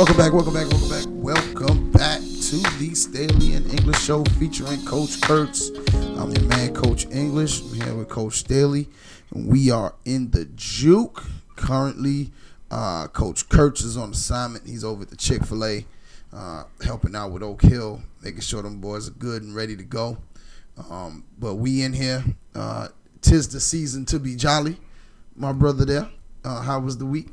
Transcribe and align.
Welcome 0.00 0.16
back, 0.16 0.32
welcome 0.32 0.54
back, 0.54 0.68
welcome 0.70 0.88
back, 0.88 1.06
welcome 1.08 1.90
back 1.92 2.20
to 2.20 2.56
the 2.78 2.94
Staley 2.94 3.54
and 3.54 3.66
English 3.72 4.00
Show 4.00 4.24
featuring 4.38 4.84
Coach 4.84 5.20
Kurtz. 5.22 5.70
Coach 8.30 8.38
Staley, 8.38 8.88
we 9.32 9.72
are 9.72 9.96
in 10.04 10.30
the 10.30 10.44
Juke. 10.54 11.24
Currently, 11.56 12.30
uh, 12.70 13.08
Coach 13.08 13.48
Kurtz 13.48 13.80
is 13.80 13.96
on 13.96 14.12
assignment. 14.12 14.68
He's 14.68 14.84
over 14.84 15.02
at 15.02 15.10
the 15.10 15.16
Chick 15.16 15.44
fil 15.44 15.64
A, 15.64 15.84
uh, 16.32 16.62
helping 16.84 17.16
out 17.16 17.32
with 17.32 17.42
Oak 17.42 17.62
Hill, 17.62 18.00
making 18.22 18.42
sure 18.42 18.62
them 18.62 18.80
boys 18.80 19.08
are 19.08 19.14
good 19.14 19.42
and 19.42 19.52
ready 19.52 19.74
to 19.74 19.82
go. 19.82 20.18
Um, 20.88 21.24
but 21.40 21.56
we 21.56 21.82
in 21.82 21.92
here. 21.92 22.22
Uh, 22.54 22.88
tis 23.20 23.48
the 23.48 23.58
season 23.58 24.04
to 24.06 24.20
be 24.20 24.36
jolly. 24.36 24.76
My 25.34 25.52
brother 25.52 25.84
there. 25.84 26.08
Uh, 26.44 26.62
how 26.62 26.78
was 26.78 26.98
the 26.98 27.06
week? 27.06 27.30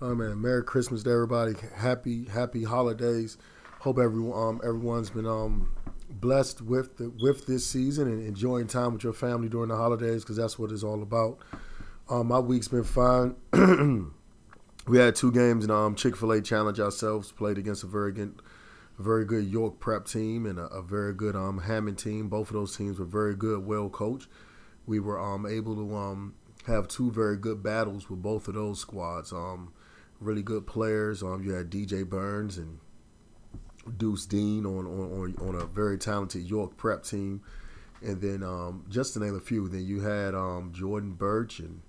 Oh 0.00 0.14
man, 0.14 0.40
Merry 0.40 0.62
Christmas 0.62 1.02
to 1.02 1.10
everybody. 1.10 1.54
Happy 1.74 2.26
Happy 2.26 2.62
holidays. 2.62 3.36
Hope 3.80 3.98
everyone 3.98 4.38
um, 4.40 4.60
everyone's 4.62 5.10
been 5.10 5.26
um, 5.26 5.72
blessed 6.20 6.62
with 6.62 6.96
the, 6.96 7.10
with 7.20 7.46
this 7.46 7.66
season 7.66 8.08
and 8.08 8.26
enjoying 8.26 8.66
time 8.66 8.92
with 8.92 9.04
your 9.04 9.12
family 9.12 9.48
during 9.48 9.68
the 9.68 9.76
holidays 9.76 10.22
because 10.22 10.36
that's 10.36 10.58
what 10.58 10.70
it's 10.70 10.82
all 10.82 11.02
about. 11.02 11.38
Um, 12.08 12.28
my 12.28 12.38
week's 12.38 12.68
been 12.68 12.84
fine. 12.84 13.34
we 14.86 14.98
had 14.98 15.16
two 15.16 15.32
games 15.32 15.64
in 15.64 15.70
um, 15.70 15.94
Chick 15.94 16.16
Fil 16.16 16.32
A 16.32 16.40
Challenge 16.40 16.78
ourselves. 16.78 17.32
Played 17.32 17.58
against 17.58 17.82
a 17.82 17.86
very 17.86 18.12
good, 18.12 18.40
very 18.98 19.24
good 19.24 19.46
York 19.46 19.80
Prep 19.80 20.06
team 20.06 20.46
and 20.46 20.58
a, 20.58 20.66
a 20.66 20.82
very 20.82 21.12
good 21.12 21.34
um, 21.34 21.58
Hammond 21.58 21.98
team. 21.98 22.28
Both 22.28 22.48
of 22.48 22.54
those 22.54 22.76
teams 22.76 22.98
were 22.98 23.06
very 23.06 23.34
good, 23.34 23.66
well 23.66 23.88
coached. 23.88 24.28
We 24.86 25.00
were 25.00 25.20
um, 25.20 25.46
able 25.46 25.74
to 25.74 25.96
um, 25.96 26.34
have 26.66 26.86
two 26.86 27.10
very 27.10 27.36
good 27.36 27.62
battles 27.62 28.08
with 28.08 28.22
both 28.22 28.46
of 28.46 28.54
those 28.54 28.80
squads. 28.80 29.32
Um, 29.32 29.72
really 30.20 30.42
good 30.42 30.66
players. 30.66 31.22
You 31.22 31.52
had 31.52 31.70
DJ 31.70 32.08
Burns 32.08 32.56
and 32.56 32.78
Deuce 33.96 34.26
Dean 34.26 34.66
on, 34.66 34.86
on, 34.86 35.34
on, 35.40 35.54
a 35.54 35.64
very 35.66 35.98
talented 35.98 36.42
York 36.42 36.76
prep 36.76 37.04
team. 37.04 37.42
And 38.02 38.20
then 38.20 38.42
um, 38.42 38.84
just 38.88 39.14
to 39.14 39.20
name 39.20 39.36
a 39.36 39.40
few, 39.40 39.68
then 39.68 39.84
you 39.84 40.00
had 40.00 40.34
um, 40.34 40.72
Jordan 40.74 41.12
Birch 41.12 41.60
and 41.60 41.80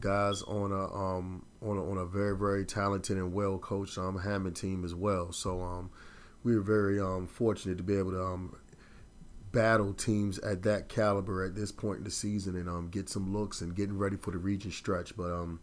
guys 0.00 0.42
on 0.42 0.72
a 0.72 0.94
um, 0.94 1.44
on 1.62 1.76
a, 1.76 1.90
on 1.90 1.98
a 1.98 2.06
very 2.06 2.36
very 2.36 2.64
talented 2.64 3.16
and 3.16 3.32
well 3.32 3.58
coached 3.58 3.98
um, 3.98 4.18
Hammond 4.18 4.56
team 4.56 4.84
as 4.84 4.94
well. 4.94 5.32
So 5.32 5.62
um, 5.62 5.90
we 6.42 6.54
were 6.54 6.62
very 6.62 7.00
um, 7.00 7.26
fortunate 7.26 7.78
to 7.78 7.84
be 7.84 7.96
able 7.96 8.12
to 8.12 8.22
um, 8.22 8.56
battle 9.52 9.92
teams 9.92 10.38
at 10.40 10.62
that 10.62 10.88
caliber 10.88 11.44
at 11.44 11.54
this 11.54 11.72
point 11.72 11.98
in 11.98 12.04
the 12.04 12.10
season 12.10 12.56
and 12.56 12.68
um, 12.68 12.88
get 12.88 13.08
some 13.08 13.32
looks 13.32 13.60
and 13.60 13.74
getting 13.74 13.98
ready 13.98 14.16
for 14.16 14.30
the 14.30 14.38
region 14.38 14.70
stretch. 14.70 15.16
But 15.16 15.32
um, 15.32 15.60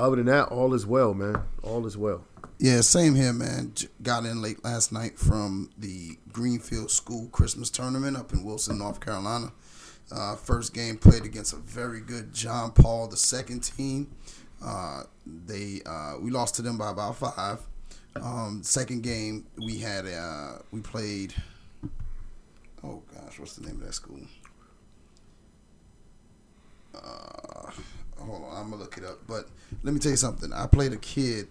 other 0.00 0.16
than 0.16 0.26
that, 0.26 0.48
all 0.48 0.74
is 0.74 0.86
well, 0.86 1.14
man. 1.14 1.42
All 1.62 1.86
is 1.86 1.96
well. 1.96 2.24
Yeah, 2.58 2.80
same 2.80 3.14
here, 3.14 3.32
man. 3.32 3.72
Got 4.02 4.24
in 4.24 4.42
late 4.42 4.64
last 4.64 4.92
night 4.92 5.18
from 5.18 5.70
the 5.78 6.18
Greenfield 6.32 6.90
School 6.90 7.28
Christmas 7.28 7.70
tournament 7.70 8.16
up 8.16 8.32
in 8.32 8.42
Wilson, 8.42 8.78
North 8.78 9.00
Carolina. 9.00 9.52
Uh, 10.12 10.36
first 10.36 10.74
game 10.74 10.96
played 10.96 11.24
against 11.24 11.52
a 11.52 11.56
very 11.56 12.00
good 12.00 12.34
John 12.34 12.72
Paul 12.72 13.08
the 13.08 13.16
second 13.16 13.60
team. 13.60 14.10
Uh, 14.62 15.04
they 15.26 15.80
uh, 15.86 16.14
we 16.20 16.30
lost 16.30 16.56
to 16.56 16.62
them 16.62 16.76
by 16.76 16.90
about 16.90 17.16
five. 17.16 17.60
Um, 18.16 18.62
second 18.62 19.02
game 19.02 19.46
we 19.56 19.78
had 19.78 20.06
uh, 20.06 20.58
we 20.72 20.80
played. 20.80 21.34
Oh 22.82 23.02
gosh, 23.14 23.38
what's 23.38 23.54
the 23.56 23.66
name 23.66 23.76
of 23.80 23.86
that 23.86 23.94
school? 23.94 24.20
Hold 28.20 28.44
on, 28.44 28.56
I'm 28.56 28.70
gonna 28.70 28.82
look 28.82 28.96
it 28.96 29.04
up. 29.04 29.26
But 29.26 29.48
let 29.82 29.94
me 29.94 30.00
tell 30.00 30.10
you 30.10 30.16
something. 30.16 30.52
I 30.52 30.66
played 30.66 30.92
a 30.92 30.98
kid. 30.98 31.48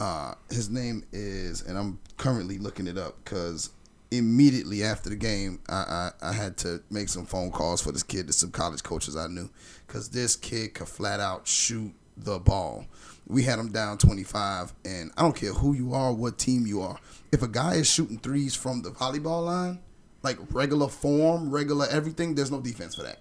Uh, 0.00 0.34
his 0.50 0.68
name 0.68 1.04
is, 1.12 1.62
and 1.62 1.78
I'm 1.78 1.98
currently 2.16 2.58
looking 2.58 2.86
it 2.86 2.98
up 2.98 3.16
because 3.22 3.70
immediately 4.10 4.84
after 4.84 5.08
the 5.10 5.16
game, 5.16 5.60
I, 5.68 5.74
I, 5.74 6.10
I 6.30 6.32
had 6.32 6.56
to 6.58 6.82
make 6.90 7.08
some 7.08 7.24
phone 7.24 7.50
calls 7.50 7.80
for 7.80 7.92
this 7.92 8.02
kid 8.02 8.26
to 8.26 8.32
some 8.32 8.50
college 8.50 8.82
coaches 8.82 9.16
I 9.16 9.26
knew 9.28 9.48
because 9.86 10.10
this 10.10 10.36
kid 10.36 10.74
could 10.74 10.88
flat 10.88 11.20
out 11.20 11.46
shoot 11.46 11.92
the 12.16 12.38
ball. 12.38 12.86
We 13.26 13.44
had 13.44 13.58
him 13.58 13.70
down 13.70 13.98
25, 13.98 14.72
and 14.84 15.12
I 15.16 15.22
don't 15.22 15.36
care 15.36 15.52
who 15.52 15.74
you 15.74 15.94
are, 15.94 16.12
what 16.12 16.38
team 16.38 16.66
you 16.66 16.82
are. 16.82 16.98
If 17.30 17.42
a 17.42 17.48
guy 17.48 17.74
is 17.74 17.88
shooting 17.88 18.18
threes 18.18 18.54
from 18.54 18.82
the 18.82 18.90
volleyball 18.90 19.44
line, 19.46 19.78
like 20.22 20.38
regular 20.50 20.88
form, 20.88 21.50
regular 21.50 21.86
everything, 21.90 22.34
there's 22.34 22.50
no 22.50 22.60
defense 22.60 22.94
for 22.94 23.02
that. 23.02 23.20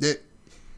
That 0.00 0.22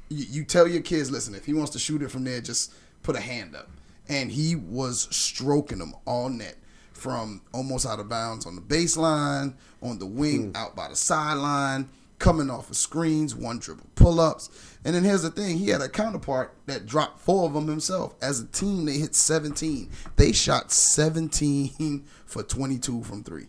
you, 0.09 0.27
you 0.28 0.44
tell 0.44 0.69
your 0.69 0.83
kids, 0.83 1.11
listen, 1.11 1.34
if 1.34 1.47
he 1.47 1.55
wants 1.55 1.72
to 1.72 1.78
shoot 1.78 2.03
it 2.03 2.11
from 2.11 2.25
there, 2.25 2.41
just 2.41 2.72
put 3.03 3.17
a 3.17 3.21
hand 3.21 3.55
up. 3.55 3.69
And 4.09 4.31
he 4.31 4.55
was 4.55 5.09
stroking 5.11 5.78
them 5.78 5.94
all 6.06 6.28
net 6.28 6.56
from 6.93 7.43
almost 7.53 7.87
out 7.87 8.00
of 8.00 8.09
bounds 8.09 8.47
on 8.47 8.55
the 8.55 8.61
baseline, 8.62 9.55
on 9.83 9.99
the 9.99 10.06
wing, 10.06 10.50
hmm. 10.50 10.56
out 10.56 10.75
by 10.75 10.89
the 10.89 10.97
sideline, 10.97 11.89
coming 12.19 12.50
off 12.50 12.71
of 12.71 12.77
screens, 12.77 13.34
one 13.34 13.59
dribble 13.59 13.87
pull 13.94 14.21
ups. 14.21 14.50
And 14.84 14.94
then 14.94 15.05
here's 15.05 15.22
the 15.22 15.31
thing 15.31 15.59
he 15.59 15.69
had 15.69 15.81
a 15.81 15.89
counterpart 15.89 16.55
that 16.67 16.87
dropped 16.87 17.21
four 17.21 17.47
of 17.47 17.55
them 17.55 17.67
himself. 17.67 18.15
As 18.23 18.41
a 18.41 18.47
team, 18.47 18.87
they 18.87 18.99
hit 18.99 19.15
17. 19.15 19.91
They 20.17 20.33
shot 20.33 20.73
17 20.73 22.05
for 22.27 22.43
22 22.43 23.03
from 23.03 23.23
three. 23.23 23.47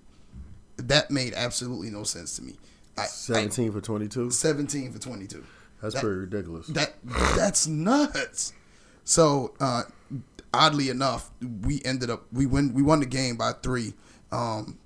That 0.78 1.09
made 1.09 1.34
absolutely 1.34 1.89
no 1.89 2.03
sense 2.03 2.35
to 2.38 2.44
me. 2.44 2.53
I, 2.97 3.03
I- 3.03 3.06
17 3.06 3.72
for 3.72 3.81
22. 3.81 4.31
17 4.31 4.91
for 4.91 5.00
22. 5.00 5.44
That's 5.81 5.93
That- 5.95 6.01
pretty 6.01 6.17
ridiculous. 6.17 6.67
That 6.67 6.95
that's 7.35 7.67
nuts. 7.67 8.53
So 9.03 9.53
uh, 9.59 9.83
oddly 10.53 10.89
enough, 10.89 11.29
we 11.61 11.81
ended 11.85 12.09
up 12.09 12.25
we 12.31 12.45
win 12.45 12.73
we 12.73 12.81
won 12.81 12.99
the 12.99 13.05
game 13.05 13.38
by 13.38 13.53
three. 13.53 13.93
Um, 14.31 14.77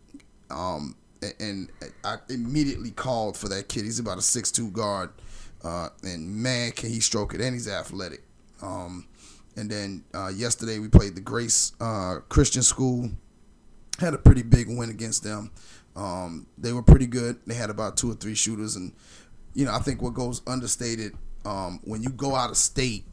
um, 0.50 0.96
and 1.40 1.70
I 2.04 2.18
immediately 2.30 2.92
called 2.92 3.38
for 3.38 3.48
that 3.50 3.70
kid. 3.70 3.86
He's 3.86 4.00
about 4.00 4.18
a 4.18 4.22
six 4.22 4.52
two 4.52 4.70
guard, 4.72 5.10
uh, 5.64 5.90
and 6.04 6.28
man, 6.28 6.72
can 6.72 6.90
he 6.90 7.00
stroke 7.00 7.34
it? 7.34 7.42
And 7.42 7.54
he's 7.54 7.68
athletic. 7.68 8.24
Um, 8.62 9.08
and 9.56 9.70
then 9.70 10.04
uh, 10.14 10.28
yesterday 10.30 10.80
we 10.80 10.88
played 10.88 11.16
the 11.16 11.22
Grace 11.22 11.74
uh, 11.80 12.18
Christian 12.30 12.64
School. 12.64 13.12
Had 14.00 14.14
a 14.14 14.18
pretty 14.18 14.42
big 14.42 14.68
win 14.68 14.90
against 14.90 15.24
them. 15.24 15.52
Um, 15.96 16.48
they 16.58 16.74
were 16.74 16.82
pretty 16.82 17.06
good. 17.06 17.38
They 17.46 17.54
had 17.54 17.70
about 17.70 17.98
two 17.98 18.10
or 18.10 18.16
three 18.16 18.34
shooters, 18.36 18.76
and 18.76 18.94
you 19.54 19.66
know 19.66 19.74
I 19.74 19.80
think 19.80 20.02
what 20.02 20.14
goes 20.14 20.42
understated 20.48 21.14
um, 21.46 21.80
when 21.84 22.04
you 22.04 22.10
go 22.10 22.36
out 22.36 22.50
of 22.50 22.58
state 22.58 23.06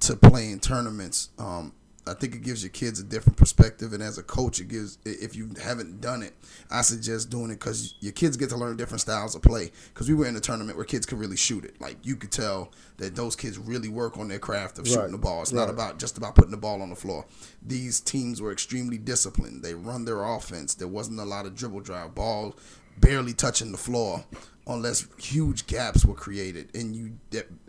to 0.00 0.16
play 0.16 0.50
in 0.50 0.60
tournaments. 0.60 1.30
Um, 1.38 1.72
I 2.06 2.12
think 2.12 2.34
it 2.34 2.42
gives 2.42 2.62
your 2.62 2.70
kids 2.70 3.00
a 3.00 3.04
different 3.04 3.38
perspective, 3.38 3.94
and 3.94 4.02
as 4.02 4.18
a 4.18 4.22
coach, 4.22 4.60
it 4.60 4.68
gives. 4.68 4.98
If 5.06 5.34
you 5.34 5.50
haven't 5.62 6.02
done 6.02 6.22
it, 6.22 6.34
I 6.70 6.82
suggest 6.82 7.30
doing 7.30 7.50
it 7.50 7.58
because 7.58 7.94
your 8.00 8.12
kids 8.12 8.36
get 8.36 8.50
to 8.50 8.56
learn 8.56 8.76
different 8.76 9.00
styles 9.00 9.34
of 9.34 9.40
play. 9.40 9.72
Because 9.92 10.08
we 10.08 10.14
were 10.14 10.26
in 10.26 10.36
a 10.36 10.40
tournament 10.40 10.76
where 10.76 10.84
kids 10.84 11.06
could 11.06 11.18
really 11.18 11.36
shoot 11.36 11.64
it. 11.64 11.80
Like 11.80 11.96
you 12.02 12.16
could 12.16 12.30
tell 12.30 12.72
that 12.98 13.16
those 13.16 13.34
kids 13.34 13.58
really 13.58 13.88
work 13.88 14.18
on 14.18 14.28
their 14.28 14.38
craft 14.38 14.78
of 14.78 14.86
shooting 14.86 15.12
the 15.12 15.18
ball. 15.18 15.40
It's 15.40 15.52
not 15.52 15.70
about 15.70 15.98
just 15.98 16.18
about 16.18 16.34
putting 16.34 16.50
the 16.50 16.58
ball 16.58 16.82
on 16.82 16.90
the 16.90 16.96
floor. 16.96 17.24
These 17.64 18.00
teams 18.00 18.42
were 18.42 18.52
extremely 18.52 18.98
disciplined. 18.98 19.62
They 19.62 19.74
run 19.74 20.04
their 20.04 20.22
offense. 20.22 20.74
There 20.74 20.88
wasn't 20.88 21.20
a 21.20 21.24
lot 21.24 21.46
of 21.46 21.54
dribble 21.54 21.80
drive. 21.80 22.14
Ball 22.14 22.54
barely 22.98 23.32
touching 23.32 23.72
the 23.72 23.78
floor 23.78 24.24
unless 24.66 25.06
huge 25.18 25.66
gaps 25.66 26.04
were 26.04 26.14
created 26.14 26.74
and 26.74 26.94
you 26.94 27.12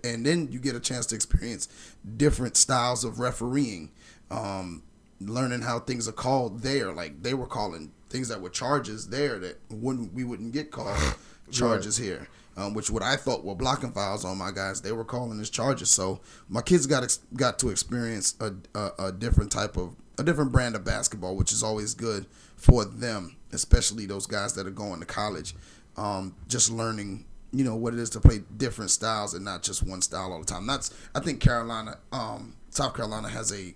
and 0.03 0.25
then 0.25 0.47
you 0.51 0.59
get 0.59 0.75
a 0.75 0.79
chance 0.79 1.05
to 1.07 1.15
experience 1.15 1.67
different 2.15 2.55
styles 2.55 3.03
of 3.03 3.19
refereeing 3.19 3.91
um, 4.31 4.83
learning 5.19 5.61
how 5.61 5.79
things 5.79 6.07
are 6.07 6.13
called 6.13 6.61
there 6.61 6.93
like 6.93 7.21
they 7.21 7.33
were 7.33 7.47
calling 7.47 7.91
things 8.09 8.29
that 8.29 8.39
were 8.39 8.49
charges 8.49 9.09
there 9.09 9.39
that 9.39 9.59
wouldn't 9.69 10.13
we 10.13 10.23
wouldn't 10.23 10.53
get 10.53 10.71
called 10.71 10.97
charges 11.51 11.97
here 11.97 12.27
um, 12.57 12.73
which 12.73 12.89
what 12.89 13.03
I 13.03 13.15
thought 13.15 13.43
were 13.43 13.55
blocking 13.55 13.91
fouls 13.91 14.25
on 14.25 14.37
my 14.37 14.51
guys 14.51 14.81
they 14.81 14.91
were 14.91 15.05
calling 15.05 15.39
as 15.39 15.49
charges. 15.49 15.89
So 15.89 16.21
my 16.49 16.61
kids 16.61 16.85
got 16.85 17.03
ex- 17.03 17.19
got 17.35 17.59
to 17.59 17.69
experience 17.69 18.35
a, 18.39 18.53
a, 18.77 18.91
a 19.07 19.11
different 19.11 19.51
type 19.51 19.77
of 19.77 19.95
a 20.17 20.23
different 20.23 20.51
brand 20.51 20.75
of 20.75 20.85
basketball 20.85 21.35
which 21.35 21.51
is 21.51 21.61
always 21.61 21.93
good 21.93 22.25
for 22.55 22.85
them 22.85 23.35
especially 23.51 24.05
those 24.05 24.27
guys 24.27 24.53
that 24.53 24.67
are 24.67 24.71
going 24.71 24.99
to 24.99 25.05
college. 25.05 25.55
Um, 25.97 26.35
just 26.47 26.69
learning 26.69 27.25
you 27.51 27.63
know 27.63 27.75
what 27.75 27.93
it 27.93 27.99
is 27.99 28.09
to 28.11 28.19
play 28.19 28.41
different 28.57 28.91
styles 28.91 29.33
and 29.33 29.45
not 29.45 29.63
just 29.63 29.81
one 29.81 30.01
style 30.01 30.33
all 30.33 30.39
the 30.39 30.45
time. 30.45 30.67
That's 30.67 30.93
I 31.15 31.21
think 31.21 31.39
Carolina 31.39 31.97
um, 32.11 32.55
South 32.69 32.93
Carolina 32.95 33.29
has 33.29 33.53
a 33.53 33.73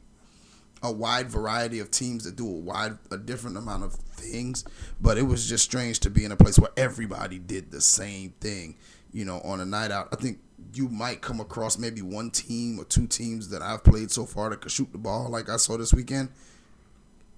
a 0.82 0.92
wide 0.92 1.30
variety 1.30 1.80
of 1.80 1.92
teams 1.92 2.24
that 2.24 2.36
do 2.36 2.48
a 2.48 2.52
wide 2.52 2.98
a 3.12 3.18
different 3.18 3.58
amount 3.58 3.84
of 3.84 3.94
things 3.94 4.64
but 5.02 5.18
it 5.18 5.24
was 5.24 5.48
just 5.48 5.64
strange 5.64 6.00
to 6.00 6.10
be 6.10 6.24
in 6.24 6.32
a 6.32 6.36
place 6.36 6.58
where 6.58 6.72
everybody 6.78 7.40
did 7.40 7.72
the 7.72 7.82
same 7.82 8.32
thing 8.40 8.76
you 9.12 9.26
know, 9.26 9.40
on 9.42 9.60
a 9.60 9.66
night 9.66 9.92
out. 9.92 10.10
I 10.12 10.16
think 10.16 10.40
you 10.74 10.88
might 10.88 11.22
come 11.22 11.40
across 11.40 11.78
maybe 11.78 12.02
one 12.02 12.30
team 12.30 12.80
or 12.80 12.86
two 12.86 13.08
teams 13.08 13.50
that 13.50 13.62
I've 13.62 13.84
played 13.84 14.12
so 14.12 14.26
far 14.26 14.50
that 14.50 14.62
could 14.62 14.72
shoot 14.72 14.92
the 14.92 14.98
ball 14.98 15.30
like 15.30 15.50
I 15.50 15.58
saw 15.58 15.78
this 15.78 15.94
weekend. 15.94 16.30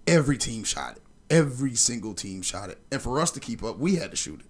Every 0.07 0.37
team 0.37 0.63
shot 0.63 0.97
it. 0.97 1.03
Every 1.29 1.75
single 1.75 2.13
team 2.13 2.41
shot 2.41 2.69
it. 2.69 2.79
And 2.91 3.01
for 3.01 3.19
us 3.19 3.31
to 3.31 3.39
keep 3.39 3.63
up, 3.63 3.77
we 3.77 3.95
had 3.95 4.11
to 4.11 4.17
shoot 4.17 4.41
it. 4.41 4.45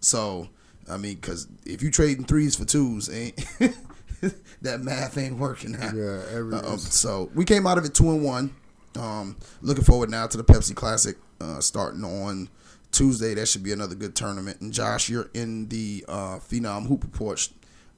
So, 0.00 0.48
I 0.88 0.96
mean, 0.96 1.16
because 1.16 1.48
if 1.64 1.82
you 1.82 1.90
trading 1.90 2.24
threes 2.24 2.54
for 2.54 2.64
twos, 2.64 3.08
eh? 3.08 3.30
ain't 3.60 3.76
that 4.62 4.80
math 4.82 5.18
ain't 5.18 5.38
working 5.38 5.72
now. 5.72 5.90
Yeah, 5.94 6.38
Um, 6.38 6.78
so 6.78 7.30
we 7.34 7.44
came 7.44 7.66
out 7.66 7.78
of 7.78 7.84
it 7.84 7.94
two 7.94 8.10
and 8.10 8.24
one. 8.24 8.54
Um, 8.96 9.36
looking 9.62 9.84
forward 9.84 10.10
now 10.10 10.26
to 10.26 10.36
the 10.36 10.44
Pepsi 10.44 10.74
Classic 10.74 11.16
uh, 11.40 11.60
starting 11.60 12.04
on 12.04 12.48
Tuesday. 12.90 13.34
That 13.34 13.46
should 13.46 13.62
be 13.62 13.72
another 13.72 13.94
good 13.94 14.14
tournament. 14.14 14.60
And 14.60 14.72
Josh, 14.72 15.08
you're 15.08 15.30
in 15.34 15.68
the 15.68 16.04
uh, 16.08 16.38
Phenom 16.38 16.86
Hoop 16.86 17.04
Report 17.04 17.48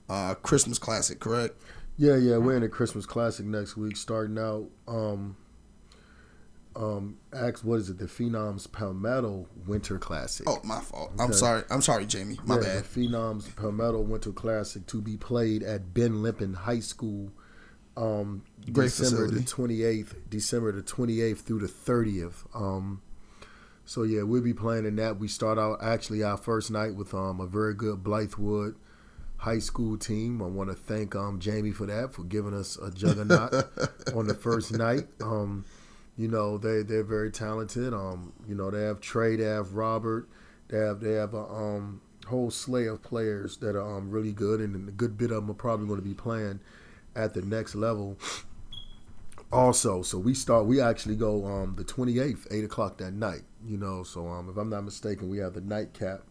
uh, 0.09 0.35
Christmas 0.37 0.79
Classic, 0.79 1.19
correct? 1.19 1.61
Yeah, 1.97 2.17
yeah, 2.17 2.39
we're 2.39 2.57
in 2.57 2.63
the 2.63 2.69
Christmas 2.69 3.07
Classic 3.07 3.47
next 3.47 3.77
week, 3.77 3.97
starting 3.97 4.39
out. 4.39 4.67
Um, 4.89 5.37
um, 6.77 7.19
ask 7.33 7.65
what 7.65 7.77
is 7.77 7.91
it? 7.91 7.99
The 7.99 8.07
Phenoms 8.07 8.71
Palmetto 8.71 9.47
Winter 9.67 9.99
Classic. 9.99 10.49
Oh, 10.49 10.61
my 10.65 10.81
fault. 10.81 11.13
I'm 11.19 11.33
sorry. 11.33 11.63
I'm 11.71 11.83
sorry, 11.83 12.07
Jamie. 12.07 12.39
My 12.45 12.57
yeah, 12.57 12.63
bad. 12.63 12.85
The 12.85 13.01
Phenoms 13.01 13.55
Palmetto 13.57 14.01
Winter 14.01 14.33
Classic 14.33 14.85
to 14.87 15.01
be 15.01 15.17
played 15.17 15.63
at 15.63 15.95
Ben 15.95 16.23
Lippen 16.23 16.55
High 16.55 16.81
School. 16.81 17.33
Um, 17.97 18.43
Great 18.73 18.87
December 18.87 19.27
facility. 19.27 19.39
the 19.39 19.45
twenty 19.45 19.83
eighth, 19.85 20.17
December 20.29 20.73
the 20.73 20.83
twenty 20.83 21.21
eighth 21.21 21.43
through 21.43 21.61
the 21.61 21.69
thirtieth. 21.69 22.45
Um, 22.53 23.03
so 23.85 24.03
yeah, 24.03 24.23
we'll 24.23 24.43
be 24.43 24.55
playing 24.55 24.85
in 24.87 24.97
that. 24.97 25.19
We 25.19 25.29
start 25.29 25.59
out 25.59 25.79
actually 25.81 26.23
our 26.23 26.37
first 26.37 26.71
night 26.71 26.95
with 26.97 27.15
um 27.15 27.41
a 27.41 27.47
very 27.47 27.75
good 27.75 28.03
Blythewood 28.03 28.75
high 29.37 29.59
school 29.59 29.97
team. 29.97 30.43
I 30.43 30.47
want 30.47 30.71
to 30.71 30.75
thank 30.75 31.15
um 31.15 31.39
Jamie 31.39 31.71
for 31.71 31.87
that 31.87 32.15
for 32.15 32.25
giving 32.25 32.55
us 32.55 32.77
a 32.79 32.91
juggernaut 32.91 33.53
on 34.15 34.27
the 34.27 34.35
first 34.35 34.73
night. 34.73 35.07
Um, 35.23 35.65
you 36.17 36.29
know 36.29 36.59
they 36.59 36.83
they're 36.83 37.05
very 37.05 37.31
talented. 37.31 37.93
Um, 37.93 38.33
you 38.47 38.55
know 38.55 38.71
they 38.71 38.83
have 38.83 39.01
Trey, 39.01 39.37
they 39.37 39.45
have 39.45 39.75
Robert, 39.75 40.29
they 40.69 40.79
have 40.79 41.01
they 41.01 41.13
have 41.13 41.35
a 41.35 41.45
um 41.45 42.01
whole 42.27 42.51
slew 42.51 42.91
of 42.91 43.03
players 43.03 43.59
that 43.59 43.77
are 43.77 43.97
um 43.97 44.11
really 44.11 44.33
good, 44.33 44.61
and 44.61 44.89
a 44.89 44.93
good 44.93 45.17
bit 45.19 45.31
of 45.31 45.43
them 45.43 45.51
are 45.51 45.55
probably 45.55 45.87
going 45.87 46.01
to 46.01 46.07
be 46.07 46.15
playing 46.15 46.61
at 47.15 47.35
the 47.35 47.43
next 47.43 47.75
level. 47.75 48.19
Also, 49.53 50.03
so 50.03 50.19
we 50.19 50.35
start. 50.35 50.67
We 50.67 50.81
actually 50.81 51.17
go 51.17 51.45
um 51.47 51.75
the 51.77 51.85
twenty 51.85 52.19
eighth, 52.19 52.47
eight 52.51 52.65
o'clock 52.65 52.99
that 52.99 53.13
night. 53.13 53.43
You 53.67 53.77
know, 53.77 54.03
so 54.03 54.27
um 54.29 54.49
if 54.49 54.57
I'm 54.57 54.71
not 54.71 54.85
mistaken, 54.85 55.29
we 55.29 55.39
have 55.39 55.55
the 55.55 55.61
nightcap 55.61 56.23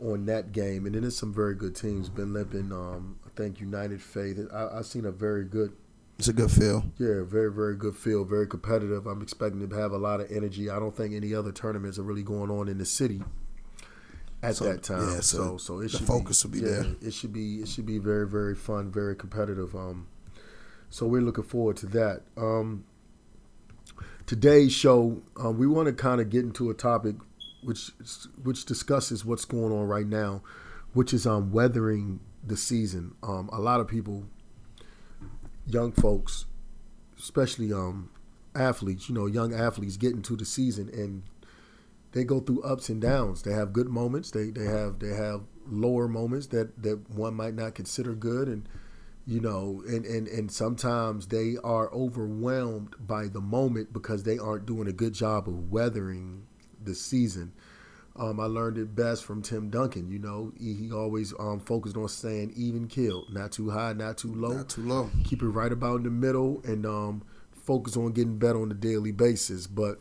on 0.00 0.26
that 0.26 0.52
game, 0.52 0.84
and 0.84 0.94
then 0.94 1.02
there's 1.02 1.16
some 1.16 1.32
very 1.32 1.54
good 1.54 1.76
teams. 1.76 2.08
Ben 2.08 2.32
Lippen, 2.32 2.72
um, 2.72 3.16
I 3.24 3.30
think 3.36 3.60
United 3.60 4.02
Faith. 4.02 4.38
I, 4.52 4.78
I've 4.78 4.86
seen 4.86 5.04
a 5.04 5.12
very 5.12 5.44
good 5.44 5.72
It's 6.18 6.28
a 6.28 6.32
good 6.32 6.50
feel. 6.52 6.84
yeah, 6.98 7.22
very, 7.24 7.50
very 7.52 7.74
good 7.76 7.96
feel. 7.96 8.24
very 8.24 8.46
competitive. 8.46 9.06
I'm 9.06 9.22
expecting 9.22 9.68
to 9.68 9.76
have 9.76 9.92
a 9.92 9.98
lot 9.98 10.20
of 10.20 10.30
energy. 10.30 10.70
I 10.70 10.78
don't 10.78 10.96
think 10.96 11.14
any 11.14 11.34
other 11.34 11.50
tournaments 11.52 11.98
are 11.98 12.02
really 12.04 12.22
going 12.22 12.50
on 12.50 12.68
in 12.68 12.78
the 12.78 12.84
city 12.86 13.22
at 14.42 14.54
So, 14.56 14.64
that 14.66 14.82
time. 14.84 15.08
yeah, 15.08 15.20
so 15.20 15.22
so, 15.22 15.56
so 15.56 15.78
it 15.80 15.90
the 15.90 15.98
should 15.98 16.06
focus 16.06 16.44
will 16.44 16.52
be 16.52 16.60
there. 16.60 16.86
It 17.00 17.12
should 17.12 17.32
be, 17.32 17.56
it 17.56 17.68
should 17.68 17.86
be 17.86 17.98
very, 17.98 18.28
very 18.28 18.54
fun, 18.54 18.92
very 18.92 19.16
competitive. 19.16 19.74
Um, 19.74 20.06
so 20.90 21.06
we're 21.06 21.22
looking 21.22 21.44
forward 21.44 21.76
to 21.78 21.86
that. 21.86 22.22
Um, 22.36 22.84
today's 24.26 24.72
show, 24.72 25.22
uh, 25.42 25.50
we 25.50 25.66
want 25.66 25.86
to 25.86 25.92
kind 25.92 26.20
of 26.20 26.30
get 26.30 26.44
into 26.44 26.70
a 26.70 26.74
topic 26.74 27.16
which 27.64 27.90
which 28.42 28.64
discusses 28.64 29.24
what's 29.24 29.44
going 29.44 29.72
on 29.72 29.86
right 29.88 30.06
now, 30.06 30.42
which 30.92 31.12
is 31.14 31.26
um 31.26 31.50
weathering 31.52 32.20
the 32.46 32.56
season. 32.56 33.14
Um, 33.22 33.48
a 33.52 33.60
lot 33.60 33.80
of 33.80 33.86
people, 33.88 34.24
young 35.66 35.92
folks, 35.92 36.46
especially 37.18 37.72
um 37.72 38.10
athletes, 38.54 39.08
you 39.08 39.14
know, 39.14 39.26
young 39.26 39.54
athletes 39.54 39.96
get 39.96 40.12
into 40.12 40.36
the 40.36 40.44
season 40.44 40.90
and 40.92 41.22
they 42.12 42.24
go 42.24 42.40
through 42.40 42.62
ups 42.62 42.88
and 42.88 43.00
downs. 43.00 43.42
They 43.42 43.52
have 43.52 43.72
good 43.72 43.88
moments. 43.88 44.30
They 44.30 44.50
they 44.50 44.66
have 44.66 44.98
they 44.98 45.14
have 45.14 45.42
lower 45.68 46.08
moments 46.08 46.48
that 46.48 46.82
that 46.82 47.08
one 47.10 47.34
might 47.34 47.54
not 47.54 47.74
consider 47.74 48.14
good 48.14 48.48
and 48.48 48.68
you 49.26 49.40
know 49.40 49.82
and 49.86 50.04
and 50.04 50.26
and 50.28 50.50
sometimes 50.50 51.28
they 51.28 51.56
are 51.62 51.92
overwhelmed 51.92 52.94
by 53.06 53.28
the 53.28 53.40
moment 53.40 53.92
because 53.92 54.24
they 54.24 54.38
aren't 54.38 54.66
doing 54.66 54.88
a 54.88 54.92
good 54.92 55.14
job 55.14 55.48
of 55.48 55.70
weathering 55.70 56.44
the 56.82 56.94
season. 56.94 57.52
Um, 58.14 58.38
I 58.40 58.44
learned 58.44 58.76
it 58.76 58.94
best 58.94 59.24
from 59.24 59.40
Tim 59.42 59.70
Duncan. 59.70 60.10
You 60.10 60.18
know, 60.18 60.52
he, 60.60 60.74
he 60.74 60.92
always 60.92 61.32
um, 61.38 61.60
focused 61.60 61.96
on 61.96 62.08
staying 62.08 62.52
even 62.54 62.86
keeled, 62.86 63.32
not 63.32 63.52
too 63.52 63.70
high, 63.70 63.94
not 63.94 64.18
too 64.18 64.34
low 64.34 64.52
Not 64.52 64.68
too 64.68 64.82
low. 64.82 65.10
keep 65.24 65.42
it 65.42 65.48
right 65.48 65.72
about 65.72 65.96
in 65.98 66.02
the 66.02 66.10
middle 66.10 66.60
and 66.64 66.84
um, 66.84 67.22
focus 67.52 67.96
on 67.96 68.12
getting 68.12 68.36
better 68.38 68.60
on 68.60 68.70
a 68.70 68.74
daily 68.74 69.12
basis. 69.12 69.66
But 69.66 69.98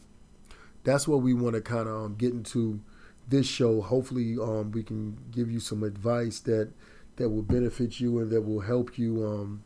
that's 0.84 1.08
what 1.08 1.22
we 1.22 1.34
want 1.34 1.56
to 1.56 1.62
kind 1.62 1.88
of 1.88 1.96
um, 2.06 2.16
get 2.16 2.34
into 2.34 2.82
this 3.30 3.48
show. 3.48 3.82
Hopefully, 3.82 4.36
um, 4.42 4.72
we 4.72 4.84
can 4.84 5.18
give 5.32 5.50
you 5.50 5.62
some 5.62 5.82
advice 5.84 6.40
that 6.42 6.72
that 7.16 7.30
will 7.30 7.44
benefit 7.44 8.00
you 8.00 8.20
and 8.20 8.32
that 8.32 8.42
will 8.42 8.62
help 8.62 8.98
you, 8.98 9.26
um, 9.26 9.64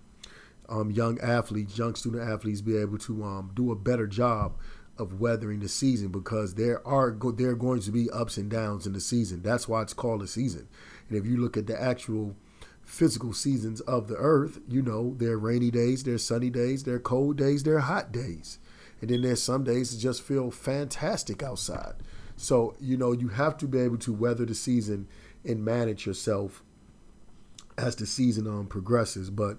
um, 0.68 0.92
young 0.92 1.20
athletes, 1.22 1.78
young 1.78 1.96
student 1.96 2.28
athletes, 2.28 2.60
be 2.62 2.76
able 2.76 2.98
to 2.98 3.24
um, 3.24 3.52
do 3.56 3.72
a 3.72 3.76
better 3.76 4.08
job 4.08 4.54
of 4.98 5.20
weathering 5.20 5.60
the 5.60 5.68
season 5.68 6.10
because 6.10 6.56
there 6.56 6.86
are 6.88 7.12
there 7.36 7.50
are 7.50 7.56
going 7.56 7.82
to 7.82 7.92
be 7.92 8.10
ups 8.12 8.38
and 8.38 8.50
downs 8.50 8.88
in 8.88 8.94
the 8.94 9.02
season. 9.02 9.42
That's 9.42 9.68
why 9.68 9.82
it's 9.82 9.94
called 9.94 10.22
a 10.22 10.28
season. 10.28 10.68
And 11.10 11.18
if 11.18 11.26
you 11.26 11.38
look 11.38 11.58
at 11.58 11.68
the 11.68 11.80
actual 11.80 12.36
physical 12.84 13.34
seasons 13.34 13.82
of 13.82 14.08
the 14.08 14.16
earth, 14.16 14.60
you 14.68 14.82
know, 14.82 15.16
there 15.18 15.32
are 15.32 15.40
rainy 15.40 15.72
days, 15.72 16.04
there 16.04 16.16
are 16.16 16.20
sunny 16.20 16.50
days, 16.50 16.84
there 16.84 16.96
are 16.96 17.00
cold 17.00 17.38
days, 17.38 17.64
there 17.64 17.76
are 17.78 17.82
hot 17.82 18.12
days. 18.12 18.60
And 19.02 19.10
then 19.10 19.22
there's 19.22 19.42
some 19.42 19.64
days 19.64 19.92
that 19.92 20.00
just 20.00 20.22
feel 20.22 20.52
fantastic 20.52 21.44
outside. 21.44 21.96
So, 22.38 22.76
you 22.80 22.98
know, 22.98 23.12
you 23.12 23.30
have 23.30 23.58
to 23.58 23.68
be 23.68 23.80
able 23.80 23.98
to 24.00 24.14
weather 24.14 24.46
the 24.46 24.56
season 24.56 25.08
and 25.44 25.64
manage 25.64 26.06
yourself 26.06 26.64
as 27.78 27.96
the 27.96 28.06
season 28.06 28.48
um, 28.48 28.68
progresses. 28.68 29.30
But 29.30 29.58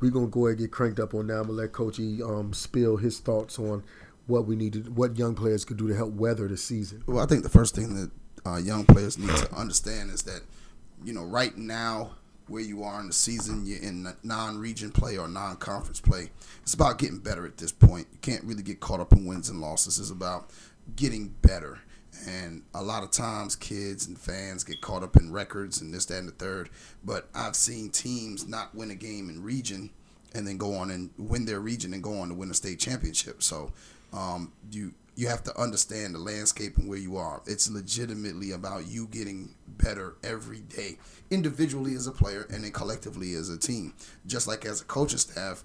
we're 0.00 0.10
gonna 0.10 0.26
go 0.26 0.46
ahead 0.46 0.58
and 0.58 0.66
get 0.66 0.72
cranked 0.72 1.00
up 1.00 1.14
on 1.14 1.28
now. 1.28 1.40
I'm 1.40 1.46
gonna 1.46 1.52
let 1.52 1.72
Coach 1.72 1.98
E 1.98 2.22
um, 2.22 2.52
spill 2.52 2.96
his 2.96 3.18
thoughts 3.20 3.58
on 3.58 3.82
what 4.26 4.46
we 4.46 4.56
need 4.56 4.72
to, 4.72 4.80
what 4.90 5.18
young 5.18 5.34
players 5.34 5.64
could 5.64 5.76
do 5.76 5.88
to 5.88 5.94
help 5.94 6.12
weather 6.14 6.48
the 6.48 6.56
season. 6.56 7.02
Well, 7.06 7.22
I 7.22 7.26
think 7.26 7.42
the 7.42 7.48
first 7.48 7.74
thing 7.74 7.94
that 7.94 8.10
uh, 8.46 8.56
young 8.56 8.84
players 8.84 9.18
need 9.18 9.34
to 9.36 9.54
understand 9.54 10.10
is 10.10 10.22
that, 10.22 10.42
you 11.04 11.12
know, 11.12 11.24
right 11.24 11.56
now 11.56 12.12
where 12.46 12.62
you 12.62 12.82
are 12.82 13.00
in 13.00 13.06
the 13.06 13.12
season, 13.12 13.64
you're 13.64 13.82
in 13.82 14.06
non-region 14.22 14.92
play 14.92 15.16
or 15.16 15.28
non-conference 15.28 16.00
play. 16.00 16.30
It's 16.62 16.74
about 16.74 16.98
getting 16.98 17.18
better 17.18 17.46
at 17.46 17.56
this 17.56 17.72
point. 17.72 18.06
You 18.12 18.18
can't 18.18 18.44
really 18.44 18.62
get 18.62 18.80
caught 18.80 19.00
up 19.00 19.12
in 19.12 19.24
wins 19.24 19.48
and 19.48 19.60
losses. 19.60 19.98
It's 19.98 20.10
about 20.10 20.50
getting 20.94 21.28
better. 21.40 21.78
And 22.28 22.62
a 22.74 22.82
lot 22.82 23.02
of 23.02 23.10
times, 23.10 23.56
kids 23.56 24.06
and 24.06 24.18
fans 24.18 24.62
get 24.62 24.80
caught 24.80 25.02
up 25.02 25.16
in 25.16 25.32
records 25.32 25.80
and 25.80 25.92
this, 25.92 26.04
that, 26.06 26.18
and 26.18 26.28
the 26.28 26.32
third. 26.32 26.70
But 27.02 27.28
I've 27.34 27.56
seen 27.56 27.90
teams 27.90 28.46
not 28.46 28.74
win 28.74 28.90
a 28.90 28.94
game 28.94 29.28
in 29.30 29.42
region 29.42 29.90
and 30.34 30.46
then 30.46 30.58
go 30.58 30.74
on 30.74 30.90
and 30.90 31.10
win 31.16 31.44
their 31.44 31.60
region 31.60 31.94
and 31.94 32.02
go 32.02 32.18
on 32.18 32.28
to 32.28 32.34
win 32.34 32.50
a 32.50 32.54
state 32.54 32.78
championship. 32.78 33.42
So 33.42 33.72
um, 34.14 34.52
you 34.70 34.94
you 35.16 35.28
have 35.28 35.44
to 35.44 35.56
understand 35.60 36.14
the 36.14 36.18
landscape 36.18 36.76
and 36.76 36.88
where 36.88 36.98
you 36.98 37.16
are. 37.16 37.40
It's 37.46 37.70
legitimately 37.70 38.50
about 38.50 38.88
you 38.88 39.06
getting 39.06 39.54
better 39.68 40.16
every 40.24 40.60
day, 40.60 40.98
individually 41.30 41.94
as 41.94 42.08
a 42.08 42.12
player 42.12 42.46
and 42.50 42.64
then 42.64 42.72
collectively 42.72 43.34
as 43.34 43.48
a 43.48 43.58
team. 43.58 43.94
Just 44.26 44.48
like 44.48 44.64
as 44.64 44.80
a 44.80 44.84
coaching 44.84 45.18
staff, 45.18 45.62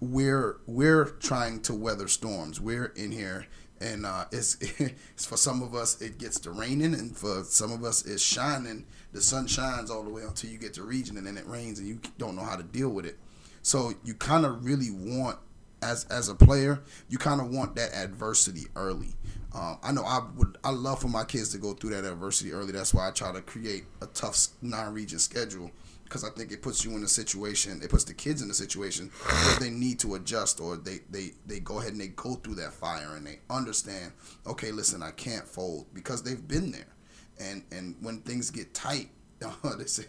we're 0.00 0.58
we're 0.66 1.06
trying 1.06 1.60
to 1.62 1.74
weather 1.74 2.08
storms. 2.08 2.60
We're 2.60 2.92
in 2.96 3.10
here 3.10 3.46
and 3.80 4.06
uh, 4.06 4.24
it's, 4.30 4.56
it's 4.60 5.26
for 5.26 5.36
some 5.36 5.62
of 5.62 5.74
us 5.74 6.00
it 6.00 6.18
gets 6.18 6.38
to 6.40 6.50
raining 6.50 6.94
and 6.94 7.16
for 7.16 7.42
some 7.44 7.72
of 7.72 7.84
us 7.84 8.06
it's 8.06 8.22
shining 8.22 8.86
the 9.12 9.20
sun 9.20 9.46
shines 9.46 9.90
all 9.90 10.04
the 10.04 10.10
way 10.10 10.22
until 10.22 10.50
you 10.50 10.58
get 10.58 10.74
to 10.74 10.82
region 10.82 11.16
and 11.16 11.26
then 11.26 11.36
it 11.36 11.46
rains 11.46 11.78
and 11.78 11.88
you 11.88 12.00
don't 12.16 12.36
know 12.36 12.44
how 12.44 12.56
to 12.56 12.62
deal 12.62 12.90
with 12.90 13.04
it 13.04 13.18
so 13.62 13.92
you 14.04 14.14
kind 14.14 14.46
of 14.46 14.64
really 14.64 14.90
want 14.90 15.38
as 15.82 16.04
as 16.04 16.28
a 16.28 16.34
player 16.34 16.82
you 17.08 17.18
kind 17.18 17.40
of 17.40 17.48
want 17.48 17.74
that 17.76 17.94
adversity 17.94 18.66
early 18.76 19.14
um, 19.54 19.78
i 19.82 19.92
know 19.92 20.04
i 20.04 20.20
would 20.36 20.56
i 20.64 20.70
love 20.70 21.00
for 21.00 21.08
my 21.08 21.24
kids 21.24 21.50
to 21.50 21.58
go 21.58 21.72
through 21.72 21.90
that 21.90 22.04
adversity 22.04 22.52
early 22.52 22.72
that's 22.72 22.94
why 22.94 23.08
i 23.08 23.10
try 23.10 23.32
to 23.32 23.42
create 23.42 23.84
a 24.00 24.06
tough 24.06 24.48
non-region 24.62 25.18
schedule 25.18 25.70
because 26.12 26.24
I 26.24 26.30
think 26.30 26.52
it 26.52 26.60
puts 26.60 26.84
you 26.84 26.94
in 26.94 27.02
a 27.02 27.08
situation, 27.08 27.80
it 27.82 27.88
puts 27.88 28.04
the 28.04 28.12
kids 28.12 28.42
in 28.42 28.50
a 28.50 28.54
situation 28.54 29.10
where 29.24 29.60
they 29.60 29.70
need 29.70 29.98
to 30.00 30.14
adjust 30.16 30.60
or 30.60 30.76
they, 30.76 30.98
they, 31.08 31.30
they 31.46 31.58
go 31.58 31.78
ahead 31.78 31.92
and 31.92 32.00
they 32.02 32.08
go 32.08 32.34
through 32.34 32.56
that 32.56 32.74
fire 32.74 33.16
and 33.16 33.26
they 33.26 33.38
understand, 33.48 34.12
okay, 34.46 34.72
listen, 34.72 35.02
I 35.02 35.12
can't 35.12 35.48
fold 35.48 35.86
because 35.94 36.22
they've 36.22 36.46
been 36.46 36.70
there. 36.70 36.94
And 37.40 37.62
and 37.72 37.96
when 38.02 38.20
things 38.20 38.50
get 38.50 38.74
tight, 38.74 39.08
uh, 39.42 39.76
they 39.76 39.84
say, 39.84 40.04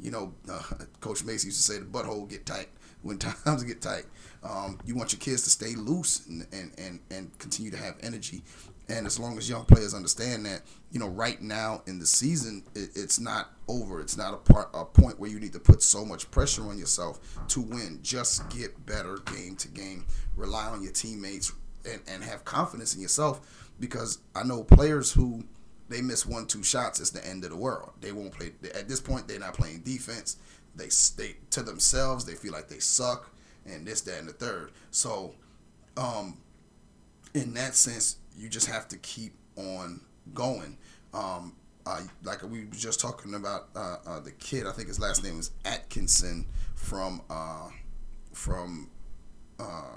you 0.00 0.10
know, 0.10 0.32
uh, 0.50 0.62
Coach 1.00 1.24
Macy 1.24 1.48
used 1.48 1.66
to 1.66 1.72
say 1.72 1.78
the 1.78 1.84
butthole 1.84 2.28
get 2.28 2.46
tight. 2.46 2.68
When 3.02 3.18
times 3.44 3.62
get 3.64 3.82
tight, 3.82 4.04
um, 4.42 4.78
you 4.86 4.94
want 4.94 5.12
your 5.12 5.20
kids 5.20 5.42
to 5.44 5.50
stay 5.50 5.74
loose 5.74 6.26
and, 6.26 6.46
and, 6.52 6.72
and, 6.78 7.00
and 7.10 7.38
continue 7.38 7.70
to 7.70 7.76
have 7.76 7.96
energy 8.02 8.42
And 8.88 9.06
as 9.06 9.18
long 9.18 9.38
as 9.38 9.48
young 9.48 9.64
players 9.64 9.94
understand 9.94 10.44
that, 10.46 10.62
you 10.90 11.00
know, 11.00 11.08
right 11.08 11.40
now 11.40 11.82
in 11.86 11.98
the 11.98 12.06
season, 12.06 12.62
it, 12.74 12.90
it's 12.94 13.18
not 13.18 13.50
over. 13.68 14.00
It's 14.00 14.16
not 14.16 14.34
a 14.34 14.36
part 14.36 14.68
a 14.74 14.84
point 14.84 15.18
where 15.18 15.30
you 15.30 15.40
need 15.40 15.54
to 15.54 15.60
put 15.60 15.82
so 15.82 16.04
much 16.04 16.30
pressure 16.30 16.62
on 16.68 16.78
yourself 16.78 17.18
to 17.48 17.60
win. 17.60 18.00
Just 18.02 18.48
get 18.50 18.84
better 18.86 19.18
game 19.24 19.56
to 19.56 19.68
game. 19.68 20.04
Rely 20.36 20.66
on 20.66 20.82
your 20.82 20.92
teammates 20.92 21.52
and, 21.90 22.00
and 22.06 22.22
have 22.22 22.44
confidence 22.44 22.94
in 22.94 23.00
yourself. 23.00 23.40
Because 23.80 24.18
I 24.34 24.44
know 24.44 24.62
players 24.62 25.12
who 25.12 25.44
they 25.88 26.00
miss 26.00 26.24
one 26.26 26.46
two 26.46 26.62
shots, 26.62 27.00
it's 27.00 27.10
the 27.10 27.26
end 27.26 27.44
of 27.44 27.50
the 27.50 27.56
world. 27.56 27.92
They 28.00 28.12
won't 28.12 28.32
play 28.32 28.52
at 28.74 28.88
this 28.88 29.00
point. 29.00 29.28
They're 29.28 29.38
not 29.38 29.54
playing 29.54 29.80
defense. 29.80 30.36
They 30.76 30.88
they 31.16 31.36
to 31.50 31.62
themselves. 31.62 32.24
They 32.24 32.34
feel 32.34 32.52
like 32.52 32.68
they 32.68 32.78
suck 32.78 33.30
and 33.66 33.86
this, 33.86 34.00
that, 34.02 34.18
and 34.18 34.28
the 34.28 34.32
third. 34.32 34.72
So, 34.90 35.34
um, 35.96 36.38
in 37.34 37.54
that 37.54 37.74
sense, 37.74 38.16
you 38.36 38.48
just 38.48 38.66
have 38.66 38.88
to 38.88 38.96
keep 38.98 39.34
on 39.56 40.00
going. 40.32 40.78
Um, 41.12 41.54
uh, 41.86 42.00
like 42.22 42.42
we 42.42 42.60
were 42.64 42.70
just 42.72 43.00
talking 43.00 43.34
about 43.34 43.68
uh, 43.76 43.96
uh, 44.06 44.20
the 44.20 44.32
kid. 44.32 44.66
I 44.66 44.72
think 44.72 44.88
his 44.88 44.98
last 45.00 45.22
name 45.22 45.38
is 45.38 45.50
Atkinson 45.64 46.46
from 46.74 47.20
uh, 47.28 47.68
from 48.32 48.90
uh, 49.60 49.96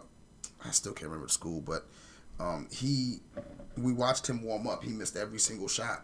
I 0.66 0.72
still 0.72 0.94
can't 0.94 1.06
remember 1.06 1.28
the 1.28 1.34
school, 1.34 1.62
but 1.62 1.86
um, 2.40 2.68
he 2.72 3.20
we 3.78 3.94
watched 3.94 4.28
him 4.28 4.44
warm 4.44 4.68
up. 4.68 4.84
He 4.84 4.92
missed 4.92 5.16
every 5.16 5.40
single 5.40 5.68
shot, 5.68 6.04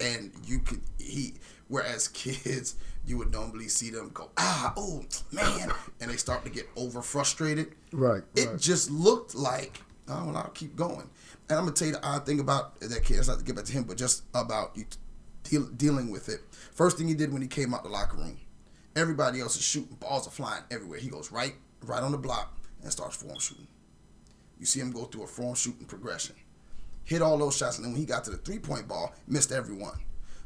and 0.00 0.32
you 0.44 0.60
could 0.60 0.80
he. 0.98 1.34
Whereas 1.68 2.08
kids, 2.08 2.74
you 3.06 3.16
would 3.18 3.30
normally 3.30 3.68
see 3.68 3.90
them 3.90 4.10
go 4.12 4.30
ah 4.36 4.72
oh 4.76 5.04
man, 5.32 5.72
and 6.00 6.10
they 6.10 6.16
start 6.16 6.44
to 6.44 6.50
get 6.50 6.68
over 6.76 7.02
frustrated. 7.02 7.74
Right. 7.92 8.22
It 8.34 8.48
right. 8.48 8.58
just 8.58 8.90
looked 8.90 9.34
like 9.34 9.80
oh 10.08 10.26
well, 10.26 10.36
I'll 10.36 10.50
keep 10.50 10.76
going. 10.76 11.08
And 11.48 11.58
I'm 11.58 11.64
gonna 11.64 11.72
tell 11.72 11.88
you 11.88 11.94
the 11.94 12.06
odd 12.06 12.26
thing 12.26 12.40
about 12.40 12.78
that 12.80 13.04
kid. 13.04 13.18
It's 13.18 13.28
not 13.28 13.38
to 13.38 13.44
get 13.44 13.56
back 13.56 13.64
to 13.66 13.72
him, 13.72 13.84
but 13.84 13.96
just 13.96 14.24
about 14.34 14.76
you 14.76 14.84
deal, 15.44 15.66
dealing 15.66 16.10
with 16.10 16.28
it. 16.28 16.40
First 16.72 16.98
thing 16.98 17.08
he 17.08 17.14
did 17.14 17.32
when 17.32 17.42
he 17.42 17.48
came 17.48 17.74
out 17.74 17.82
the 17.82 17.88
locker 17.88 18.16
room, 18.16 18.38
everybody 18.96 19.40
else 19.40 19.56
is 19.56 19.62
shooting, 19.62 19.96
balls 20.00 20.26
are 20.26 20.30
flying 20.30 20.62
everywhere. 20.70 20.98
He 20.98 21.08
goes 21.08 21.32
right, 21.32 21.54
right 21.84 22.02
on 22.02 22.12
the 22.12 22.18
block 22.18 22.56
and 22.82 22.90
starts 22.90 23.16
form 23.16 23.38
shooting. 23.38 23.66
You 24.60 24.66
see 24.66 24.78
him 24.78 24.92
go 24.92 25.04
through 25.04 25.24
a 25.24 25.26
form 25.26 25.54
shooting 25.54 25.86
progression, 25.86 26.36
hit 27.02 27.22
all 27.22 27.38
those 27.38 27.56
shots, 27.56 27.78
and 27.78 27.84
then 27.84 27.92
when 27.92 28.00
he 28.00 28.06
got 28.06 28.24
to 28.24 28.30
the 28.30 28.36
three 28.36 28.58
point 28.58 28.86
ball, 28.86 29.14
missed 29.26 29.50
every 29.50 29.74
one. 29.74 29.98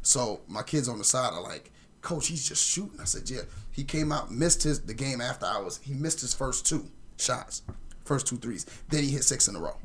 So 0.03 0.41
my 0.49 0.63
kids 0.63 0.89
on 0.89 0.99
the 0.99 1.05
side 1.05 1.33
are 1.33 1.43
like, 1.43 1.73
Coach, 2.01 2.29
he's 2.29 2.47
just 2.47 2.65
shooting. 2.65 3.01
I 3.01 3.05
said, 3.05 3.29
Yeah. 3.29 3.43
He 3.73 3.83
came 3.83 4.13
out, 4.13 4.31
missed 4.31 4.63
his 4.63 4.81
the 4.83 4.95
game 4.95 5.21
after 5.21 5.47
I 5.47 5.59
was. 5.59 5.79
He 5.79 5.95
missed 5.95 6.21
his 6.21 6.33
first 6.33 6.65
two 6.65 6.87
shots, 7.19 7.63
first 8.05 8.27
two 8.27 8.37
threes. 8.37 8.67
Then 8.89 9.03
he 9.03 9.11
hit 9.11 9.25
six 9.25 9.49
in 9.49 9.57
a 9.57 9.61
row. 9.61 9.77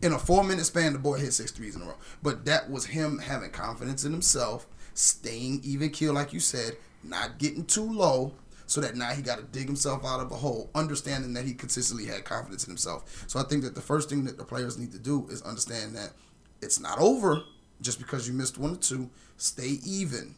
In 0.00 0.12
a 0.12 0.18
four 0.18 0.44
minute 0.44 0.64
span, 0.64 0.94
the 0.94 0.98
boy 0.98 1.18
hit 1.18 1.34
six 1.34 1.50
threes 1.50 1.76
in 1.76 1.82
a 1.82 1.84
row. 1.84 1.96
But 2.22 2.46
that 2.46 2.70
was 2.70 2.86
him 2.86 3.18
having 3.18 3.50
confidence 3.50 4.04
in 4.04 4.12
himself, 4.12 4.66
staying 4.94 5.60
even 5.64 5.90
keel, 5.90 6.14
like 6.14 6.32
you 6.32 6.40
said, 6.40 6.76
not 7.02 7.38
getting 7.38 7.64
too 7.64 7.92
low, 7.92 8.32
so 8.68 8.82
that 8.82 8.94
now 8.94 9.10
he 9.10 9.22
got 9.22 9.38
to 9.38 9.44
dig 9.44 9.66
himself 9.66 10.04
out 10.04 10.20
of 10.20 10.30
a 10.30 10.34
hole, 10.36 10.70
understanding 10.74 11.32
that 11.32 11.44
he 11.44 11.54
consistently 11.54 12.06
had 12.06 12.24
confidence 12.24 12.64
in 12.64 12.70
himself. 12.70 13.24
So 13.26 13.40
I 13.40 13.42
think 13.42 13.64
that 13.64 13.74
the 13.74 13.80
first 13.80 14.10
thing 14.10 14.24
that 14.24 14.36
the 14.36 14.44
players 14.44 14.78
need 14.78 14.92
to 14.92 14.98
do 14.98 15.26
is 15.30 15.42
understand 15.42 15.96
that 15.96 16.12
it's 16.60 16.78
not 16.78 17.00
over 17.00 17.42
just 17.80 17.98
because 17.98 18.28
you 18.28 18.34
missed 18.34 18.58
one 18.58 18.74
or 18.74 18.76
two. 18.76 19.08
Stay 19.38 19.78
even 19.84 20.34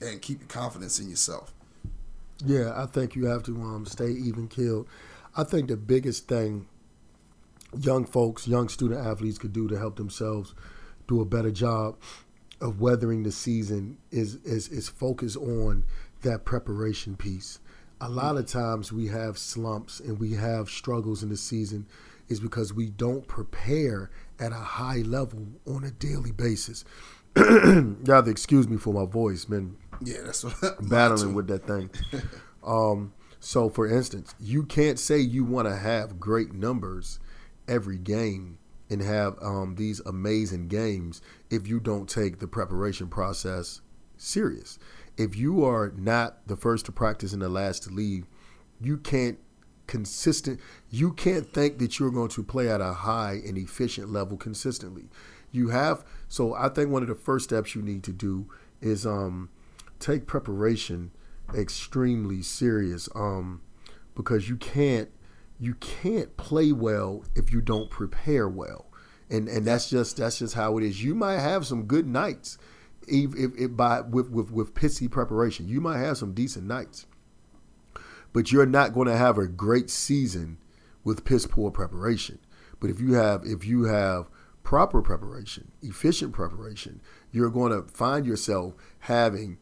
and 0.00 0.22
keep 0.22 0.40
your 0.40 0.48
confidence 0.48 0.98
in 0.98 1.10
yourself. 1.10 1.52
Yeah, 2.44 2.72
I 2.74 2.86
think 2.86 3.14
you 3.14 3.26
have 3.26 3.42
to 3.44 3.60
um, 3.60 3.84
stay 3.84 4.10
even 4.10 4.48
killed. 4.48 4.88
I 5.36 5.44
think 5.44 5.68
the 5.68 5.76
biggest 5.76 6.26
thing 6.26 6.66
young 7.78 8.06
folks, 8.06 8.48
young 8.48 8.68
student 8.68 9.04
athletes 9.04 9.36
could 9.36 9.52
do 9.52 9.68
to 9.68 9.78
help 9.78 9.96
themselves 9.96 10.54
do 11.06 11.20
a 11.20 11.24
better 11.24 11.50
job 11.50 11.96
of 12.60 12.80
weathering 12.80 13.22
the 13.22 13.30
season 13.30 13.98
is 14.10 14.36
is 14.36 14.68
is 14.68 14.88
focus 14.88 15.36
on 15.36 15.84
that 16.22 16.44
preparation 16.44 17.16
piece. 17.16 17.60
A 18.00 18.08
lot 18.08 18.36
of 18.36 18.46
times 18.46 18.92
we 18.92 19.08
have 19.08 19.38
slumps 19.38 20.00
and 20.00 20.18
we 20.18 20.32
have 20.34 20.68
struggles 20.68 21.22
in 21.22 21.28
the 21.28 21.36
season 21.36 21.86
is 22.28 22.40
because 22.40 22.72
we 22.72 22.90
don't 22.90 23.26
prepare 23.26 24.10
at 24.38 24.52
a 24.52 24.56
high 24.56 24.98
level 24.98 25.46
on 25.66 25.84
a 25.84 25.90
daily 25.90 26.32
basis. 26.32 26.84
you 27.36 27.96
have 28.06 28.24
to 28.24 28.30
excuse 28.30 28.68
me 28.68 28.76
for 28.76 28.92
my 28.92 29.04
voice, 29.04 29.48
man. 29.48 29.76
Yeah, 30.02 30.18
that's 30.24 30.44
what 30.44 30.54
I'm 30.78 30.88
battling 30.88 31.34
with 31.34 31.48
that 31.48 31.66
thing. 31.66 31.90
Um, 32.64 33.14
so, 33.40 33.70
for 33.70 33.86
instance, 33.86 34.34
you 34.38 34.64
can't 34.64 34.98
say 34.98 35.18
you 35.18 35.42
want 35.42 35.68
to 35.68 35.76
have 35.76 36.20
great 36.20 36.52
numbers 36.52 37.18
every 37.66 37.96
game 37.96 38.58
and 38.90 39.00
have 39.00 39.36
um, 39.42 39.76
these 39.76 40.00
amazing 40.00 40.68
games 40.68 41.22
if 41.50 41.66
you 41.66 41.80
don't 41.80 42.08
take 42.08 42.40
the 42.40 42.48
preparation 42.48 43.08
process 43.08 43.80
serious. 44.16 44.78
If 45.18 45.36
you 45.36 45.64
are 45.64 45.92
not 45.96 46.46
the 46.46 46.56
first 46.56 46.86
to 46.86 46.92
practice 46.92 47.32
and 47.32 47.42
the 47.42 47.48
last 47.48 47.82
to 47.84 47.90
leave, 47.90 48.26
you 48.80 48.96
can't 48.96 49.38
consistent 49.86 50.60
you 50.90 51.10
can't 51.14 51.50
think 51.54 51.78
that 51.78 51.98
you're 51.98 52.10
going 52.10 52.28
to 52.28 52.42
play 52.42 52.68
at 52.68 52.78
a 52.78 52.92
high 52.92 53.40
and 53.46 53.56
efficient 53.56 54.12
level 54.12 54.36
consistently. 54.36 55.04
You 55.50 55.70
have 55.70 56.04
so 56.28 56.54
i 56.54 56.68
think 56.68 56.90
one 56.90 57.02
of 57.02 57.08
the 57.08 57.14
first 57.14 57.46
steps 57.46 57.74
you 57.74 57.80
need 57.80 58.02
to 58.04 58.12
do 58.12 58.50
is 58.82 59.06
um, 59.06 59.48
take 59.98 60.26
preparation 60.26 61.10
extremely 61.56 62.42
serious 62.42 63.08
um, 63.14 63.62
because 64.14 64.48
you 64.48 64.56
can't 64.56 65.08
you 65.58 65.74
can't 65.74 66.36
play 66.36 66.72
well 66.72 67.24
if 67.34 67.52
you 67.52 67.60
don't 67.60 67.90
prepare 67.90 68.48
well. 68.48 68.86
And 69.30 69.48
and 69.48 69.66
that's 69.66 69.90
just 69.90 70.16
that's 70.16 70.38
just 70.38 70.54
how 70.54 70.78
it 70.78 70.84
is. 70.84 71.02
You 71.02 71.14
might 71.14 71.38
have 71.38 71.66
some 71.66 71.84
good 71.84 72.06
nights 72.06 72.58
if, 73.08 73.34
if, 73.58 73.76
by 73.76 74.00
with, 74.00 74.30
with 74.30 74.50
with 74.50 74.74
pissy 74.74 75.10
preparation 75.10 75.68
you 75.68 75.80
might 75.80 75.98
have 75.98 76.16
some 76.18 76.32
decent 76.32 76.66
nights 76.66 77.06
but 78.32 78.52
you're 78.52 78.66
not 78.66 78.94
going 78.94 79.08
to 79.08 79.16
have 79.16 79.38
a 79.38 79.46
great 79.46 79.90
season 79.90 80.58
with 81.04 81.24
piss 81.24 81.46
poor 81.46 81.70
preparation. 81.70 82.38
But 82.80 82.90
if 82.90 83.00
you 83.00 83.14
have 83.14 83.44
if 83.44 83.64
you 83.64 83.84
have 83.84 84.28
proper 84.62 85.00
preparation, 85.02 85.72
efficient 85.82 86.32
preparation, 86.32 87.00
you're 87.32 87.50
going 87.50 87.72
to 87.72 87.90
find 87.90 88.26
yourself 88.26 88.74
having 89.00 89.58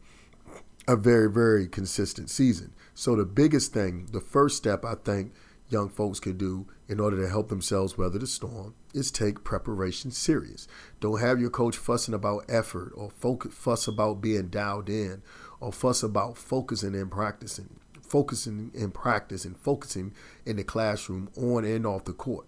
a 0.87 0.95
very 0.95 1.29
very 1.29 1.67
consistent 1.67 2.29
season. 2.29 2.73
So 2.93 3.15
the 3.15 3.25
biggest 3.25 3.73
thing, 3.73 4.09
the 4.11 4.21
first 4.21 4.57
step 4.57 4.83
I 4.85 4.95
think 4.95 5.33
young 5.69 5.89
folks 5.89 6.19
can 6.19 6.37
do 6.37 6.67
in 6.87 6.99
order 6.99 7.17
to 7.17 7.29
help 7.29 7.49
themselves 7.49 7.97
weather 7.97 8.19
the 8.19 8.27
storm 8.27 8.73
is 8.93 9.11
take 9.11 9.43
preparation 9.43 10.11
serious. 10.11 10.67
Don't 10.99 11.19
have 11.19 11.39
your 11.39 11.49
coach 11.49 11.77
fussing 11.77 12.13
about 12.13 12.45
effort 12.47 12.93
or 12.95 13.09
focus, 13.09 13.53
fuss 13.53 13.87
about 13.87 14.21
being 14.21 14.47
dialed 14.47 14.89
in 14.89 15.21
or 15.59 15.73
fuss 15.73 16.03
about 16.03 16.37
focusing 16.37 16.95
and 16.95 17.11
practicing 17.11 17.79
focusing 18.07 18.71
in 18.73 18.91
practice 18.91 19.45
and 19.45 19.57
focusing 19.57 20.13
in 20.45 20.55
the 20.55 20.63
classroom 20.63 21.29
on 21.37 21.65
and 21.65 21.85
off 21.85 22.05
the 22.05 22.13
court. 22.13 22.45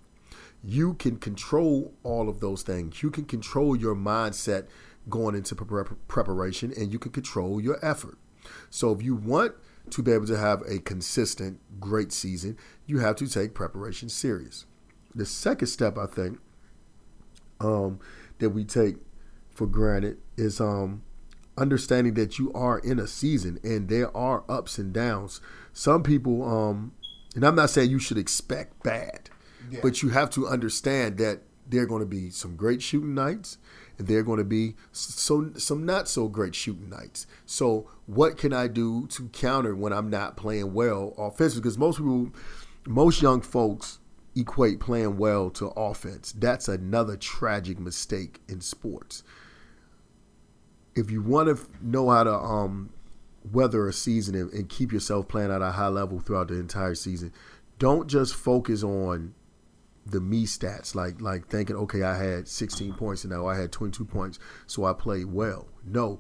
You 0.64 0.94
can 0.94 1.18
control 1.18 1.94
all 2.04 2.30
of 2.30 2.40
those 2.40 2.64
things. 2.64 3.04
You 3.04 3.12
can 3.12 3.26
control 3.26 3.76
your 3.76 3.96
mindset 3.96 4.68
going 5.10 5.36
into 5.36 5.56
preparation 5.56 6.74
and 6.78 6.92
you 6.92 7.00
can 7.00 7.12
control 7.12 7.62
your 7.62 7.84
effort. 7.86 8.18
So 8.70 8.92
if 8.92 9.02
you 9.02 9.16
want 9.16 9.54
to 9.92 10.04
be 10.04 10.12
able 10.12 10.28
to 10.28 10.38
have 10.38 10.62
a 10.68 10.80
consistent 10.80 11.60
great 11.80 12.12
season, 12.12 12.58
you 12.86 13.00
have 13.00 13.16
to 13.18 13.28
take 13.28 13.54
preparation 13.54 14.10
serious. 14.10 14.66
The 15.14 15.26
second 15.26 15.68
step 15.68 15.98
I 15.98 16.06
think 16.06 16.40
um, 17.60 18.00
that 18.40 18.52
we 18.52 18.64
take 18.64 18.96
for 19.54 19.68
granted 19.68 20.18
is 20.38 20.62
um, 20.62 21.04
understanding 21.58 22.14
that 22.16 22.40
you 22.40 22.52
are 22.54 22.80
in 22.80 23.00
a 23.00 23.08
season 23.08 23.60
and 23.64 23.90
there 23.90 24.16
are 24.16 24.44
ups 24.48 24.78
and 24.78 24.94
downs. 24.94 25.42
Some 25.74 26.04
people, 26.04 26.44
um, 26.44 26.94
and 27.36 27.46
I'm 27.46 27.56
not 27.56 27.70
saying 27.70 27.90
you 27.90 28.00
should 28.00 28.18
expect 28.18 28.82
bad, 28.84 29.30
yeah. 29.70 29.80
but 29.82 30.02
you 30.02 30.10
have 30.10 30.30
to 30.32 30.48
understand 30.48 31.18
that 31.18 31.42
there 31.68 31.84
are 31.84 31.88
going 31.88 32.02
to 32.02 32.08
be 32.08 32.30
some 32.30 32.56
great 32.56 32.82
shooting 32.82 33.14
nights 33.14 33.58
are 34.00 34.24
going 34.24 34.40
to 34.40 34.46
be 34.46 34.76
so 34.92 35.52
some 35.58 35.86
not 35.86 36.08
so 36.08 36.28
great 36.28 36.56
shooting 36.56 36.90
nights. 36.90 37.28
So 37.46 37.90
what 38.06 38.38
can 38.38 38.54
I 38.54 38.68
do 38.68 39.08
to 39.08 39.28
counter 39.30 39.76
when 39.76 39.94
I'm 39.94 40.10
not 40.10 40.38
playing 40.38 40.74
well 40.74 41.14
offensively? 41.18 41.62
Because 41.62 41.78
most 41.78 41.98
people, 41.98 42.32
most 42.88 43.22
young 43.22 43.42
folks 43.42 44.00
equate 44.36 44.80
playing 44.80 45.18
well 45.18 45.50
to 45.52 45.68
offense. 45.68 46.32
That's 46.32 46.68
another 46.68 47.18
tragic 47.18 47.80
mistake 47.80 48.40
in 48.48 48.62
sports 48.62 49.24
if 51.00 51.10
you 51.10 51.22
want 51.22 51.56
to 51.56 51.66
know 51.82 52.10
how 52.10 52.24
to 52.24 52.34
um, 52.34 52.90
weather 53.52 53.88
a 53.88 53.94
season 53.94 54.36
and, 54.36 54.52
and, 54.52 54.70
keep 54.70 54.92
yourself 54.92 55.28
playing 55.28 55.52
at 55.52 55.62
a 55.62 55.72
high 55.72 55.88
level 55.88 56.20
throughout 56.20 56.50
the 56.50 56.56
entire 56.56 56.96
season, 56.96 57.32
don't 57.78 58.08
just 58.08 58.36
focus 58.36 58.84
on 58.84 59.34
the 60.12 60.20
me 60.20 60.46
stats, 60.46 60.96
like 60.96 61.22
like 61.22 61.48
thinking, 61.48 61.76
okay, 61.76 62.04
I 62.04 62.18
had 62.18 62.48
16 62.48 62.94
points 62.94 63.24
and 63.24 63.32
now 63.34 63.48
I 63.48 63.58
had 63.58 63.72
22 63.72 64.06
points, 64.06 64.40
so 64.68 64.86
I 64.86 64.94
played 64.94 65.26
well. 65.28 65.68
No, 65.86 66.20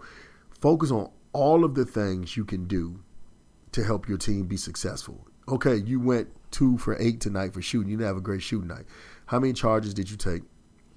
focus 0.60 0.91
on 0.91 1.12
all 1.34 1.63
of 1.63 1.75
the 1.75 1.86
things 1.86 2.36
you 2.36 2.46
can 2.46 2.65
do 2.65 3.00
to 3.72 3.84
help 3.84 4.08
your 4.08 4.17
team 4.17 4.46
be 4.46 4.58
successful. 4.58 5.27
Okay, 5.48 5.75
you 5.75 6.00
went 6.00 6.29
two 6.51 6.77
for 6.77 7.00
eight 7.00 7.19
tonight 7.22 7.53
for 7.53 7.62
shooting. 7.62 7.89
You 7.89 7.98
didn't 7.98 8.08
have 8.08 8.17
a 8.17 8.22
great 8.22 8.41
shooting 8.41 8.67
night. 8.67 8.86
How 9.27 9.39
many 9.39 9.53
charges 9.53 9.93
did 9.93 10.10
you 10.10 10.17
take? 10.17 10.43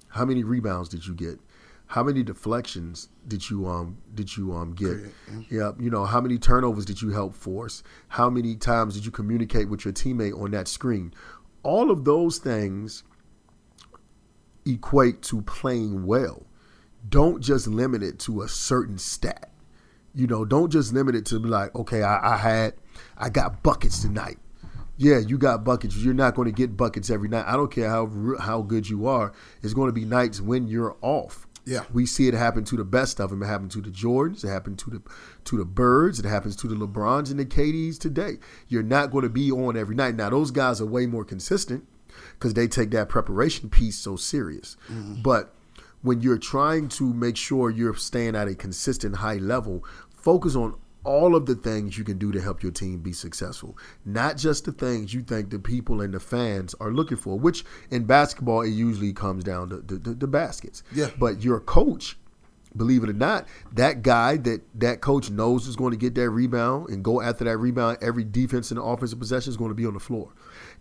How 0.09 0.25
many 0.25 0.43
rebounds 0.43 0.89
did 0.89 1.05
you 1.05 1.13
get? 1.13 1.39
How 1.87 2.01
many 2.01 2.23
deflections 2.23 3.09
did 3.27 3.49
you 3.49 3.67
um 3.67 3.97
did 4.15 4.35
you 4.35 4.53
um 4.53 4.73
get? 4.73 4.97
Yeah, 5.49 5.73
you 5.79 5.89
know 5.91 6.05
how 6.05 6.21
many 6.21 6.37
turnovers 6.39 6.85
did 6.85 7.01
you 7.01 7.11
help 7.11 7.35
force? 7.35 7.83
How 8.07 8.29
many 8.29 8.55
times 8.55 8.95
did 8.95 9.05
you 9.05 9.11
communicate 9.11 9.69
with 9.69 9.85
your 9.85 9.93
teammate 9.93 10.39
on 10.39 10.51
that 10.51 10.67
screen? 10.67 11.13
All 11.63 11.89
of 11.91 12.05
those 12.05 12.37
things 12.37 13.03
equate 14.65 15.21
to 15.23 15.41
playing 15.41 16.05
well. 16.05 16.45
Don't 17.09 17.41
just 17.41 17.67
limit 17.67 18.03
it 18.03 18.19
to 18.19 18.41
a 18.41 18.47
certain 18.47 18.97
stat. 18.97 19.51
You 20.15 20.27
know, 20.27 20.45
don't 20.45 20.71
just 20.71 20.93
limit 20.93 21.15
it 21.15 21.25
to 21.27 21.39
be 21.39 21.49
like, 21.49 21.73
okay, 21.75 22.03
I, 22.03 22.35
I 22.35 22.37
had, 22.37 22.73
I 23.17 23.29
got 23.29 23.63
buckets 23.63 24.01
tonight. 24.01 24.37
Yeah, 24.95 25.17
you 25.17 25.37
got 25.37 25.63
buckets. 25.63 25.97
You're 25.97 26.13
not 26.13 26.35
going 26.35 26.45
to 26.45 26.51
get 26.51 26.77
buckets 26.77 27.09
every 27.09 27.27
night. 27.27 27.45
I 27.47 27.53
don't 27.53 27.71
care 27.71 27.89
how 27.89 28.35
how 28.39 28.61
good 28.61 28.87
you 28.87 29.07
are. 29.07 29.33
It's 29.63 29.73
going 29.73 29.89
to 29.89 29.93
be 29.93 30.05
nights 30.05 30.39
when 30.39 30.67
you're 30.67 30.95
off. 31.01 31.47
Yeah, 31.65 31.85
we 31.93 32.05
see 32.05 32.27
it 32.27 32.33
happen 32.33 32.65
to 32.65 32.75
the 32.75 32.83
best 32.83 33.21
of 33.21 33.29
them. 33.29 33.41
It 33.41 33.47
happened 33.47 33.71
to 33.71 33.81
the 33.81 33.89
Jordans. 33.89 34.43
It 34.43 34.49
happened 34.49 34.79
to 34.79 34.89
the 34.89 35.01
to 35.45 35.57
the 35.57 35.65
Birds. 35.65 36.19
It 36.19 36.25
happens 36.25 36.55
to 36.57 36.67
the 36.67 36.75
LeBrons 36.75 37.31
and 37.31 37.39
the 37.39 37.45
KDs 37.45 37.97
today. 37.97 38.33
You're 38.67 38.83
not 38.83 39.11
going 39.11 39.23
to 39.23 39.29
be 39.29 39.51
on 39.51 39.77
every 39.77 39.95
night. 39.95 40.15
Now 40.15 40.29
those 40.29 40.51
guys 40.51 40.81
are 40.81 40.85
way 40.85 41.05
more 41.05 41.23
consistent 41.23 41.87
because 42.33 42.53
they 42.53 42.67
take 42.67 42.91
that 42.91 43.09
preparation 43.09 43.69
piece 43.69 43.97
so 43.97 44.15
serious. 44.15 44.75
Mm-hmm. 44.89 45.21
But 45.21 45.53
when 46.01 46.21
you're 46.21 46.37
trying 46.37 46.89
to 46.89 47.13
make 47.13 47.37
sure 47.37 47.69
you're 47.69 47.95
staying 47.95 48.35
at 48.35 48.47
a 48.47 48.55
consistent 48.55 49.17
high 49.17 49.37
level, 49.37 49.85
focus 50.13 50.55
on 50.55 50.75
all 51.03 51.35
of 51.35 51.45
the 51.45 51.55
things 51.55 51.97
you 51.97 52.03
can 52.03 52.17
do 52.17 52.31
to 52.31 52.41
help 52.41 52.63
your 52.63 52.71
team 52.71 52.99
be 52.99 53.13
successful, 53.13 53.77
not 54.05 54.37
just 54.37 54.65
the 54.65 54.71
things 54.71 55.13
you 55.13 55.21
think 55.21 55.49
the 55.49 55.59
people 55.59 56.01
and 56.01 56.13
the 56.13 56.19
fans 56.19 56.73
are 56.79 56.91
looking 56.91 57.17
for, 57.17 57.37
which 57.37 57.65
in 57.91 58.05
basketball, 58.05 58.61
it 58.61 58.69
usually 58.69 59.13
comes 59.13 59.43
down 59.43 59.69
to 59.69 59.77
the, 59.77 60.27
baskets. 60.27 60.83
Yeah. 60.93 61.09
But 61.19 61.43
your 61.43 61.59
coach, 61.59 62.17
believe 62.75 63.03
it 63.03 63.09
or 63.09 63.13
not, 63.13 63.47
that 63.73 64.01
guy 64.01 64.37
that 64.37 64.61
that 64.79 65.01
coach 65.01 65.29
knows 65.29 65.67
is 65.67 65.75
going 65.75 65.91
to 65.91 65.97
get 65.97 66.15
that 66.15 66.29
rebound 66.29 66.89
and 66.89 67.03
go 67.03 67.21
after 67.21 67.43
that 67.43 67.57
rebound, 67.57 67.97
every 68.01 68.23
defense 68.23 68.69
the 68.69 68.81
offensive 68.81 69.19
possession 69.19 69.49
is 69.49 69.57
going 69.57 69.69
to 69.69 69.75
be 69.75 69.85
on 69.85 69.93
the 69.93 69.99
floor. 69.99 70.33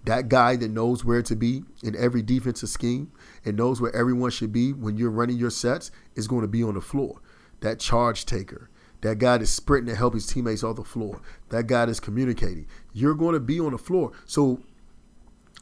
That 0.05 0.29
guy 0.29 0.57
that 0.57 0.71
knows 0.71 1.05
where 1.05 1.23
to 1.23 1.37
be 1.37 1.63
in 1.83 1.95
every 1.97 2.23
defensive 2.23 2.69
scheme 2.69 3.13
and 3.45 3.57
knows 3.57 3.81
where 3.81 3.95
everyone 3.95 4.31
should 4.31 4.53
be 4.53 4.73
when 4.73 4.97
you're 4.97 5.11
running 5.11 5.37
your 5.37 5.51
sets 5.51 5.91
is 6.15 6.27
going 6.27 6.43
to 6.43 6.49
be 6.49 6.63
on 6.63 6.75
the 6.75 6.81
floor. 6.81 7.21
That 7.61 7.79
charge 7.79 8.27
taker, 8.27 8.69
that 9.03 9.19
guy 9.19 9.37
that's 9.37 9.51
sprinting 9.51 9.93
to 9.93 9.99
help 9.99 10.15
his 10.15 10.27
teammates 10.27 10.65
off 10.65 10.77
the 10.77 10.85
floor, 10.85 11.21
that 11.51 11.67
guy 11.67 11.85
that's 11.85 12.01
communicating. 12.01 12.67
You're 12.93 13.15
going 13.15 13.35
to 13.35 13.41
be 13.41 13.61
on 13.61 13.73
the 13.73 13.79
floor. 13.79 14.13
So, 14.25 14.61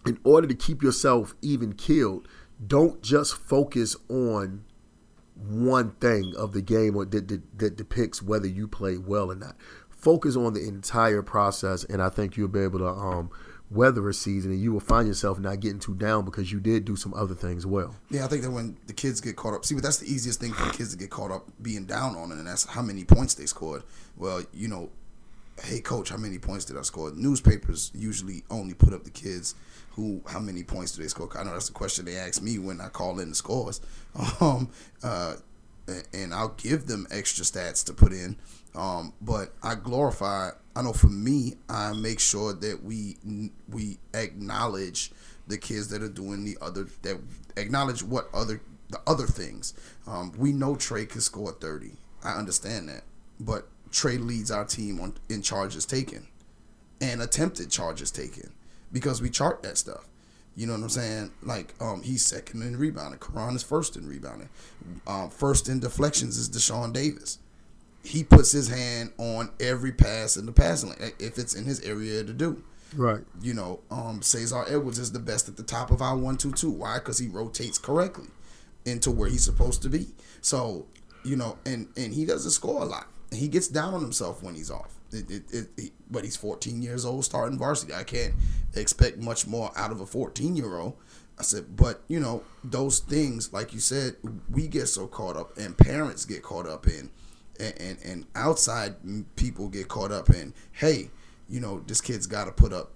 in 0.06 0.18
order 0.24 0.46
to 0.46 0.54
keep 0.54 0.82
yourself 0.82 1.34
even 1.42 1.74
killed, 1.74 2.28
don't 2.64 3.02
just 3.02 3.36
focus 3.36 3.96
on 4.08 4.64
one 5.34 5.92
thing 5.92 6.34
of 6.36 6.52
the 6.52 6.62
game 6.62 6.96
or 6.96 7.04
that, 7.06 7.28
that, 7.28 7.58
that 7.58 7.76
depicts 7.76 8.22
whether 8.22 8.46
you 8.46 8.68
play 8.68 8.96
well 8.98 9.30
or 9.30 9.34
not. 9.34 9.56
Focus 9.88 10.36
on 10.36 10.54
the 10.54 10.66
entire 10.66 11.22
process, 11.22 11.84
and 11.84 12.02
I 12.02 12.08
think 12.08 12.36
you'll 12.36 12.48
be 12.48 12.60
able 12.60 12.78
to 12.78 12.88
um, 12.88 13.30
weather 13.70 14.08
a 14.08 14.14
season, 14.14 14.50
and 14.50 14.60
you 14.60 14.72
will 14.72 14.80
find 14.80 15.06
yourself 15.06 15.38
not 15.38 15.60
getting 15.60 15.78
too 15.78 15.94
down 15.94 16.24
because 16.24 16.50
you 16.50 16.60
did 16.60 16.84
do 16.84 16.96
some 16.96 17.14
other 17.14 17.34
things 17.34 17.64
well. 17.64 17.94
Yeah, 18.10 18.24
I 18.24 18.28
think 18.28 18.42
that 18.42 18.50
when 18.50 18.76
the 18.86 18.92
kids 18.92 19.20
get 19.20 19.36
caught 19.36 19.54
up, 19.54 19.64
see, 19.64 19.74
but 19.74 19.84
that's 19.84 19.98
the 19.98 20.12
easiest 20.12 20.40
thing 20.40 20.52
for 20.52 20.64
the 20.64 20.72
kids 20.72 20.90
to 20.92 20.98
get 20.98 21.10
caught 21.10 21.30
up 21.30 21.46
being 21.62 21.86
down 21.86 22.16
on 22.16 22.32
it, 22.32 22.38
and 22.38 22.46
that's 22.46 22.64
how 22.64 22.82
many 22.82 23.04
points 23.04 23.34
they 23.34 23.46
scored. 23.46 23.82
Well, 24.16 24.42
you 24.52 24.68
know, 24.68 24.90
hey 25.64 25.80
coach, 25.80 26.10
how 26.10 26.16
many 26.16 26.38
points 26.38 26.64
did 26.64 26.76
I 26.76 26.82
score? 26.82 27.12
Newspapers 27.14 27.90
usually 27.94 28.42
only 28.50 28.74
put 28.74 28.92
up 28.92 29.04
the 29.04 29.10
kids 29.10 29.54
who, 29.92 30.22
how 30.26 30.38
many 30.38 30.62
points 30.62 30.92
do 30.92 31.02
they 31.02 31.08
score? 31.08 31.28
I 31.36 31.44
know 31.44 31.52
that's 31.52 31.66
the 31.66 31.72
question 31.72 32.04
they 32.04 32.16
ask 32.16 32.40
me 32.40 32.58
when 32.58 32.80
I 32.80 32.88
call 32.88 33.18
in 33.20 33.30
the 33.30 33.34
scores, 33.34 33.80
um, 34.40 34.70
uh, 35.02 35.34
and 36.12 36.32
I'll 36.34 36.54
give 36.56 36.86
them 36.86 37.06
extra 37.10 37.44
stats 37.44 37.84
to 37.86 37.92
put 37.92 38.12
in. 38.12 38.36
Um, 38.74 39.12
but 39.20 39.52
I 39.62 39.74
glorify. 39.74 40.50
I 40.76 40.82
know 40.82 40.92
for 40.92 41.08
me, 41.08 41.54
I 41.68 41.92
make 41.92 42.20
sure 42.20 42.52
that 42.52 42.84
we 42.84 43.16
we 43.68 43.98
acknowledge 44.14 45.10
the 45.48 45.58
kids 45.58 45.88
that 45.88 46.02
are 46.02 46.08
doing 46.08 46.44
the 46.44 46.56
other 46.60 46.86
that 47.02 47.18
acknowledge 47.56 48.02
what 48.02 48.28
other 48.32 48.60
the 48.88 49.00
other 49.06 49.26
things. 49.26 49.74
Um, 50.06 50.32
we 50.38 50.52
know 50.52 50.76
Trey 50.76 51.06
can 51.06 51.20
score 51.20 51.52
thirty. 51.52 51.92
I 52.22 52.32
understand 52.34 52.88
that, 52.88 53.02
but 53.40 53.66
Trey 53.90 54.18
leads 54.18 54.50
our 54.50 54.64
team 54.64 55.00
on 55.00 55.14
in 55.28 55.42
charges 55.42 55.84
taken, 55.84 56.28
and 57.00 57.20
attempted 57.20 57.70
charges 57.70 58.12
taken, 58.12 58.52
because 58.92 59.20
we 59.20 59.30
chart 59.30 59.62
that 59.64 59.78
stuff. 59.78 60.06
You 60.56 60.66
know 60.66 60.74
what 60.74 60.82
I'm 60.82 60.88
saying? 60.88 61.30
Like, 61.42 61.74
um, 61.80 62.02
he's 62.02 62.24
second 62.24 62.62
in 62.62 62.76
rebounding. 62.76 63.20
Karan 63.20 63.54
is 63.54 63.62
first 63.62 63.96
in 63.96 64.06
rebounding. 64.06 64.48
Um, 65.06 65.30
first 65.30 65.68
in 65.68 65.80
deflections 65.80 66.36
is 66.36 66.50
Deshaun 66.50 66.92
Davis 66.92 67.38
he 68.02 68.24
puts 68.24 68.52
his 68.52 68.68
hand 68.68 69.12
on 69.18 69.50
every 69.60 69.92
pass 69.92 70.36
in 70.36 70.46
the 70.46 70.52
passing 70.52 70.90
lane 70.90 71.12
if 71.18 71.38
it's 71.38 71.54
in 71.54 71.64
his 71.64 71.80
area 71.80 72.24
to 72.24 72.32
do. 72.32 72.62
Right. 72.96 73.20
You 73.40 73.54
know, 73.54 73.80
um, 73.90 74.22
Cesar 74.22 74.64
Edwards 74.66 74.98
is 74.98 75.12
the 75.12 75.20
best 75.20 75.48
at 75.48 75.56
the 75.56 75.62
top 75.62 75.90
of 75.90 76.02
our 76.02 76.16
one 76.16 76.36
two 76.36 76.52
two. 76.52 76.70
Why? 76.70 76.98
Because 76.98 77.18
he 77.18 77.28
rotates 77.28 77.78
correctly 77.78 78.28
into 78.84 79.10
where 79.10 79.28
he's 79.28 79.44
supposed 79.44 79.82
to 79.82 79.88
be. 79.88 80.08
So, 80.40 80.86
you 81.24 81.36
know, 81.36 81.58
and 81.64 81.88
and 81.96 82.12
he 82.12 82.24
doesn't 82.24 82.50
score 82.50 82.82
a 82.82 82.86
lot. 82.86 83.06
He 83.32 83.46
gets 83.46 83.68
down 83.68 83.94
on 83.94 84.00
himself 84.00 84.42
when 84.42 84.54
he's 84.56 84.70
off. 84.70 84.99
It, 85.12 85.30
it, 85.52 85.68
it, 85.76 85.92
but 86.10 86.24
he's 86.24 86.36
14 86.36 86.82
years 86.82 87.04
old, 87.04 87.24
starting 87.24 87.58
varsity. 87.58 87.94
I 87.94 88.04
can't 88.04 88.34
expect 88.74 89.18
much 89.18 89.46
more 89.46 89.72
out 89.76 89.90
of 89.90 90.00
a 90.00 90.06
14 90.06 90.56
year 90.56 90.78
old. 90.78 90.96
I 91.38 91.42
said, 91.42 91.74
but 91.76 92.02
you 92.06 92.20
know, 92.20 92.42
those 92.62 93.00
things, 93.00 93.52
like 93.52 93.72
you 93.72 93.80
said, 93.80 94.16
we 94.50 94.68
get 94.68 94.86
so 94.86 95.06
caught 95.06 95.36
up, 95.36 95.56
and 95.56 95.76
parents 95.76 96.24
get 96.24 96.42
caught 96.42 96.68
up 96.68 96.86
in 96.86 97.10
and, 97.60 97.74
and, 97.80 97.98
and 98.04 98.26
outside 98.34 98.96
people 99.36 99.68
get 99.68 99.88
caught 99.88 100.10
up 100.10 100.30
in, 100.30 100.54
hey, 100.72 101.10
you 101.48 101.60
know, 101.60 101.80
this 101.86 102.00
kid's 102.00 102.26
got 102.26 102.46
to 102.46 102.52
put 102.52 102.72
up 102.72 102.92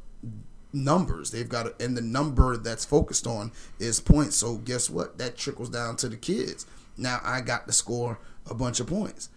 numbers. 0.73 1.31
They've 1.31 1.49
got 1.49 1.79
to, 1.79 1.85
and 1.85 1.97
the 1.97 2.03
number 2.03 2.57
that's 2.57 2.85
focused 2.85 3.27
on 3.27 3.53
is 3.79 4.01
points. 4.01 4.37
So 4.37 4.57
guess 4.57 4.89
what? 4.89 5.19
That 5.19 5.37
trickles 5.37 5.69
down 5.69 5.97
to 5.97 6.09
the 6.09 6.17
kids. 6.17 6.67
Now 6.97 7.21
I 7.23 7.41
got 7.41 7.67
to 7.67 7.73
score 7.73 8.19
a 8.49 8.55
bunch 8.55 8.81
of 8.81 8.87
points. 8.87 9.29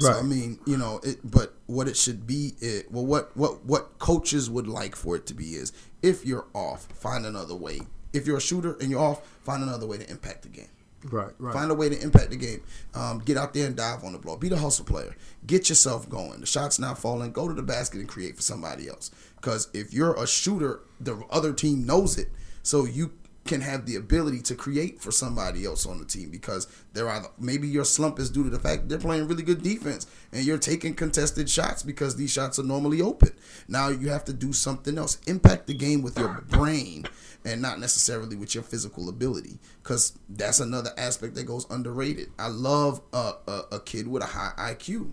Right. 0.00 0.14
So 0.14 0.20
I 0.20 0.22
mean, 0.22 0.58
you 0.66 0.76
know, 0.76 1.00
it, 1.02 1.18
but 1.24 1.54
what 1.66 1.88
it 1.88 1.96
should 1.96 2.26
be, 2.26 2.52
it, 2.60 2.90
well, 2.92 3.06
what 3.06 3.34
what 3.36 3.64
what 3.64 3.98
coaches 3.98 4.50
would 4.50 4.68
like 4.68 4.94
for 4.94 5.16
it 5.16 5.26
to 5.26 5.34
be 5.34 5.54
is, 5.54 5.72
if 6.02 6.26
you're 6.26 6.46
off, 6.52 6.86
find 6.92 7.24
another 7.24 7.54
way. 7.54 7.80
If 8.12 8.26
you're 8.26 8.36
a 8.36 8.40
shooter 8.40 8.76
and 8.80 8.90
you're 8.90 9.00
off, 9.00 9.26
find 9.42 9.62
another 9.62 9.86
way 9.86 9.98
to 9.98 10.10
impact 10.10 10.42
the 10.42 10.48
game. 10.48 10.68
Right, 11.04 11.32
right. 11.38 11.52
Find 11.54 11.70
a 11.70 11.74
way 11.74 11.88
to 11.88 12.00
impact 12.00 12.30
the 12.30 12.36
game. 12.36 12.62
Um, 12.94 13.20
get 13.20 13.36
out 13.36 13.54
there 13.54 13.66
and 13.66 13.76
dive 13.76 14.02
on 14.04 14.12
the 14.12 14.18
blow. 14.18 14.36
Be 14.36 14.48
the 14.48 14.58
hustle 14.58 14.84
player. 14.84 15.14
Get 15.46 15.68
yourself 15.68 16.08
going. 16.08 16.40
The 16.40 16.46
shot's 16.46 16.78
not 16.78 16.98
falling. 16.98 17.32
Go 17.32 17.46
to 17.46 17.54
the 17.54 17.62
basket 17.62 18.00
and 18.00 18.08
create 18.08 18.36
for 18.36 18.42
somebody 18.42 18.88
else. 18.88 19.10
Because 19.36 19.68
if 19.72 19.92
you're 19.92 20.14
a 20.20 20.26
shooter, 20.26 20.80
the 20.98 21.22
other 21.30 21.52
team 21.52 21.86
knows 21.86 22.18
it. 22.18 22.28
So 22.62 22.84
you 22.84 23.12
can 23.46 23.60
have 23.60 23.86
the 23.86 23.96
ability 23.96 24.40
to 24.42 24.54
create 24.54 25.00
for 25.00 25.10
somebody 25.10 25.64
else 25.64 25.86
on 25.86 25.98
the 25.98 26.04
team 26.04 26.30
because 26.30 26.66
they're 26.92 27.08
either 27.08 27.28
maybe 27.38 27.66
your 27.68 27.84
slump 27.84 28.18
is 28.18 28.30
due 28.30 28.44
to 28.44 28.50
the 28.50 28.58
fact 28.58 28.88
they're 28.88 28.98
playing 28.98 29.26
really 29.26 29.42
good 29.42 29.62
defense 29.62 30.06
and 30.32 30.44
you're 30.44 30.58
taking 30.58 30.94
contested 30.94 31.48
shots 31.48 31.82
because 31.82 32.16
these 32.16 32.30
shots 32.30 32.58
are 32.58 32.64
normally 32.64 33.00
open. 33.00 33.30
Now 33.68 33.88
you 33.88 34.08
have 34.10 34.24
to 34.26 34.32
do 34.32 34.52
something 34.52 34.98
else. 34.98 35.18
Impact 35.26 35.66
the 35.66 35.74
game 35.74 36.02
with 36.02 36.18
your 36.18 36.44
brain 36.48 37.06
and 37.44 37.62
not 37.62 37.78
necessarily 37.78 38.36
with 38.36 38.54
your 38.54 38.64
physical 38.64 39.08
ability 39.08 39.58
because 39.82 40.18
that's 40.28 40.60
another 40.60 40.90
aspect 40.98 41.34
that 41.36 41.44
goes 41.44 41.66
underrated. 41.70 42.30
I 42.38 42.48
love 42.48 43.00
a, 43.12 43.34
a, 43.46 43.62
a 43.72 43.80
kid 43.80 44.08
with 44.08 44.22
a 44.22 44.26
high 44.26 44.52
IQ 44.74 45.12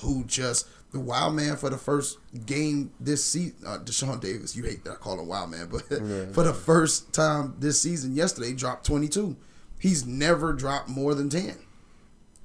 who 0.00 0.24
just 0.24 0.68
the 0.94 1.00
wild 1.00 1.34
man 1.34 1.56
for 1.56 1.68
the 1.68 1.76
first 1.76 2.18
game 2.46 2.92
this 3.00 3.22
season. 3.22 3.56
Uh, 3.66 3.78
Deshaun 3.78 4.20
Davis, 4.20 4.56
you 4.56 4.62
hate 4.62 4.84
that 4.84 4.92
I 4.92 4.94
call 4.94 5.18
him 5.18 5.26
wild 5.26 5.50
man, 5.50 5.68
but 5.70 5.82
yeah. 5.90 6.26
for 6.32 6.44
the 6.44 6.54
first 6.54 7.12
time 7.12 7.56
this 7.58 7.80
season, 7.80 8.14
yesterday 8.14 8.52
dropped 8.52 8.86
22. 8.86 9.36
He's 9.78 10.06
never 10.06 10.52
dropped 10.52 10.88
more 10.88 11.14
than 11.14 11.28
10. 11.28 11.56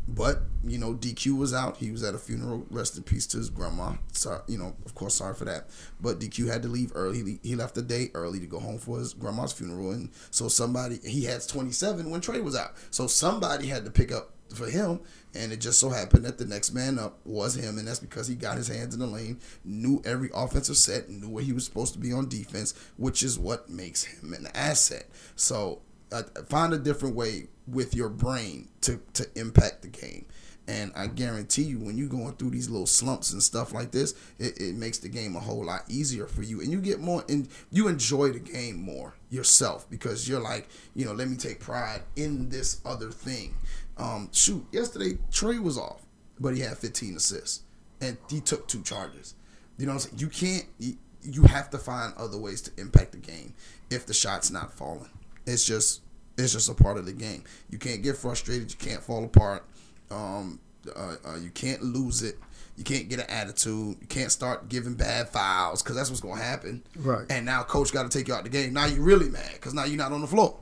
But 0.07 0.41
you 0.65 0.79
know, 0.79 0.95
DQ 0.95 1.37
was 1.37 1.53
out. 1.53 1.77
He 1.77 1.91
was 1.91 2.03
at 2.03 2.15
a 2.15 2.17
funeral. 2.17 2.65
Rest 2.71 2.97
in 2.97 3.03
peace 3.03 3.27
to 3.27 3.37
his 3.37 3.51
grandma. 3.51 3.93
Sorry, 4.11 4.41
you 4.47 4.57
know, 4.57 4.75
of 4.83 4.95
course, 4.95 5.13
sorry 5.13 5.35
for 5.35 5.45
that. 5.45 5.69
But 6.01 6.19
DQ 6.19 6.47
had 6.47 6.63
to 6.63 6.67
leave 6.67 6.91
early. 6.95 7.39
He 7.43 7.55
left 7.55 7.75
the 7.75 7.83
day 7.83 8.09
early 8.15 8.39
to 8.39 8.47
go 8.47 8.59
home 8.59 8.79
for 8.79 8.97
his 8.97 9.13
grandma's 9.13 9.53
funeral, 9.53 9.91
and 9.91 10.09
so 10.31 10.47
somebody 10.47 10.97
he 11.03 11.25
had 11.25 11.47
27 11.47 12.09
when 12.09 12.21
Trey 12.21 12.41
was 12.41 12.55
out. 12.55 12.71
So 12.89 13.05
somebody 13.05 13.67
had 13.67 13.85
to 13.85 13.91
pick 13.91 14.11
up 14.11 14.31
for 14.53 14.67
him, 14.67 14.99
and 15.33 15.51
it 15.51 15.59
just 15.61 15.79
so 15.79 15.89
happened 15.89 16.25
that 16.25 16.37
the 16.37 16.45
next 16.45 16.73
man 16.73 16.99
up 16.99 17.19
was 17.25 17.55
him, 17.55 17.77
and 17.77 17.87
that's 17.87 17.99
because 17.99 18.27
he 18.27 18.35
got 18.35 18.57
his 18.57 18.67
hands 18.67 18.93
in 18.93 18.99
the 18.99 19.07
lane, 19.07 19.39
knew 19.63 20.01
every 20.05 20.29
offensive 20.33 20.77
set, 20.77 21.09
knew 21.09 21.29
where 21.29 21.43
he 21.43 21.53
was 21.53 21.65
supposed 21.65 21.93
to 21.93 21.99
be 21.99 22.11
on 22.13 22.27
defense, 22.29 22.73
which 22.97 23.23
is 23.23 23.37
what 23.39 23.69
makes 23.69 24.03
him 24.03 24.33
an 24.33 24.47
asset. 24.55 25.07
So 25.35 25.81
uh, 26.11 26.23
find 26.47 26.73
a 26.73 26.77
different 26.77 27.15
way 27.15 27.47
with 27.67 27.95
your 27.95 28.09
brain 28.09 28.67
to 28.81 28.99
to 29.13 29.27
impact 29.35 29.83
the 29.83 29.87
game 29.89 30.25
And 30.67 30.91
I 30.95 31.07
guarantee 31.07 31.63
you, 31.63 31.79
when 31.79 31.97
you're 31.97 32.07
going 32.07 32.33
through 32.33 32.51
these 32.51 32.69
little 32.69 32.85
slumps 32.85 33.33
and 33.33 33.41
stuff 33.41 33.73
like 33.73 33.89
this, 33.89 34.13
it, 34.37 34.61
it 34.61 34.75
makes 34.75 34.99
the 34.99 35.09
game 35.09 35.35
a 35.35 35.39
whole 35.39 35.65
lot 35.65 35.81
easier 35.87 36.27
for 36.27 36.43
you, 36.43 36.61
and 36.61 36.71
you 36.71 36.79
get 36.79 36.99
more 36.99 37.25
and 37.27 37.47
you 37.71 37.87
enjoy 37.87 38.29
the 38.29 38.39
game 38.39 38.75
more 38.79 39.15
yourself 39.31 39.89
because 39.89 40.29
you're 40.29 40.39
like, 40.39 40.69
you 40.93 41.05
know, 41.05 41.13
let 41.13 41.27
me 41.27 41.37
take 41.37 41.59
pride 41.59 42.01
in 42.15 42.49
this 42.49 42.81
other 42.85 43.09
thing. 43.09 43.55
Um, 43.99 44.29
shoot, 44.31 44.65
yesterday 44.71 45.17
Trey 45.31 45.59
was 45.59 45.77
off, 45.77 46.01
but 46.39 46.55
he 46.55 46.61
had 46.61 46.77
15 46.77 47.15
assists 47.17 47.61
and 48.01 48.17
he 48.29 48.39
took 48.39 48.67
two 48.67 48.81
charges. 48.81 49.35
You 49.77 49.85
know 49.85 49.93
what 49.93 50.05
I'm 50.05 50.09
saying? 50.11 50.19
You 50.19 50.27
can't. 50.27 50.65
You, 50.79 50.97
you 51.21 51.43
have 51.43 51.69
to 51.71 51.77
find 51.77 52.13
other 52.17 52.37
ways 52.37 52.61
to 52.61 52.71
impact 52.81 53.11
the 53.11 53.17
game 53.17 53.53
if 53.89 54.05
the 54.05 54.13
shot's 54.13 54.51
not 54.51 54.73
falling. 54.73 55.09
It's 55.45 55.65
just 55.65 56.01
it's 56.37 56.53
just 56.53 56.69
a 56.69 56.73
part 56.73 56.97
of 56.97 57.05
the 57.05 57.11
game. 57.13 57.43
You 57.69 57.77
can't 57.77 58.01
get 58.01 58.15
frustrated. 58.17 58.71
You 58.71 58.77
can't 58.77 59.01
fall 59.01 59.23
apart. 59.25 59.65
Um, 60.11 60.59
uh, 60.95 61.15
uh, 61.25 61.35
you 61.37 61.49
can't 61.49 61.81
lose 61.83 62.23
it. 62.23 62.37
You 62.77 62.85
can't 62.85 63.09
get 63.09 63.19
an 63.19 63.29
attitude. 63.29 63.97
You 63.99 64.07
can't 64.07 64.31
start 64.31 64.69
giving 64.69 64.93
bad 64.93 65.27
fouls 65.27 65.83
because 65.83 65.97
that's 65.97 66.09
what's 66.09 66.21
going 66.21 66.37
to 66.37 66.43
happen. 66.43 66.81
Right. 66.95 67.25
And 67.29 67.45
now 67.45 67.63
coach 67.63 67.91
got 67.91 68.09
to 68.09 68.17
take 68.17 68.29
you 68.29 68.33
out 68.33 68.43
the 68.45 68.49
game. 68.49 68.73
Now 68.73 68.85
you're 68.85 69.03
really 69.03 69.27
mad 69.29 69.51
because 69.53 69.73
now 69.73 69.83
you're 69.83 69.97
not 69.97 70.13
on 70.13 70.21
the 70.21 70.27
floor. 70.27 70.57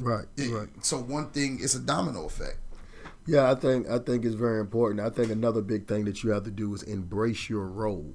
Right. 0.00 0.24
It- 0.36 0.50
right. 0.52 0.68
So 0.84 0.98
one 0.98 1.30
thing, 1.30 1.58
it's 1.62 1.76
a 1.76 1.80
domino 1.80 2.26
effect. 2.26 2.58
Yeah, 3.26 3.50
I 3.50 3.54
think 3.54 3.88
I 3.88 3.98
think 3.98 4.24
it's 4.24 4.34
very 4.34 4.60
important. 4.60 5.00
I 5.00 5.10
think 5.10 5.30
another 5.30 5.62
big 5.62 5.86
thing 5.86 6.04
that 6.06 6.24
you 6.24 6.30
have 6.30 6.44
to 6.44 6.50
do 6.50 6.74
is 6.74 6.82
embrace 6.82 7.48
your 7.48 7.66
role. 7.68 8.14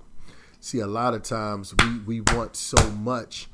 See, 0.59 0.79
a 0.79 0.87
lot 0.87 1.13
of 1.13 1.23
times 1.23 1.73
we, 1.79 2.19
we 2.19 2.21
want 2.35 2.55
so 2.55 2.89
much 2.91 3.47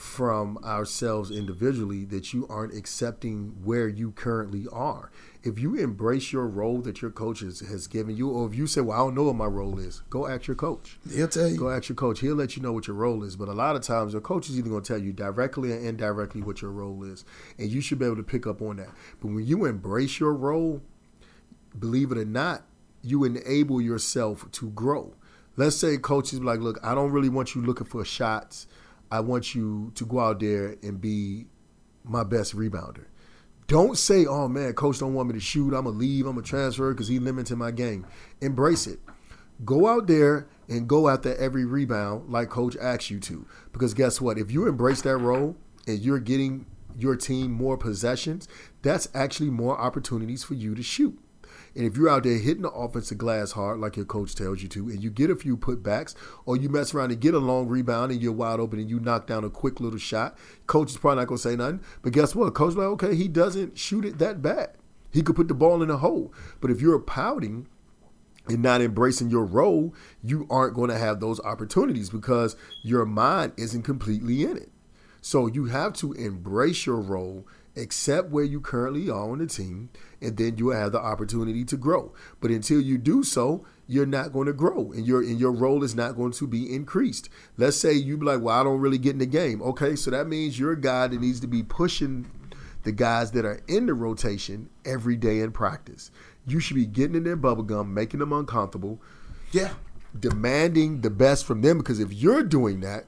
from 0.00 0.56
ourselves 0.64 1.30
individually 1.30 2.06
that 2.06 2.32
you 2.32 2.46
aren't 2.48 2.74
accepting 2.74 3.54
where 3.62 3.86
you 3.86 4.12
currently 4.12 4.66
are. 4.72 5.10
If 5.42 5.58
you 5.58 5.74
embrace 5.74 6.32
your 6.32 6.46
role 6.46 6.80
that 6.82 7.02
your 7.02 7.10
coach 7.10 7.40
has, 7.40 7.60
has 7.60 7.86
given 7.86 8.16
you, 8.16 8.30
or 8.30 8.46
if 8.46 8.54
you 8.54 8.66
say, 8.66 8.80
Well, 8.80 8.96
I 8.96 9.04
don't 9.04 9.14
know 9.14 9.24
what 9.24 9.36
my 9.36 9.46
role 9.46 9.78
is, 9.78 10.02
go 10.08 10.26
ask 10.26 10.46
your 10.46 10.56
coach. 10.56 10.98
He'll 11.12 11.28
tell 11.28 11.48
you. 11.48 11.58
Go 11.58 11.70
ask 11.70 11.88
your 11.88 11.96
coach. 11.96 12.20
He'll 12.20 12.34
let 12.36 12.56
you 12.56 12.62
know 12.62 12.72
what 12.72 12.86
your 12.86 12.96
role 12.96 13.24
is. 13.24 13.36
But 13.36 13.48
a 13.48 13.52
lot 13.52 13.74
of 13.74 13.82
times, 13.82 14.12
your 14.12 14.22
coach 14.22 14.48
is 14.48 14.58
either 14.58 14.70
going 14.70 14.82
to 14.82 14.88
tell 14.88 15.02
you 15.02 15.12
directly 15.12 15.72
or 15.72 15.76
indirectly 15.76 16.40
what 16.42 16.62
your 16.62 16.70
role 16.70 17.02
is, 17.02 17.24
and 17.58 17.68
you 17.68 17.80
should 17.80 17.98
be 17.98 18.06
able 18.06 18.16
to 18.16 18.22
pick 18.22 18.46
up 18.46 18.62
on 18.62 18.76
that. 18.76 18.90
But 19.20 19.28
when 19.28 19.44
you 19.44 19.64
embrace 19.64 20.20
your 20.20 20.34
role, 20.34 20.82
believe 21.78 22.12
it 22.12 22.18
or 22.18 22.24
not, 22.24 22.64
you 23.02 23.24
enable 23.24 23.80
yourself 23.80 24.50
to 24.52 24.70
grow. 24.70 25.14
Let's 25.56 25.76
say 25.76 25.96
coaches 25.96 26.40
be 26.40 26.46
like, 26.46 26.60
look, 26.60 26.78
I 26.82 26.94
don't 26.94 27.10
really 27.10 27.28
want 27.28 27.54
you 27.54 27.62
looking 27.62 27.86
for 27.86 28.04
shots. 28.04 28.66
I 29.10 29.20
want 29.20 29.54
you 29.54 29.92
to 29.96 30.06
go 30.06 30.20
out 30.20 30.40
there 30.40 30.76
and 30.82 31.00
be 31.00 31.46
my 32.04 32.24
best 32.24 32.56
rebounder. 32.56 33.06
Don't 33.66 33.96
say, 33.96 34.26
oh 34.26 34.48
man, 34.48 34.72
coach 34.72 34.98
don't 34.98 35.14
want 35.14 35.28
me 35.28 35.34
to 35.34 35.40
shoot. 35.40 35.74
I'm 35.74 35.84
gonna 35.84 35.90
leave. 35.90 36.26
I'm 36.26 36.34
gonna 36.34 36.46
transfer 36.46 36.92
because 36.92 37.08
he 37.08 37.18
limited 37.18 37.56
my 37.56 37.70
game. 37.70 38.06
Embrace 38.40 38.86
it. 38.86 38.98
Go 39.64 39.86
out 39.86 40.06
there 40.06 40.48
and 40.68 40.88
go 40.88 41.08
after 41.08 41.36
every 41.36 41.64
rebound 41.64 42.30
like 42.30 42.48
coach 42.48 42.76
asks 42.80 43.10
you 43.10 43.20
to. 43.20 43.46
Because 43.72 43.94
guess 43.94 44.20
what? 44.20 44.38
If 44.38 44.50
you 44.50 44.66
embrace 44.66 45.02
that 45.02 45.18
role 45.18 45.56
and 45.86 45.98
you're 45.98 46.18
getting 46.18 46.66
your 46.98 47.16
team 47.16 47.52
more 47.52 47.76
possessions, 47.76 48.48
that's 48.82 49.08
actually 49.14 49.50
more 49.50 49.78
opportunities 49.78 50.42
for 50.42 50.54
you 50.54 50.74
to 50.74 50.82
shoot. 50.82 51.18
And 51.74 51.84
if 51.86 51.96
you're 51.96 52.08
out 52.08 52.24
there 52.24 52.38
hitting 52.38 52.62
the 52.62 52.70
offensive 52.70 53.18
glass 53.18 53.52
hard, 53.52 53.78
like 53.78 53.96
your 53.96 54.06
coach 54.06 54.34
tells 54.34 54.62
you 54.62 54.68
to, 54.68 54.88
and 54.88 55.02
you 55.02 55.10
get 55.10 55.30
a 55.30 55.36
few 55.36 55.56
putbacks, 55.56 56.14
or 56.44 56.56
you 56.56 56.68
mess 56.68 56.94
around 56.94 57.12
and 57.12 57.20
get 57.20 57.34
a 57.34 57.38
long 57.38 57.68
rebound 57.68 58.12
and 58.12 58.20
you're 58.20 58.32
wide 58.32 58.60
open 58.60 58.78
and 58.78 58.90
you 58.90 58.98
knock 58.98 59.26
down 59.26 59.44
a 59.44 59.50
quick 59.50 59.80
little 59.80 59.98
shot, 59.98 60.36
coach 60.66 60.90
is 60.90 60.96
probably 60.96 61.20
not 61.20 61.28
going 61.28 61.38
to 61.38 61.42
say 61.42 61.56
nothing. 61.56 61.80
But 62.02 62.12
guess 62.12 62.34
what? 62.34 62.54
Coach 62.54 62.74
like, 62.74 62.86
okay, 62.86 63.14
he 63.14 63.28
doesn't 63.28 63.78
shoot 63.78 64.04
it 64.04 64.18
that 64.18 64.42
bad. 64.42 64.76
He 65.12 65.22
could 65.22 65.36
put 65.36 65.48
the 65.48 65.54
ball 65.54 65.82
in 65.82 65.90
a 65.90 65.96
hole. 65.96 66.32
But 66.60 66.70
if 66.70 66.80
you're 66.80 66.98
pouting 66.98 67.66
and 68.48 68.62
not 68.62 68.80
embracing 68.80 69.30
your 69.30 69.44
role, 69.44 69.94
you 70.22 70.46
aren't 70.50 70.74
going 70.74 70.90
to 70.90 70.98
have 70.98 71.20
those 71.20 71.40
opportunities 71.40 72.10
because 72.10 72.56
your 72.82 73.04
mind 73.04 73.52
isn't 73.56 73.82
completely 73.82 74.42
in 74.42 74.56
it. 74.56 74.70
So 75.20 75.46
you 75.46 75.66
have 75.66 75.92
to 75.94 76.12
embrace 76.14 76.86
your 76.86 77.00
role, 77.00 77.46
accept 77.76 78.30
where 78.30 78.44
you 78.44 78.60
currently 78.60 79.08
are 79.08 79.30
on 79.30 79.38
the 79.38 79.46
team, 79.46 79.90
and 80.20 80.36
then 80.36 80.58
you 80.58 80.66
will 80.66 80.76
have 80.76 80.92
the 80.92 81.00
opportunity 81.00 81.64
to 81.64 81.76
grow. 81.76 82.12
But 82.40 82.50
until 82.50 82.80
you 82.80 82.98
do 82.98 83.22
so, 83.22 83.64
you're 83.86 84.06
not 84.06 84.32
going 84.32 84.46
to 84.46 84.52
grow, 84.52 84.92
and 84.92 85.06
your 85.06 85.20
and 85.22 85.38
your 85.40 85.52
role 85.52 85.82
is 85.82 85.94
not 85.94 86.16
going 86.16 86.32
to 86.32 86.46
be 86.46 86.72
increased. 86.74 87.28
Let's 87.56 87.76
say 87.76 87.92
you 87.92 88.16
be 88.16 88.26
like, 88.26 88.40
"Well, 88.40 88.58
I 88.58 88.62
don't 88.62 88.80
really 88.80 88.98
get 88.98 89.12
in 89.12 89.18
the 89.18 89.26
game." 89.26 89.62
Okay, 89.62 89.96
so 89.96 90.10
that 90.10 90.26
means 90.28 90.58
you're 90.58 90.72
a 90.72 90.80
guy 90.80 91.06
that 91.08 91.20
needs 91.20 91.40
to 91.40 91.46
be 91.46 91.62
pushing 91.62 92.30
the 92.82 92.92
guys 92.92 93.32
that 93.32 93.44
are 93.44 93.60
in 93.68 93.86
the 93.86 93.94
rotation 93.94 94.70
every 94.84 95.16
day 95.16 95.40
in 95.40 95.52
practice. 95.52 96.10
You 96.46 96.60
should 96.60 96.76
be 96.76 96.86
getting 96.86 97.16
in 97.16 97.24
their 97.24 97.36
bubble 97.36 97.62
gum, 97.62 97.92
making 97.92 98.20
them 98.20 98.32
uncomfortable, 98.32 99.00
Yeah. 99.52 99.74
demanding 100.18 101.02
the 101.02 101.10
best 101.10 101.44
from 101.44 101.60
them 101.60 101.78
because 101.78 102.00
if 102.00 102.12
you're 102.12 102.42
doing 102.42 102.80
that, 102.80 103.04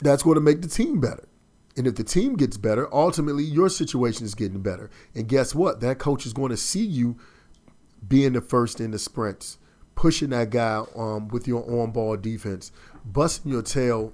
that's 0.00 0.22
going 0.22 0.34
to 0.34 0.40
make 0.40 0.62
the 0.62 0.68
team 0.68 1.00
better. 1.00 1.28
And 1.78 1.86
if 1.86 1.94
the 1.94 2.02
team 2.02 2.34
gets 2.34 2.56
better, 2.56 2.92
ultimately 2.92 3.44
your 3.44 3.68
situation 3.68 4.26
is 4.26 4.34
getting 4.34 4.60
better. 4.60 4.90
And 5.14 5.28
guess 5.28 5.54
what? 5.54 5.80
That 5.80 6.00
coach 6.00 6.26
is 6.26 6.32
going 6.32 6.50
to 6.50 6.56
see 6.56 6.84
you 6.84 7.16
being 8.06 8.32
the 8.32 8.40
first 8.40 8.80
in 8.80 8.90
the 8.90 8.98
sprints, 8.98 9.58
pushing 9.94 10.30
that 10.30 10.50
guy 10.50 10.82
um, 10.96 11.28
with 11.28 11.46
your 11.46 11.62
on 11.80 11.92
ball 11.92 12.16
defense, 12.16 12.72
busting 13.04 13.52
your 13.52 13.62
tail, 13.62 14.12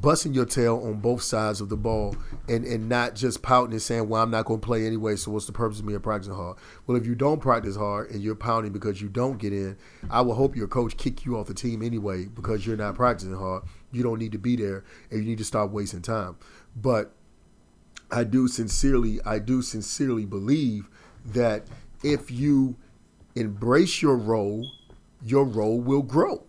busting 0.00 0.34
your 0.34 0.44
tail 0.44 0.80
on 0.84 1.00
both 1.00 1.22
sides 1.22 1.60
of 1.60 1.68
the 1.68 1.76
ball, 1.76 2.14
and, 2.48 2.64
and 2.64 2.88
not 2.88 3.16
just 3.16 3.42
pouting 3.42 3.72
and 3.72 3.82
saying, 3.82 4.08
Well, 4.08 4.22
I'm 4.22 4.30
not 4.30 4.44
going 4.44 4.60
to 4.60 4.66
play 4.66 4.86
anyway, 4.86 5.16
so 5.16 5.32
what's 5.32 5.46
the 5.46 5.52
purpose 5.52 5.80
of 5.80 5.84
me 5.84 5.98
practicing 5.98 6.34
hard? 6.34 6.58
Well, 6.86 6.96
if 6.96 7.06
you 7.06 7.16
don't 7.16 7.40
practice 7.40 7.74
hard 7.74 8.10
and 8.10 8.22
you're 8.22 8.36
pounding 8.36 8.72
because 8.72 9.02
you 9.02 9.08
don't 9.08 9.38
get 9.38 9.52
in, 9.52 9.76
I 10.10 10.20
will 10.20 10.34
hope 10.34 10.54
your 10.54 10.68
coach 10.68 10.96
kick 10.96 11.24
you 11.24 11.38
off 11.38 11.48
the 11.48 11.54
team 11.54 11.82
anyway 11.82 12.26
because 12.26 12.64
you're 12.64 12.76
not 12.76 12.94
practicing 12.94 13.34
hard. 13.34 13.64
You 13.90 14.02
don't 14.02 14.18
need 14.18 14.32
to 14.32 14.38
be 14.38 14.56
there 14.56 14.84
and 15.10 15.20
you 15.22 15.28
need 15.28 15.38
to 15.38 15.44
stop 15.44 15.70
wasting 15.70 16.02
time. 16.02 16.36
But 16.76 17.12
I 18.10 18.24
do 18.24 18.48
sincerely, 18.48 19.20
I 19.24 19.38
do 19.38 19.62
sincerely 19.62 20.24
believe 20.24 20.88
that 21.24 21.66
if 22.02 22.30
you 22.30 22.76
embrace 23.34 24.02
your 24.02 24.16
role, 24.16 24.66
your 25.22 25.44
role 25.44 25.80
will 25.80 26.02
grow. 26.02 26.44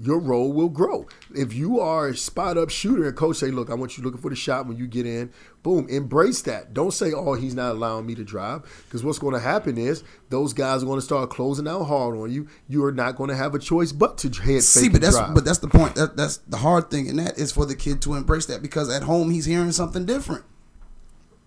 Your 0.00 0.18
role 0.18 0.52
will 0.52 0.70
grow. 0.70 1.06
If 1.34 1.52
you 1.52 1.78
are 1.78 2.08
a 2.08 2.16
spot 2.16 2.56
up 2.56 2.70
shooter 2.70 3.06
and 3.06 3.14
coach 3.16 3.36
say, 3.36 3.50
look, 3.50 3.68
I 3.68 3.74
want 3.74 3.98
you 3.98 4.02
looking 4.04 4.20
for 4.20 4.30
the 4.30 4.36
shot 4.36 4.66
when 4.66 4.78
you 4.78 4.86
get 4.86 5.04
in, 5.04 5.30
boom, 5.62 5.86
embrace 5.90 6.40
that. 6.42 6.72
Don't 6.72 6.92
say, 6.92 7.12
oh, 7.12 7.34
he's 7.34 7.54
not 7.54 7.72
allowing 7.72 8.06
me 8.06 8.14
to 8.14 8.24
drive. 8.24 8.62
Because 8.86 9.04
what's 9.04 9.18
going 9.18 9.34
to 9.34 9.40
happen 9.40 9.76
is 9.76 10.02
those 10.30 10.54
guys 10.54 10.82
are 10.82 10.86
going 10.86 10.98
to 10.98 11.04
start 11.04 11.28
closing 11.28 11.68
out 11.68 11.84
hard 11.84 12.16
on 12.16 12.32
you. 12.32 12.48
You 12.66 12.82
are 12.84 12.92
not 12.92 13.16
going 13.16 13.28
to 13.28 13.36
have 13.36 13.54
a 13.54 13.58
choice 13.58 13.92
but 13.92 14.16
to 14.18 14.30
head 14.42 14.62
See, 14.62 14.84
fake 14.84 14.92
but 14.92 15.00
that's 15.02 15.16
drive. 15.16 15.34
but 15.34 15.44
that's 15.44 15.58
the 15.58 15.68
point. 15.68 15.94
That, 15.96 16.16
that's 16.16 16.38
the 16.38 16.56
hard 16.56 16.90
thing, 16.90 17.08
and 17.08 17.18
that 17.18 17.38
is 17.38 17.52
for 17.52 17.66
the 17.66 17.76
kid 17.76 18.00
to 18.02 18.14
embrace 18.14 18.46
that 18.46 18.62
because 18.62 18.88
at 18.88 19.02
home 19.02 19.30
he's 19.30 19.44
hearing 19.44 19.72
something 19.72 20.06
different. 20.06 20.44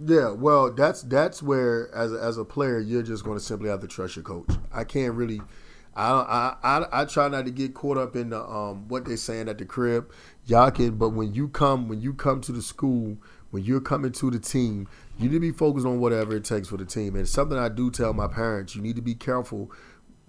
Yeah, 0.06 0.32
well, 0.32 0.72
that's 0.72 1.02
that's 1.04 1.42
where 1.42 1.94
as 1.96 2.12
a, 2.12 2.18
as 2.18 2.38
a 2.38 2.44
player 2.44 2.80
you're 2.80 3.04
just 3.04 3.24
going 3.24 3.38
to 3.38 3.44
simply 3.44 3.70
have 3.70 3.80
to 3.82 3.88
trust 3.88 4.16
your 4.16 4.24
coach. 4.24 4.50
I 4.72 4.84
can't 4.84 5.14
really, 5.14 5.42
I 5.96 6.56
I 6.64 7.02
I, 7.02 7.06
try 7.06 7.28
not 7.28 7.46
to 7.46 7.52
get 7.52 7.74
caught 7.74 7.98
up 7.98 8.16
in 8.16 8.32
the 8.32 8.44
um 8.44 8.88
what 8.88 9.06
they're 9.06 9.18
saying 9.18 9.50
at 9.50 9.58
the 9.58 9.66
crib. 9.66 10.12
Y'all 10.46 10.72
can, 10.72 10.98
but 10.98 11.10
when 11.10 11.34
you 11.34 11.48
come 11.48 11.88
when 11.88 12.02
you 12.02 12.14
come 12.14 12.42
to 12.42 12.52
the 12.52 12.62
school, 12.62 13.18
when 13.52 13.64
you're 13.64 13.82
coming 13.82 14.12
to 14.14 14.32
the 14.32 14.40
team, 14.40 14.88
you 15.18 15.30
need 15.30 15.36
to 15.36 15.40
be 15.40 15.52
focused 15.52 15.86
on 15.86 16.00
whatever 16.00 16.36
it 16.36 16.46
takes 16.46 16.68
for 16.68 16.78
the 16.78 16.86
team. 16.86 17.16
And 17.16 17.28
something 17.28 17.58
I 17.58 17.70
do 17.70 17.92
tell 17.92 18.14
my 18.14 18.28
parents: 18.28 18.76
you 18.76 18.82
need 18.82 18.96
to 18.96 19.02
be 19.02 19.16
careful 19.16 19.72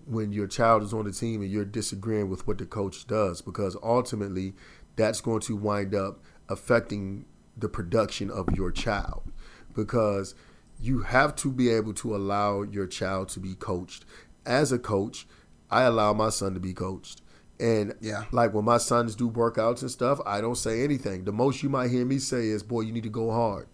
when 0.06 0.32
your 0.32 0.46
child 0.46 0.82
is 0.82 0.92
on 0.92 1.06
the 1.06 1.12
team 1.12 1.40
and 1.40 1.50
you're 1.50 1.64
disagreeing 1.64 2.28
with 2.28 2.46
what 2.46 2.58
the 2.58 2.66
coach 2.66 3.06
does 3.06 3.40
because 3.40 3.76
ultimately 3.82 4.52
that's 4.96 5.20
going 5.20 5.40
to 5.40 5.56
wind 5.56 5.94
up 5.94 6.20
affecting 6.48 7.24
the 7.56 7.68
production 7.68 8.30
of 8.30 8.48
your 8.54 8.70
child 8.70 9.32
because 9.74 10.34
you 10.80 11.00
have 11.00 11.34
to 11.36 11.50
be 11.50 11.70
able 11.70 11.94
to 11.94 12.14
allow 12.14 12.62
your 12.62 12.86
child 12.86 13.28
to 13.30 13.40
be 13.40 13.54
coached. 13.54 14.04
As 14.44 14.72
a 14.72 14.78
coach, 14.78 15.26
I 15.70 15.82
allow 15.82 16.12
my 16.12 16.30
son 16.30 16.54
to 16.54 16.60
be 16.60 16.72
coached. 16.72 17.22
And 17.60 17.94
Yeah. 18.00 18.24
like 18.32 18.52
when 18.52 18.64
my 18.64 18.78
sons 18.78 19.14
do 19.14 19.30
workouts 19.30 19.82
and 19.82 19.90
stuff, 19.90 20.20
I 20.26 20.40
don't 20.40 20.56
say 20.56 20.82
anything. 20.82 21.24
The 21.24 21.32
most 21.32 21.62
you 21.62 21.68
might 21.68 21.90
hear 21.90 22.04
me 22.04 22.18
say 22.18 22.48
is, 22.48 22.62
"Boy, 22.62 22.80
you 22.82 22.92
need 22.92 23.04
to 23.04 23.08
go 23.08 23.30
hard. 23.30 23.66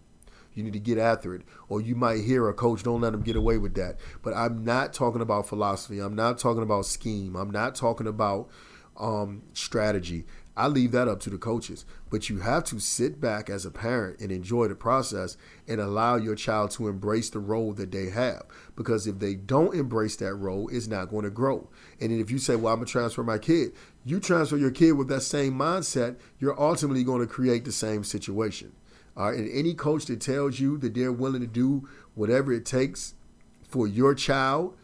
You 0.54 0.62
need 0.62 0.74
to 0.74 0.78
get 0.80 0.98
after 0.98 1.34
it." 1.34 1.42
Or 1.68 1.80
you 1.80 1.94
might 1.94 2.20
hear 2.20 2.48
a 2.48 2.52
coach, 2.52 2.82
"Don't 2.82 3.00
let 3.00 3.14
him 3.14 3.22
get 3.22 3.36
away 3.36 3.56
with 3.56 3.74
that." 3.74 3.98
But 4.22 4.34
I'm 4.34 4.64
not 4.64 4.92
talking 4.92 5.22
about 5.22 5.48
philosophy. 5.48 5.98
I'm 5.98 6.14
not 6.14 6.38
talking 6.38 6.62
about 6.62 6.86
scheme. 6.86 7.36
I'm 7.36 7.50
not 7.50 7.74
talking 7.74 8.06
about 8.06 8.48
um, 8.96 9.42
strategy. 9.54 10.26
I 10.60 10.66
leave 10.66 10.92
that 10.92 11.08
up 11.08 11.20
to 11.20 11.30
the 11.30 11.38
coaches. 11.38 11.86
But 12.10 12.28
you 12.28 12.40
have 12.40 12.64
to 12.64 12.78
sit 12.78 13.18
back 13.18 13.48
as 13.48 13.64
a 13.64 13.70
parent 13.70 14.20
and 14.20 14.30
enjoy 14.30 14.68
the 14.68 14.74
process 14.74 15.38
and 15.66 15.80
allow 15.80 16.16
your 16.16 16.34
child 16.34 16.72
to 16.72 16.86
embrace 16.86 17.30
the 17.30 17.38
role 17.38 17.72
that 17.72 17.90
they 17.90 18.10
have. 18.10 18.42
Because 18.76 19.06
if 19.06 19.20
they 19.20 19.34
don't 19.34 19.74
embrace 19.74 20.16
that 20.16 20.34
role, 20.34 20.68
it's 20.68 20.86
not 20.86 21.08
going 21.08 21.24
to 21.24 21.30
grow. 21.30 21.70
And 21.98 22.12
if 22.12 22.30
you 22.30 22.38
say, 22.38 22.56
Well, 22.56 22.74
I'm 22.74 22.80
going 22.80 22.86
to 22.86 22.92
transfer 22.92 23.22
my 23.22 23.38
kid, 23.38 23.72
you 24.04 24.20
transfer 24.20 24.58
your 24.58 24.70
kid 24.70 24.92
with 24.92 25.08
that 25.08 25.22
same 25.22 25.54
mindset, 25.54 26.18
you're 26.38 26.60
ultimately 26.60 27.04
going 27.04 27.20
to 27.20 27.32
create 27.32 27.64
the 27.64 27.72
same 27.72 28.04
situation. 28.04 28.72
All 29.16 29.30
right. 29.30 29.38
And 29.38 29.50
any 29.50 29.72
coach 29.72 30.04
that 30.06 30.20
tells 30.20 30.60
you 30.60 30.76
that 30.78 30.92
they're 30.92 31.10
willing 31.10 31.40
to 31.40 31.46
do 31.46 31.88
whatever 32.14 32.52
it 32.52 32.66
takes 32.66 33.14
for 33.62 33.86
your 33.86 34.14
child 34.14 34.76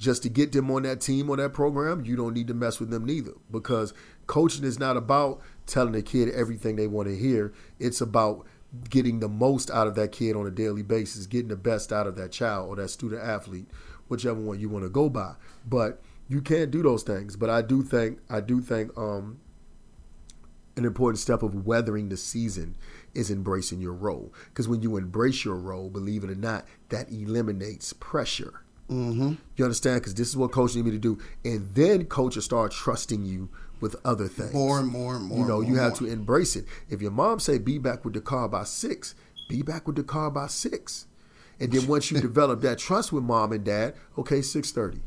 just 0.00 0.22
to 0.22 0.28
get 0.30 0.50
them 0.50 0.70
on 0.70 0.82
that 0.82 1.00
team 1.00 1.28
or 1.28 1.36
that 1.36 1.52
program, 1.52 2.04
you 2.04 2.16
don't 2.16 2.32
need 2.32 2.48
to 2.48 2.54
mess 2.54 2.80
with 2.80 2.90
them 2.90 3.04
neither. 3.04 3.32
Because 3.50 3.92
coaching 4.30 4.62
is 4.62 4.78
not 4.78 4.96
about 4.96 5.40
telling 5.66 5.96
a 5.96 6.02
kid 6.02 6.28
everything 6.28 6.76
they 6.76 6.86
want 6.86 7.08
to 7.08 7.16
hear. 7.16 7.52
It's 7.80 8.00
about 8.00 8.46
getting 8.88 9.18
the 9.18 9.28
most 9.28 9.72
out 9.72 9.88
of 9.88 9.96
that 9.96 10.12
kid 10.12 10.36
on 10.36 10.46
a 10.46 10.52
daily 10.52 10.82
basis, 10.82 11.26
getting 11.26 11.48
the 11.48 11.56
best 11.56 11.92
out 11.92 12.06
of 12.06 12.14
that 12.14 12.30
child 12.30 12.68
or 12.68 12.76
that 12.76 12.90
student 12.90 13.20
athlete, 13.20 13.66
whichever 14.06 14.38
one 14.38 14.60
you 14.60 14.68
want 14.68 14.84
to 14.84 14.88
go 14.88 15.10
by. 15.10 15.34
But 15.68 16.00
you 16.28 16.40
can't 16.40 16.70
do 16.70 16.80
those 16.80 17.02
things. 17.02 17.34
But 17.34 17.50
I 17.50 17.60
do 17.60 17.82
think 17.82 18.20
I 18.30 18.40
do 18.40 18.60
think 18.60 18.96
um, 18.96 19.40
an 20.76 20.84
important 20.84 21.18
step 21.18 21.42
of 21.42 21.66
weathering 21.66 22.08
the 22.08 22.16
season 22.16 22.76
is 23.14 23.32
embracing 23.32 23.80
your 23.80 23.94
role. 23.94 24.32
Because 24.50 24.68
when 24.68 24.80
you 24.80 24.96
embrace 24.96 25.44
your 25.44 25.56
role, 25.56 25.90
believe 25.90 26.22
it 26.22 26.30
or 26.30 26.36
not, 26.36 26.66
that 26.90 27.10
eliminates 27.10 27.92
pressure. 27.94 28.62
Mm-hmm. 28.88 29.34
You 29.56 29.64
understand? 29.64 30.02
Because 30.02 30.14
this 30.14 30.28
is 30.28 30.36
what 30.36 30.52
coach 30.52 30.76
need 30.76 30.84
me 30.84 30.92
to 30.92 30.98
do, 30.98 31.18
and 31.44 31.68
then 31.74 32.04
coach 32.04 32.36
will 32.36 32.42
start 32.42 32.70
trusting 32.70 33.24
you 33.24 33.48
with 33.80 33.96
other 34.04 34.28
things. 34.28 34.52
More 34.52 34.78
and 34.78 34.88
more 34.88 35.16
and 35.16 35.24
more. 35.24 35.38
You 35.38 35.44
know, 35.44 35.60
more 35.60 35.64
you 35.64 35.76
have 35.76 35.94
to 35.98 36.06
embrace 36.06 36.56
it. 36.56 36.64
If 36.88 37.00
your 37.02 37.10
mom 37.10 37.40
say 37.40 37.58
be 37.58 37.78
back 37.78 38.04
with 38.04 38.14
the 38.14 38.20
car 38.20 38.48
by 38.48 38.64
six, 38.64 39.14
be 39.48 39.62
back 39.62 39.86
with 39.86 39.96
the 39.96 40.02
car 40.04 40.30
by 40.30 40.46
six. 40.46 41.06
And 41.58 41.72
then 41.72 41.86
once 41.86 42.10
you 42.10 42.20
develop 42.22 42.60
that 42.62 42.78
trust 42.78 43.12
with 43.12 43.24
mom 43.24 43.52
and 43.52 43.64
dad, 43.64 43.94
okay, 44.16 44.38
6.30, 44.38 45.00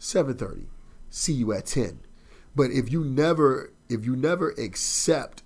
7.30, 0.00 0.64
see 1.10 1.32
you 1.32 1.52
at 1.52 1.66
10. 1.66 2.00
But 2.54 2.70
if 2.70 2.92
you 2.92 3.04
never 3.04 3.72
if 3.88 4.06
you 4.06 4.16
never 4.16 4.50
accept 4.52 5.42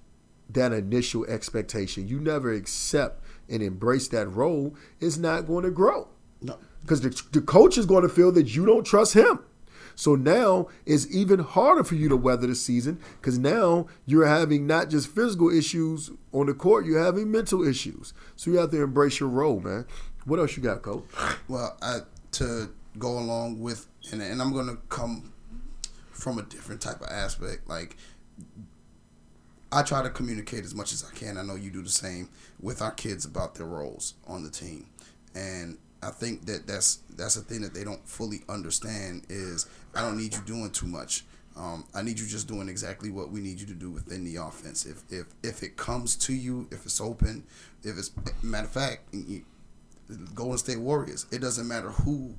that 0.48 0.72
initial 0.72 1.24
expectation, 1.26 2.06
you 2.06 2.20
never 2.20 2.52
accept 2.52 3.22
and 3.48 3.62
embrace 3.62 4.08
that 4.08 4.28
role, 4.28 4.74
it's 5.00 5.16
not 5.16 5.46
going 5.46 5.64
to 5.64 5.70
grow 5.70 6.08
No. 6.40 6.56
because 6.82 7.00
the, 7.00 7.22
the 7.32 7.40
coach 7.40 7.76
is 7.76 7.86
going 7.86 8.02
to 8.02 8.08
feel 8.08 8.30
that 8.32 8.54
you 8.54 8.64
don't 8.64 8.84
trust 8.84 9.14
him. 9.14 9.40
So 9.96 10.14
now 10.14 10.68
it's 10.84 11.12
even 11.12 11.40
harder 11.40 11.82
for 11.82 11.96
you 11.96 12.08
to 12.10 12.16
weather 12.16 12.46
the 12.46 12.54
season 12.54 13.00
because 13.20 13.38
now 13.38 13.86
you're 14.04 14.26
having 14.26 14.66
not 14.66 14.90
just 14.90 15.08
physical 15.08 15.50
issues 15.50 16.10
on 16.32 16.46
the 16.46 16.54
court, 16.54 16.86
you're 16.86 17.02
having 17.02 17.32
mental 17.32 17.66
issues. 17.66 18.12
So 18.36 18.50
you 18.50 18.58
have 18.58 18.70
to 18.70 18.82
embrace 18.82 19.18
your 19.18 19.30
role, 19.30 19.58
man. 19.58 19.86
What 20.26 20.38
else 20.38 20.56
you 20.56 20.62
got, 20.62 20.82
coach? 20.82 21.04
Well, 21.48 21.76
I, 21.82 22.00
to 22.32 22.70
go 22.98 23.18
along 23.18 23.60
with, 23.60 23.86
and, 24.12 24.20
and 24.22 24.40
I'm 24.40 24.52
going 24.52 24.68
to 24.68 24.76
come 24.88 25.32
from 26.12 26.38
a 26.38 26.42
different 26.42 26.80
type 26.80 27.00
of 27.00 27.08
aspect. 27.08 27.68
Like, 27.68 27.96
I 29.72 29.82
try 29.82 30.02
to 30.02 30.10
communicate 30.10 30.64
as 30.64 30.74
much 30.74 30.92
as 30.92 31.04
I 31.04 31.14
can. 31.14 31.36
I 31.36 31.42
know 31.42 31.54
you 31.54 31.70
do 31.70 31.82
the 31.82 31.88
same 31.88 32.28
with 32.60 32.82
our 32.82 32.92
kids 32.92 33.24
about 33.24 33.54
their 33.54 33.66
roles 33.66 34.14
on 34.26 34.42
the 34.42 34.50
team, 34.50 34.86
and 35.34 35.78
I 36.02 36.10
think 36.10 36.46
that 36.46 36.66
that's 36.66 37.00
that's 37.16 37.36
a 37.36 37.40
thing 37.40 37.62
that 37.62 37.74
they 37.74 37.84
don't 37.84 38.06
fully 38.08 38.42
understand. 38.48 39.26
Is 39.28 39.66
I 39.96 40.02
don't 40.02 40.16
need 40.16 40.34
you 40.34 40.40
doing 40.42 40.70
too 40.70 40.86
much. 40.86 41.24
Um, 41.56 41.86
I 41.94 42.02
need 42.02 42.18
you 42.18 42.26
just 42.26 42.48
doing 42.48 42.68
exactly 42.68 43.10
what 43.10 43.30
we 43.30 43.40
need 43.40 43.58
you 43.60 43.66
to 43.66 43.74
do 43.74 43.90
within 43.90 44.24
the 44.24 44.36
offense. 44.36 44.84
If 44.84 45.02
if 45.10 45.26
if 45.42 45.62
it 45.62 45.76
comes 45.76 46.14
to 46.16 46.34
you, 46.34 46.68
if 46.70 46.84
it's 46.84 47.00
open, 47.00 47.44
if 47.82 47.96
it's 47.96 48.10
matter 48.42 48.66
of 48.66 48.72
fact, 48.72 49.14
Golden 50.34 50.58
State 50.58 50.78
Warriors. 50.78 51.26
It 51.32 51.40
doesn't 51.40 51.66
matter 51.66 51.90
who 51.90 52.34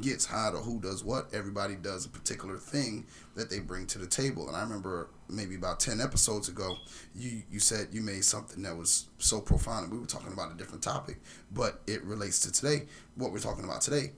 gets 0.00 0.24
hot 0.24 0.54
or 0.54 0.58
who 0.58 0.80
does 0.80 1.04
what. 1.04 1.32
Everybody 1.32 1.74
does 1.74 2.06
a 2.06 2.08
particular 2.08 2.56
thing 2.56 3.06
that 3.36 3.50
they 3.50 3.60
bring 3.60 3.86
to 3.88 3.98
the 3.98 4.06
table. 4.06 4.48
And 4.48 4.56
I 4.56 4.62
remember 4.62 5.08
maybe 5.28 5.56
about 5.56 5.80
ten 5.80 6.00
episodes 6.00 6.48
ago, 6.48 6.76
you 7.14 7.42
you 7.50 7.58
said 7.58 7.88
you 7.90 8.02
made 8.02 8.24
something 8.24 8.62
that 8.62 8.76
was 8.76 9.06
so 9.18 9.40
profound. 9.40 9.90
We 9.90 9.98
were 9.98 10.06
talking 10.06 10.32
about 10.32 10.52
a 10.52 10.54
different 10.54 10.82
topic, 10.82 11.20
but 11.52 11.80
it 11.88 12.04
relates 12.04 12.38
to 12.40 12.52
today. 12.52 12.86
What 13.16 13.32
we're 13.32 13.38
talking 13.40 13.64
about 13.64 13.80
today. 13.80 14.12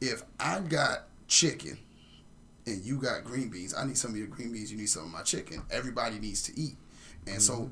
If 0.00 0.22
I 0.40 0.60
got 0.60 1.04
chicken 1.26 1.78
and 2.66 2.84
you 2.84 2.98
got 2.98 3.24
green 3.24 3.48
beans, 3.48 3.74
I 3.74 3.84
need 3.84 3.96
some 3.98 4.10
of 4.12 4.16
your 4.16 4.26
green 4.26 4.52
beans. 4.52 4.70
You 4.70 4.78
need 4.78 4.88
some 4.88 5.04
of 5.04 5.10
my 5.12 5.22
chicken. 5.22 5.62
Everybody 5.70 6.18
needs 6.18 6.42
to 6.44 6.58
eat, 6.58 6.76
and 7.26 7.40
so 7.40 7.70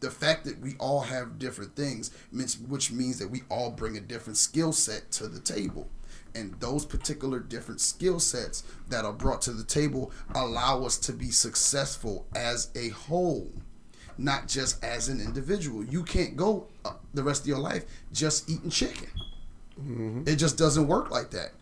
the 0.00 0.10
fact 0.10 0.44
that 0.44 0.58
we 0.60 0.74
all 0.80 1.00
have 1.02 1.38
different 1.38 1.76
things, 1.76 2.10
means- 2.32 2.58
which 2.58 2.90
means 2.90 3.18
that 3.20 3.28
we 3.30 3.42
all 3.48 3.70
bring 3.70 3.96
a 3.96 4.00
different 4.00 4.36
skill 4.36 4.72
set 4.72 5.12
to 5.12 5.28
the 5.28 5.38
table. 5.38 5.88
And 6.34 6.58
those 6.60 6.84
particular 6.86 7.38
different 7.38 7.80
skill 7.80 8.18
sets 8.18 8.64
that 8.88 9.04
are 9.04 9.12
brought 9.12 9.42
to 9.42 9.52
the 9.52 9.62
table 9.62 10.10
allow 10.34 10.82
us 10.84 10.96
to 10.98 11.12
be 11.12 11.30
successful 11.30 12.26
as 12.34 12.70
a 12.74 12.88
whole, 12.88 13.52
not 14.18 14.48
just 14.48 14.82
as 14.82 15.08
an 15.08 15.20
individual. 15.20 15.84
You 15.84 16.02
can't 16.02 16.36
go 16.36 16.66
uh, 16.84 16.94
the 17.14 17.22
rest 17.22 17.42
of 17.42 17.48
your 17.48 17.58
life 17.58 17.84
just 18.12 18.48
eating 18.50 18.70
chicken. 18.70 19.08
It 20.26 20.36
just 20.36 20.56
doesn't 20.58 20.86
work 20.88 21.10
like 21.10 21.30
that. 21.30 21.52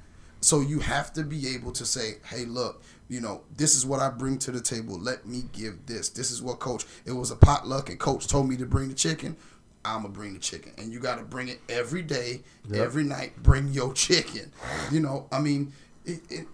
So 0.40 0.60
you 0.60 0.78
have 0.80 1.12
to 1.14 1.22
be 1.22 1.48
able 1.48 1.72
to 1.72 1.84
say, 1.84 2.16
"Hey, 2.24 2.44
look, 2.46 2.82
you 3.08 3.20
know, 3.20 3.42
this 3.56 3.74
is 3.76 3.84
what 3.84 4.00
I 4.00 4.08
bring 4.08 4.38
to 4.38 4.50
the 4.50 4.60
table. 4.60 4.98
Let 4.98 5.26
me 5.26 5.44
give 5.52 5.86
this. 5.86 6.08
This 6.08 6.30
is 6.30 6.40
what 6.40 6.60
coach. 6.60 6.86
It 7.04 7.12
was 7.12 7.30
a 7.30 7.36
potluck, 7.36 7.90
and 7.90 7.98
coach 7.98 8.26
told 8.26 8.48
me 8.48 8.56
to 8.56 8.66
bring 8.66 8.88
the 8.88 8.94
chicken. 8.94 9.36
I'm 9.84 10.02
gonna 10.02 10.14
bring 10.14 10.34
the 10.34 10.40
chicken, 10.40 10.72
and 10.78 10.92
you 10.92 11.00
got 11.00 11.16
to 11.18 11.24
bring 11.24 11.48
it 11.48 11.60
every 11.68 12.02
day, 12.02 12.42
Yep. 12.68 12.78
every 12.80 13.04
night. 13.04 13.42
Bring 13.42 13.68
your 13.68 13.92
chicken. 13.94 14.52
You 14.90 15.00
know, 15.00 15.26
I 15.32 15.40
mean, 15.40 15.72
it. 16.04 16.20
it 16.30 16.46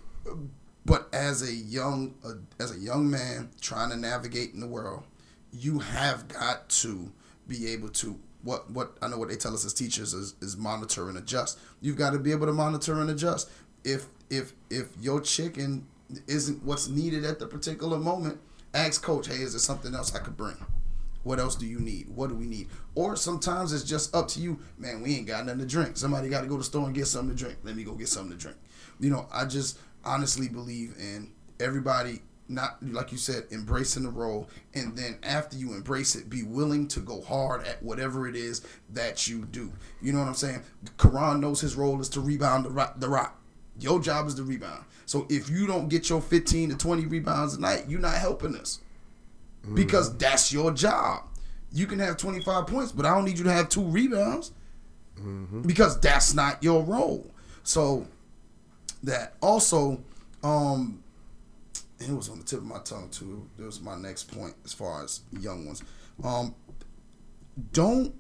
but 0.85 1.09
as 1.13 1.43
a 1.43 1.53
young, 1.53 2.15
uh, 2.25 2.35
as 2.61 2.71
a 2.71 2.79
young 2.79 3.11
man 3.11 3.51
trying 3.61 3.91
to 3.91 3.97
navigate 3.97 4.55
in 4.55 4.61
the 4.61 4.69
world, 4.69 5.03
you 5.53 5.81
have 5.81 6.29
got 6.29 6.69
to 6.69 7.11
be 7.49 7.67
able 7.69 7.89
to 7.89 8.19
what 8.43 8.71
what 8.71 8.97
I 9.03 9.09
know 9.09 9.19
what 9.19 9.29
they 9.29 9.35
tell 9.37 9.53
us 9.55 9.65
as 9.65 9.75
teachers 9.75 10.15
is, 10.15 10.35
is 10.41 10.57
monitor 10.57 11.09
and 11.09 11.19
adjust. 11.19 11.59
You've 11.81 11.97
got 11.97 12.11
to 12.11 12.21
be 12.21 12.31
able 12.31 12.47
to 12.47 12.53
monitor 12.53 13.01
and 13.01 13.11
adjust. 13.11 13.51
If 13.87 14.07
if 14.29 14.53
if 14.69 14.89
your 15.01 15.21
chicken 15.21 15.87
isn't 16.27 16.63
what's 16.65 16.89
needed 16.89 17.25
at 17.25 17.39
the 17.39 17.47
particular 17.47 17.99
moment, 17.99 18.41
ask 18.75 19.03
coach, 19.03 19.29
hey, 19.29 19.37
is 19.37 19.53
there 19.53 19.61
something 19.61 19.95
else 19.95 20.15
I 20.15 20.19
could 20.19 20.37
bring? 20.37 20.57
What 21.23 21.39
else 21.41 21.57
do 21.57 21.67
you 21.67 21.79
need? 21.81 22.09
What 22.09 22.29
do 22.29 22.35
we 22.35 22.47
need? 22.47 22.69
Or 22.95 23.17
sometimes 23.17 23.73
it's 23.73 23.83
just 23.85 24.15
up 24.15 24.29
to 24.29 24.41
you, 24.41 24.59
man. 24.77 25.03
We 25.03 25.17
ain't 25.17 25.27
got 25.27 25.47
nothing 25.47 25.61
to 25.61 25.67
drink. 25.67 25.97
Somebody 25.97 26.29
got 26.29 26.43
to 26.43 26.47
go 26.47 26.55
to 26.55 26.59
the 26.59 26.65
store 26.65 26.87
and 26.87 26.95
get 26.95 27.07
something 27.07 27.37
to 27.37 27.45
drink. 27.45 27.59
Let 27.65 27.77
me 27.77 27.83
go 27.83 27.93
get 27.95 28.09
something 28.09 28.37
to 28.37 28.39
drink. 28.39 28.57
You 29.01 29.11
know, 29.11 29.27
I 29.33 29.45
just 29.45 29.79
honestly 30.05 30.49
believe 30.49 30.95
in 30.99 31.33
everybody 31.59 32.23
not 32.49 32.77
like 32.93 33.11
you 33.11 33.19
said 33.19 33.45
embracing 33.51 34.05
the 34.05 34.09
role 34.09 34.49
and 34.75 34.97
then 34.97 35.19
after 35.25 35.57
you 35.57 35.73
embrace 35.73 36.15
it 36.15 36.31
be 36.31 36.45
willing 36.45 36.87
to 36.87 37.01
go 37.01 37.21
hard 37.23 37.67
at 37.67 37.83
whatever 37.83 38.29
it 38.29 38.37
is 38.37 38.63
that 38.91 39.27
you 39.27 39.45
do 39.47 39.73
you 40.01 40.13
know 40.13 40.21
what 40.21 40.29
i'm 40.29 40.35
saying 40.35 40.63
Karan 40.97 41.41
knows 41.41 41.61
his 41.61 41.75
role 41.75 42.01
is 42.01 42.09
to 42.11 42.21
rebound 42.21 42.65
the 42.65 42.71
rock, 42.71 43.01
the 43.01 43.09
rock 43.09 43.41
your 43.79 44.01
job 44.01 44.27
is 44.27 44.35
to 44.35 44.43
rebound. 44.43 44.85
So 45.05 45.27
if 45.29 45.49
you 45.49 45.67
don't 45.67 45.89
get 45.89 46.09
your 46.09 46.21
15 46.21 46.71
to 46.71 46.77
20 46.77 47.07
rebounds 47.07 47.55
a 47.55 47.61
night 47.61 47.85
you're 47.89 48.01
not 48.01 48.15
helping 48.17 48.57
us. 48.57 48.81
Because 49.75 50.17
that's 50.17 50.53
your 50.53 50.71
job. 50.73 51.25
You 51.73 51.87
can 51.87 51.99
have 51.99 52.17
25 52.17 52.67
points 52.69 52.93
but 52.93 53.05
i 53.05 53.15
don't 53.15 53.25
need 53.25 53.39
you 53.39 53.45
to 53.45 53.53
have 53.53 53.69
two 53.69 53.85
rebounds. 53.85 54.53
Because 55.63 55.99
that's 56.01 56.35
not 56.35 56.63
your 56.63 56.83
role. 56.85 57.31
So 57.63 58.07
that 59.03 59.35
also 59.41 60.03
um 60.43 61.03
it 61.99 62.11
was 62.11 62.29
on 62.29 62.39
the 62.39 62.45
tip 62.45 62.59
of 62.59 62.67
my 62.67 62.79
tongue 62.79 63.09
too. 63.11 63.49
It 63.59 63.63
was 63.63 63.81
my 63.81 63.97
next 63.97 64.25
point 64.25 64.55
as 64.65 64.73
far 64.73 65.03
as 65.03 65.21
young 65.41 65.67
ones. 65.67 65.83
Um, 66.23 66.55
don't 67.73 68.15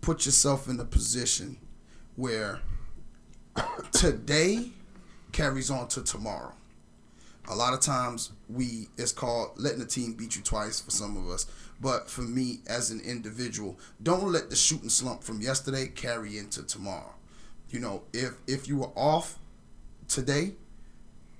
put 0.00 0.26
yourself 0.26 0.68
in 0.68 0.78
a 0.80 0.84
position 0.84 1.56
where 2.16 2.60
today 3.92 4.70
carries 5.32 5.70
on 5.70 5.88
to 5.88 6.02
tomorrow. 6.02 6.52
A 7.48 7.54
lot 7.54 7.72
of 7.72 7.80
times 7.80 8.30
we 8.48 8.88
it's 8.96 9.12
called 9.12 9.50
letting 9.56 9.80
the 9.80 9.86
team 9.86 10.12
beat 10.12 10.36
you 10.36 10.42
twice 10.42 10.80
for 10.80 10.90
some 10.90 11.16
of 11.16 11.28
us. 11.28 11.46
But 11.80 12.10
for 12.10 12.22
me 12.22 12.60
as 12.66 12.90
an 12.90 13.00
individual, 13.00 13.78
don't 14.02 14.30
let 14.30 14.50
the 14.50 14.56
shooting 14.56 14.90
slump 14.90 15.24
from 15.24 15.40
yesterday 15.40 15.88
carry 15.88 16.38
into 16.38 16.62
tomorrow. 16.62 17.14
You 17.70 17.80
know, 17.80 18.02
if 18.12 18.34
if 18.46 18.68
you 18.68 18.78
were 18.78 18.92
off 18.94 19.38
today, 20.06 20.52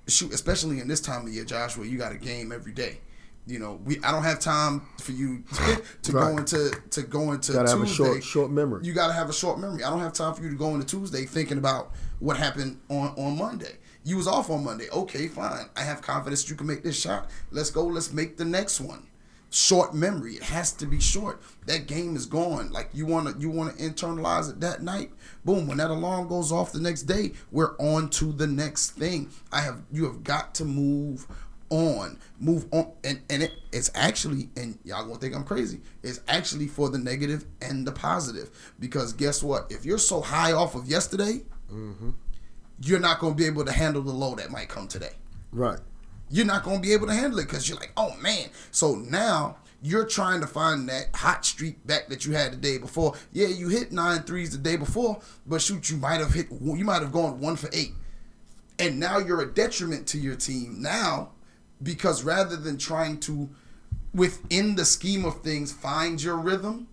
shoot, 0.07 0.33
especially 0.33 0.79
in 0.79 0.87
this 0.87 1.01
time 1.01 1.27
of 1.27 1.33
year, 1.33 1.45
Joshua, 1.45 1.85
you 1.85 1.97
got 1.97 2.11
a 2.11 2.17
game 2.17 2.51
every 2.51 2.73
day. 2.73 2.99
You 3.47 3.59
know, 3.59 3.79
we 3.83 3.97
I 4.03 4.11
don't 4.11 4.23
have 4.23 4.39
time 4.39 4.81
for 4.99 5.11
you 5.13 5.43
to, 5.53 5.81
to 6.03 6.11
Right. 6.13 6.31
go 6.31 6.37
into 6.37 6.71
to 6.91 7.01
go 7.03 7.31
into 7.31 7.53
Gotta 7.53 7.69
have 7.69 7.81
a 7.81 7.85
Tuesday. 7.85 8.03
short 8.03 8.23
short 8.23 8.51
memory. 8.51 8.85
You 8.85 8.93
got 8.93 9.07
to 9.07 9.13
have 9.13 9.29
a 9.29 9.33
short 9.33 9.59
memory. 9.59 9.83
I 9.83 9.89
don't 9.89 9.99
have 9.99 10.13
time 10.13 10.33
for 10.33 10.43
you 10.43 10.49
to 10.49 10.55
go 10.55 10.73
into 10.75 10.85
Tuesday 10.85 11.25
thinking 11.25 11.57
about 11.57 11.91
what 12.19 12.37
happened 12.37 12.79
on 12.89 13.09
on 13.17 13.37
Monday. 13.37 13.77
You 14.03 14.17
was 14.17 14.27
off 14.27 14.49
on 14.49 14.63
Monday. 14.63 14.89
Okay, 14.91 15.27
fine. 15.27 15.65
I 15.75 15.81
have 15.81 16.01
confidence 16.01 16.49
you 16.49 16.55
can 16.55 16.67
make 16.67 16.83
this 16.83 16.99
shot. 16.99 17.29
Let's 17.51 17.69
go. 17.71 17.85
Let's 17.85 18.11
make 18.13 18.37
the 18.37 18.45
next 18.45 18.79
one. 18.79 19.07
Short 19.53 19.93
memory. 19.93 20.35
It 20.35 20.43
has 20.43 20.71
to 20.73 20.85
be 20.85 20.99
short. 21.01 21.41
That 21.65 21.85
game 21.85 22.15
is 22.15 22.25
gone. 22.25 22.71
Like 22.71 22.89
you 22.93 23.05
wanna 23.05 23.33
you 23.37 23.49
wanna 23.49 23.73
internalize 23.73 24.49
it 24.49 24.59
that 24.61 24.81
night. 24.81 25.11
Boom. 25.43 25.67
When 25.67 25.77
that 25.77 25.89
alarm 25.89 26.27
goes 26.29 26.51
off 26.51 26.71
the 26.71 26.79
next 26.79 27.03
day, 27.03 27.33
we're 27.51 27.75
on 27.77 28.09
to 28.11 28.31
the 28.31 28.47
next 28.47 28.91
thing. 28.91 29.29
I 29.51 29.61
have 29.61 29.81
you 29.91 30.05
have 30.05 30.23
got 30.23 30.55
to 30.55 30.65
move 30.65 31.27
on 31.71 32.19
move 32.39 32.67
on 32.71 32.91
and 33.03 33.21
and 33.29 33.41
it, 33.43 33.51
it's 33.71 33.89
actually 33.95 34.49
and 34.55 34.77
y'all 34.83 35.05
gonna 35.05 35.17
think 35.17 35.33
i'm 35.33 35.43
crazy 35.43 35.79
it's 36.03 36.19
actually 36.27 36.67
for 36.67 36.89
the 36.89 36.97
negative 36.97 37.45
and 37.61 37.87
the 37.87 37.91
positive 37.91 38.49
because 38.79 39.13
guess 39.13 39.41
what 39.41 39.71
if 39.71 39.85
you're 39.85 39.97
so 39.97 40.21
high 40.21 40.51
off 40.51 40.75
of 40.75 40.85
yesterday 40.85 41.41
mm-hmm. 41.71 42.11
you're 42.81 42.99
not 42.99 43.19
to 43.33 43.37
be 43.37 43.45
able 43.45 43.65
to 43.65 43.71
handle 43.71 44.01
the 44.01 44.11
low 44.11 44.35
that 44.35 44.51
might 44.51 44.69
come 44.69 44.87
today. 44.87 45.11
Right. 45.51 45.79
You're 46.29 46.45
not 46.45 46.63
to 46.63 46.79
be 46.79 46.93
able 46.93 47.07
to 47.07 47.13
handle 47.13 47.39
it 47.39 47.47
because 47.47 47.67
you're 47.67 47.77
like, 47.77 47.91
oh 47.97 48.15
man. 48.17 48.49
So 48.71 48.95
now 48.95 49.57
you're 49.81 50.05
trying 50.05 50.41
to 50.41 50.47
find 50.47 50.87
that 50.89 51.07
hot 51.13 51.45
streak 51.45 51.85
back 51.85 52.07
that 52.07 52.25
you 52.25 52.33
had 52.33 52.53
the 52.53 52.57
day 52.57 52.77
before. 52.77 53.15
Yeah, 53.31 53.47
you 53.47 53.67
hit 53.67 53.91
nine 53.91 54.23
threes 54.23 54.51
the 54.51 54.57
day 54.57 54.75
before, 54.75 55.19
but 55.45 55.61
shoot, 55.61 55.89
you 55.89 55.97
might 55.97 56.19
have 56.19 56.33
hit, 56.33 56.47
you 56.51 56.85
might 56.85 57.01
have 57.01 57.11
gone 57.11 57.39
one 57.39 57.55
for 57.55 57.69
eight. 57.73 57.91
And 58.79 58.99
now 58.99 59.17
you're 59.17 59.41
a 59.41 59.51
detriment 59.51 60.07
to 60.07 60.17
your 60.17 60.35
team 60.35 60.81
now 60.81 61.31
because 61.83 62.23
rather 62.23 62.55
than 62.55 62.77
trying 62.77 63.19
to, 63.21 63.49
within 64.13 64.75
the 64.75 64.85
scheme 64.85 65.25
of 65.25 65.41
things, 65.41 65.71
find 65.71 66.21
your 66.21 66.37
rhythm, 66.37 66.87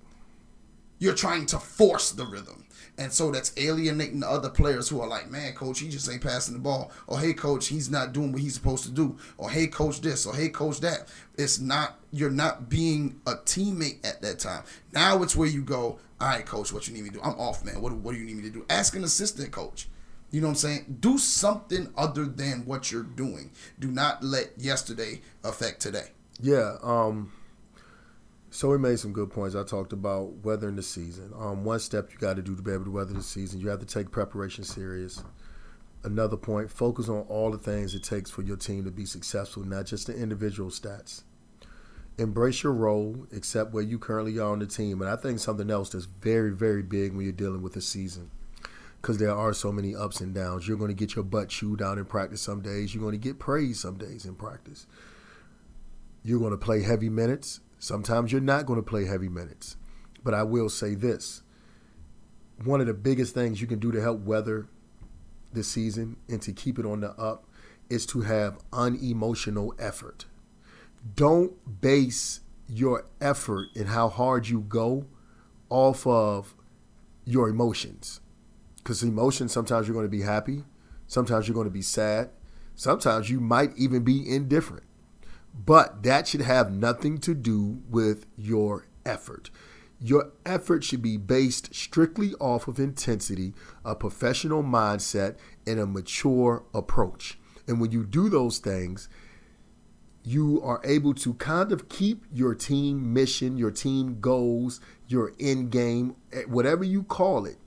you're 0.99 1.15
trying 1.15 1.47
to 1.47 1.59
force 1.59 2.13
the 2.13 2.25
rhythm. 2.25 2.65
And 2.99 3.13
so 3.13 3.31
that's 3.31 3.53
alienating 3.57 4.19
the 4.21 4.29
other 4.29 4.51
players 4.51 4.89
who 4.89 5.01
are 5.01 5.07
like, 5.07 5.31
man, 5.31 5.53
coach, 5.53 5.79
he 5.79 5.89
just 5.89 6.11
ain't 6.11 6.21
passing 6.21 6.55
the 6.55 6.61
ball. 6.61 6.91
Or 7.07 7.21
hey, 7.21 7.33
coach, 7.33 7.69
he's 7.69 7.89
not 7.89 8.13
doing 8.13 8.33
what 8.33 8.43
he's 8.43 8.55
supposed 8.55 8.85
to 8.85 8.91
do. 8.91 9.17
Or 9.37 9.49
hey, 9.49 9.69
coach, 9.69 10.01
this. 10.01 10.27
Or 10.27 10.35
hey, 10.35 10.49
coach, 10.49 10.81
that. 10.81 11.07
It's 11.37 11.61
not, 11.61 11.97
you're 12.11 12.29
not 12.29 12.69
being 12.69 13.21
a 13.25 13.35
teammate 13.35 14.05
at 14.05 14.21
that 14.23 14.41
time. 14.41 14.65
Now 14.93 15.23
it's 15.23 15.37
where 15.37 15.49
you 15.49 15.63
go, 15.63 16.01
all 16.21 16.29
right, 16.29 16.45
coach, 16.45 16.73
what 16.73 16.89
you 16.89 16.95
need 16.95 17.05
me 17.05 17.11
to 17.11 17.17
do? 17.17 17.23
I'm 17.23 17.39
off, 17.39 17.65
man. 17.65 17.81
What, 17.81 17.93
what 17.93 18.13
do 18.13 18.19
you 18.19 18.27
need 18.27 18.37
me 18.37 18.43
to 18.43 18.51
do? 18.51 18.67
Ask 18.69 18.97
an 18.97 19.05
assistant 19.05 19.53
coach. 19.53 19.89
You 20.31 20.43
know 20.43 20.49
what 20.49 20.53
I'm 20.53 20.57
saying? 20.57 20.99
Do 21.01 21.17
something 21.17 21.91
other 21.97 22.27
than 22.27 22.67
what 22.67 22.93
you're 22.93 23.03
doing. 23.03 23.51
Do 23.79 23.91
not 23.91 24.23
let 24.23 24.51
yesterday 24.59 25.23
affect 25.43 25.81
today. 25.81 26.09
Yeah. 26.41 26.77
Um, 26.83 27.33
so 28.51 28.69
we 28.69 28.79
made 28.79 28.99
some 28.99 29.13
good 29.13 29.31
points. 29.31 29.55
I 29.55 29.65
talked 29.65 29.93
about 29.93 30.45
weathering 30.45 30.77
the 30.77 30.83
season. 30.83 31.33
Um, 31.39 31.65
one 31.65 31.81
step 31.81 32.13
you 32.13 32.19
got 32.19 32.37
to 32.37 32.43
do 32.43 32.55
to 32.55 32.63
be 32.63 32.73
able 32.73 32.85
to 32.85 32.91
weather 32.91 33.15
the 33.15 33.23
season, 33.23 33.61
you 33.61 33.69
have 33.69 33.81
to 33.81 33.87
take 33.87 34.11
preparation 34.11 34.65
serious. 34.65 35.23
Another 36.05 36.37
point, 36.37 36.71
focus 36.71 37.09
on 37.09 37.23
all 37.23 37.51
the 37.51 37.59
things 37.59 37.95
it 37.95 38.05
takes 38.05 38.31
for 38.31 38.43
your 38.43 38.57
team 38.57 38.85
to 38.85 38.91
be 38.91 39.05
successful, 39.05 39.65
not 39.65 39.87
just 39.87 40.07
the 40.07 40.17
individual 40.17 40.71
stats. 40.71 41.23
Embrace 42.19 42.63
your 42.63 42.73
role, 42.73 43.27
accept 43.35 43.73
where 43.73 43.83
you 43.83 43.99
currently 43.99 44.39
are 44.39 44.53
on 44.53 44.59
the 44.59 44.67
team. 44.67 45.01
And 45.01 45.11
I 45.11 45.17
think 45.17 45.39
something 45.39 45.71
else 45.71 45.91
that's 45.91 46.05
very, 46.05 46.51
very 46.51 46.83
big 46.83 47.15
when 47.15 47.25
you're 47.25 47.33
dealing 47.33 47.63
with 47.63 47.77
a 47.77 47.81
season 47.81 48.31
because 49.01 49.19
there 49.19 49.35
are 49.35 49.53
so 49.53 49.73
many 49.73 49.95
ups 49.95 50.21
and 50.21 50.35
downs. 50.35 50.67
You're 50.67 50.77
going 50.77 50.89
to 50.89 50.95
get 50.95 51.15
your 51.15 51.25
butt 51.25 51.49
chewed 51.49 51.81
out 51.81 51.99
in 51.99 52.05
practice 52.05 52.41
some 52.41 52.61
days. 52.61 52.95
You're 52.95 53.03
going 53.03 53.13
to 53.13 53.19
get 53.19 53.39
praised 53.39 53.81
some 53.81 53.97
days 53.97 54.25
in 54.25 54.35
practice. 54.35 54.87
You're 56.23 56.41
going 56.41 56.53
to 56.53 56.59
play 56.59 56.83
heavy 56.83 57.09
minutes. 57.09 57.61
Sometimes 57.79 58.33
you're 58.33 58.41
not 58.41 58.67
going 58.67 58.79
to 58.79 58.89
play 58.89 59.07
heavy 59.07 59.29
minutes. 59.29 59.77
But 60.25 60.35
I 60.35 60.43
will 60.43 60.69
say 60.69 60.95
this 60.95 61.43
one 62.65 62.81
of 62.81 62.89
the 62.89 62.95
biggest 62.95 63.35
things 63.35 63.61
you 63.61 63.69
can 63.69 63.79
do 63.79 63.93
to 63.93 64.01
help 64.01 64.21
weather 64.21 64.67
the 65.53 65.63
season 65.63 66.17
and 66.29 66.43
to 66.43 66.53
keep 66.53 66.79
it 66.79 66.85
on 66.85 67.01
the 67.01 67.11
up 67.13 67.47
is 67.89 68.05
to 68.07 68.23
have 68.23 68.59
unemotional 68.73 69.73
effort. 69.79 70.27
Don't 71.15 71.81
base 71.81 72.41
your 72.69 73.07
effort 73.21 73.69
and 73.77 73.89
how 73.89 74.09
hard 74.09 74.49
you 74.49 74.61
go 74.61 75.07
off 75.71 76.07
of 76.07 76.55
your 77.25 77.49
emotions. 77.49 78.21
Because 78.89 79.03
emotions, 79.03 79.53
sometimes 79.53 79.87
you're 79.87 79.93
going 79.93 80.07
to 80.07 80.09
be 80.09 80.23
happy, 80.23 80.65
sometimes 81.07 81.47
you're 81.47 81.55
going 81.55 81.67
to 81.67 81.71
be 81.71 81.83
sad, 81.83 82.31
sometimes 82.75 83.29
you 83.29 83.39
might 83.39 83.77
even 83.77 84.03
be 84.03 84.27
indifferent. 84.27 84.85
But 85.53 86.05
that 86.05 86.27
should 86.27 86.41
have 86.41 86.73
nothing 86.73 87.19
to 87.19 87.35
do 87.35 87.83
with 87.91 88.25
your 88.35 88.87
effort. 89.05 89.51
Your 90.01 90.33
effort 90.47 90.85
should 90.85 91.03
be 91.03 91.19
based 91.19 91.75
strictly 91.75 92.33
off 92.41 92.67
of 92.67 92.79
intensity, 92.79 93.53
a 93.85 93.95
professional 93.95 94.63
mindset, 94.63 95.37
and 95.67 95.79
a 95.79 95.85
mature 95.85 96.65
approach. 96.73 97.39
And 97.67 97.83
when 97.83 97.91
you 97.91 98.07
do 98.07 98.31
those 98.31 98.57
things, 98.57 99.11
you 100.25 100.63
are 100.63 100.81
able 100.83 101.13
to 101.13 101.35
kind 101.35 101.73
of 101.73 101.91
keep 101.91 102.25
your 102.33 102.55
team 102.55 103.13
mission, 103.13 103.59
your 103.59 103.71
team 103.71 104.19
goals, 104.19 104.81
your 105.07 105.35
end 105.39 105.73
game, 105.73 106.17
eh, 106.33 106.45
whatever 106.45 106.85
you 106.85 107.03
call 107.03 107.45
it, 107.45 107.59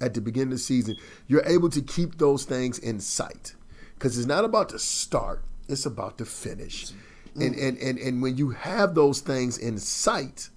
at 0.00 0.14
the 0.14 0.20
beginning 0.20 0.48
of 0.48 0.52
the 0.52 0.58
season, 0.58 0.96
you're 1.26 1.46
able 1.46 1.68
to 1.70 1.82
keep 1.82 2.18
those 2.18 2.44
things 2.44 2.78
in 2.78 3.00
sight. 3.00 3.54
Because 3.94 4.16
it's 4.16 4.26
not 4.26 4.44
about 4.44 4.70
to 4.70 4.78
start, 4.78 5.44
it's 5.68 5.86
about 5.86 6.18
to 6.18 6.24
finish. 6.24 6.92
Mm. 7.36 7.46
And, 7.46 7.54
and, 7.56 7.78
and, 7.78 7.98
and 7.98 8.22
when 8.22 8.36
you 8.36 8.50
have 8.50 8.94
those 8.94 9.20
things 9.20 9.58
in 9.58 9.78
sight, 9.78 10.48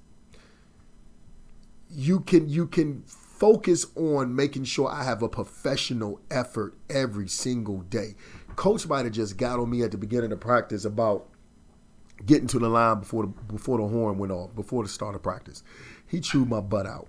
you 1.95 2.21
can 2.21 2.49
you 2.49 2.65
can 2.65 3.03
focus 3.05 3.85
on 3.95 4.35
making 4.35 4.63
sure 4.63 4.89
I 4.89 5.03
have 5.03 5.21
a 5.21 5.29
professional 5.29 6.19
effort 6.31 6.75
every 6.89 7.27
single 7.27 7.81
day. 7.81 8.15
Coach 8.55 8.87
might 8.87 9.05
have 9.05 9.13
just 9.13 9.37
got 9.37 9.59
on 9.59 9.69
me 9.69 9.83
at 9.83 9.91
the 9.91 9.97
beginning 9.97 10.31
of 10.31 10.39
practice 10.39 10.85
about 10.85 11.27
getting 12.25 12.47
to 12.47 12.59
the 12.59 12.69
line 12.69 12.99
before 12.99 13.23
the 13.23 13.27
before 13.53 13.77
the 13.77 13.87
horn 13.87 14.17
went 14.17 14.31
off, 14.31 14.55
before 14.55 14.83
the 14.83 14.89
start 14.89 15.15
of 15.15 15.21
practice. 15.21 15.63
He 16.07 16.19
chewed 16.19 16.49
my 16.49 16.61
butt 16.61 16.85
out. 16.85 17.07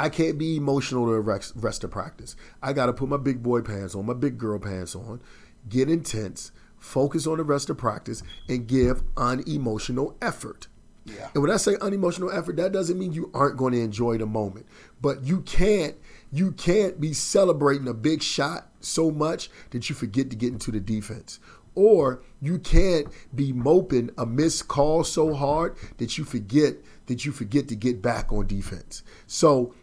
I 0.00 0.08
can't 0.08 0.38
be 0.38 0.56
emotional 0.56 1.04
the 1.04 1.20
rest, 1.20 1.52
rest 1.56 1.84
of 1.84 1.90
practice. 1.90 2.34
I 2.62 2.72
got 2.72 2.86
to 2.86 2.94
put 2.94 3.10
my 3.10 3.18
big 3.18 3.42
boy 3.42 3.60
pants 3.60 3.94
on, 3.94 4.06
my 4.06 4.14
big 4.14 4.38
girl 4.38 4.58
pants 4.58 4.96
on, 4.96 5.20
get 5.68 5.90
intense, 5.90 6.52
focus 6.78 7.26
on 7.26 7.36
the 7.36 7.44
rest 7.44 7.68
of 7.68 7.76
practice, 7.76 8.22
and 8.48 8.66
give 8.66 9.02
unemotional 9.18 10.16
effort. 10.22 10.68
Yeah. 11.04 11.28
And 11.34 11.42
when 11.42 11.52
I 11.52 11.58
say 11.58 11.76
unemotional 11.82 12.30
effort, 12.30 12.56
that 12.56 12.72
doesn't 12.72 12.98
mean 12.98 13.12
you 13.12 13.30
aren't 13.34 13.58
going 13.58 13.74
to 13.74 13.80
enjoy 13.80 14.16
the 14.16 14.24
moment. 14.24 14.64
But 15.02 15.22
you 15.24 15.42
can't 15.42 15.96
you 16.32 16.52
can't 16.52 16.98
be 16.98 17.12
celebrating 17.12 17.86
a 17.86 17.92
big 17.92 18.22
shot 18.22 18.70
so 18.80 19.10
much 19.10 19.50
that 19.70 19.90
you 19.90 19.94
forget 19.94 20.30
to 20.30 20.36
get 20.36 20.50
into 20.50 20.70
the 20.70 20.80
defense. 20.80 21.40
Or 21.74 22.22
you 22.40 22.58
can't 22.58 23.08
be 23.34 23.52
moping 23.52 24.10
a 24.16 24.24
missed 24.24 24.66
call 24.66 25.04
so 25.04 25.34
hard 25.34 25.76
that 25.98 26.16
you 26.16 26.24
forget 26.24 26.76
that 27.06 27.26
you 27.26 27.32
forget 27.32 27.68
to 27.68 27.76
get 27.76 28.00
back 28.00 28.32
on 28.32 28.46
defense. 28.46 29.02
So 29.26 29.74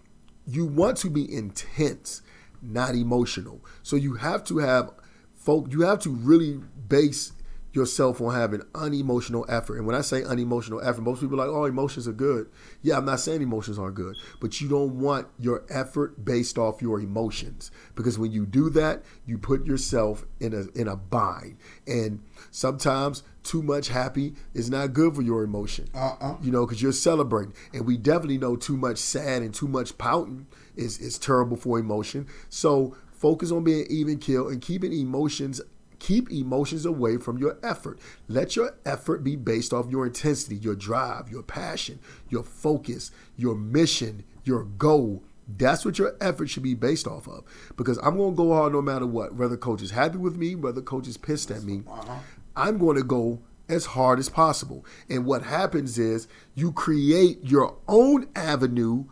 you 0.48 0.66
want 0.66 0.98
to 0.98 1.10
be 1.10 1.32
intense, 1.32 2.22
not 2.62 2.96
emotional. 2.96 3.64
So 3.84 3.96
you 3.96 4.16
have 4.16 4.44
to 4.46 4.58
have 4.60 4.92
folk 5.36 5.68
you 5.70 5.82
have 5.82 6.00
to 6.00 6.10
really 6.10 6.60
base 6.88 7.34
yourself 7.74 8.20
on 8.22 8.34
having 8.34 8.62
unemotional 8.74 9.46
effort. 9.48 9.78
And 9.78 9.86
when 9.86 9.96
I 9.96 10.02
say 10.02 10.24
unemotional 10.24 10.82
effort, 10.82 11.02
most 11.02 11.22
people 11.22 11.40
are 11.40 11.48
like, 11.48 11.56
oh, 11.56 11.66
emotions 11.66 12.08
are 12.08 12.14
good. 12.14 12.50
Yeah, 12.82 12.98
I'm 12.98 13.06
not 13.06 13.20
saying 13.20 13.42
emotions 13.42 13.78
aren't 13.78 13.96
good, 13.96 14.16
but 14.40 14.60
you 14.60 14.68
don't 14.68 15.00
want 15.00 15.28
your 15.38 15.64
effort 15.70 16.26
based 16.26 16.58
off 16.58 16.82
your 16.82 17.00
emotions. 17.00 17.70
Because 17.94 18.18
when 18.18 18.32
you 18.32 18.46
do 18.46 18.70
that, 18.72 19.04
you 19.26 19.38
put 19.38 19.66
yourself 19.66 20.26
in 20.40 20.54
a 20.54 20.80
in 20.80 20.88
a 20.88 20.96
bind. 20.96 21.58
And 21.86 22.24
sometimes 22.52 23.24
too 23.48 23.64
much 23.64 23.88
happy 23.88 24.36
is 24.54 24.70
not 24.70 24.94
good 24.94 25.16
for 25.16 25.22
your 25.22 25.44
emotion. 25.44 25.88
Uh-uh. 25.96 26.38
You 26.42 26.52
know, 26.52 26.66
because 26.66 26.82
you're 26.82 26.92
celebrating. 26.92 27.54
And 27.74 27.86
we 27.86 27.98
definitely 27.98 28.38
know 28.38 28.56
too 28.56 28.78
much 28.78 28.98
sad 28.98 29.42
and 29.42 29.54
too 29.54 29.68
much 29.68 29.98
pouting 29.98 30.48
is, 30.76 31.00
is 31.00 31.18
terrible 31.18 31.58
for 31.58 31.80
emotion. 31.80 32.28
So 32.50 32.96
focus 33.12 33.52
on 33.52 33.64
being 33.64 33.88
even 33.90 34.20
kill 34.20 34.50
and 34.50 34.62
keeping 34.62 34.94
emotions 34.94 35.62
Keep 36.00 36.32
emotions 36.32 36.86
away 36.86 37.18
from 37.18 37.38
your 37.38 37.58
effort. 37.64 38.00
Let 38.28 38.56
your 38.56 38.76
effort 38.86 39.24
be 39.24 39.36
based 39.36 39.74
off 39.74 39.90
your 39.90 40.06
intensity, 40.06 40.56
your 40.56 40.76
drive, 40.76 41.30
your 41.30 41.44
passion, 41.44 42.00
your 42.30 42.44
focus, 42.44 43.12
your 43.36 43.56
mission, 43.56 44.24
your 44.44 44.64
goal. 44.64 45.24
That's 45.48 45.86
what 45.86 45.98
your 45.98 46.16
effort 46.20 46.50
should 46.50 46.64
be 46.64 46.76
based 46.76 47.08
off 47.08 47.28
of. 47.28 47.46
Because 47.78 47.98
I'm 48.00 48.18
going 48.18 48.34
to 48.34 48.38
go 48.38 48.54
hard 48.54 48.74
no 48.74 48.82
matter 48.82 49.08
what. 49.08 49.36
Whether 49.36 49.58
coach 49.58 49.82
is 49.82 49.92
happy 49.92 50.18
with 50.18 50.36
me, 50.36 50.56
whether 50.56 50.82
coach 50.82 51.08
is 51.08 51.18
pissed 51.18 51.50
at 51.52 51.64
me, 51.64 51.84
uh-huh. 51.90 52.20
I'm 52.58 52.78
going 52.78 52.98
to 52.98 53.04
go 53.04 53.40
as 53.70 53.86
hard 53.86 54.20
as 54.20 54.30
possible. 54.30 54.86
And 55.10 55.26
what 55.26 55.44
happens 55.44 55.98
is 55.98 56.28
you 56.56 56.72
create 56.72 57.40
your 57.44 57.78
own 57.88 58.28
avenue 58.36 59.06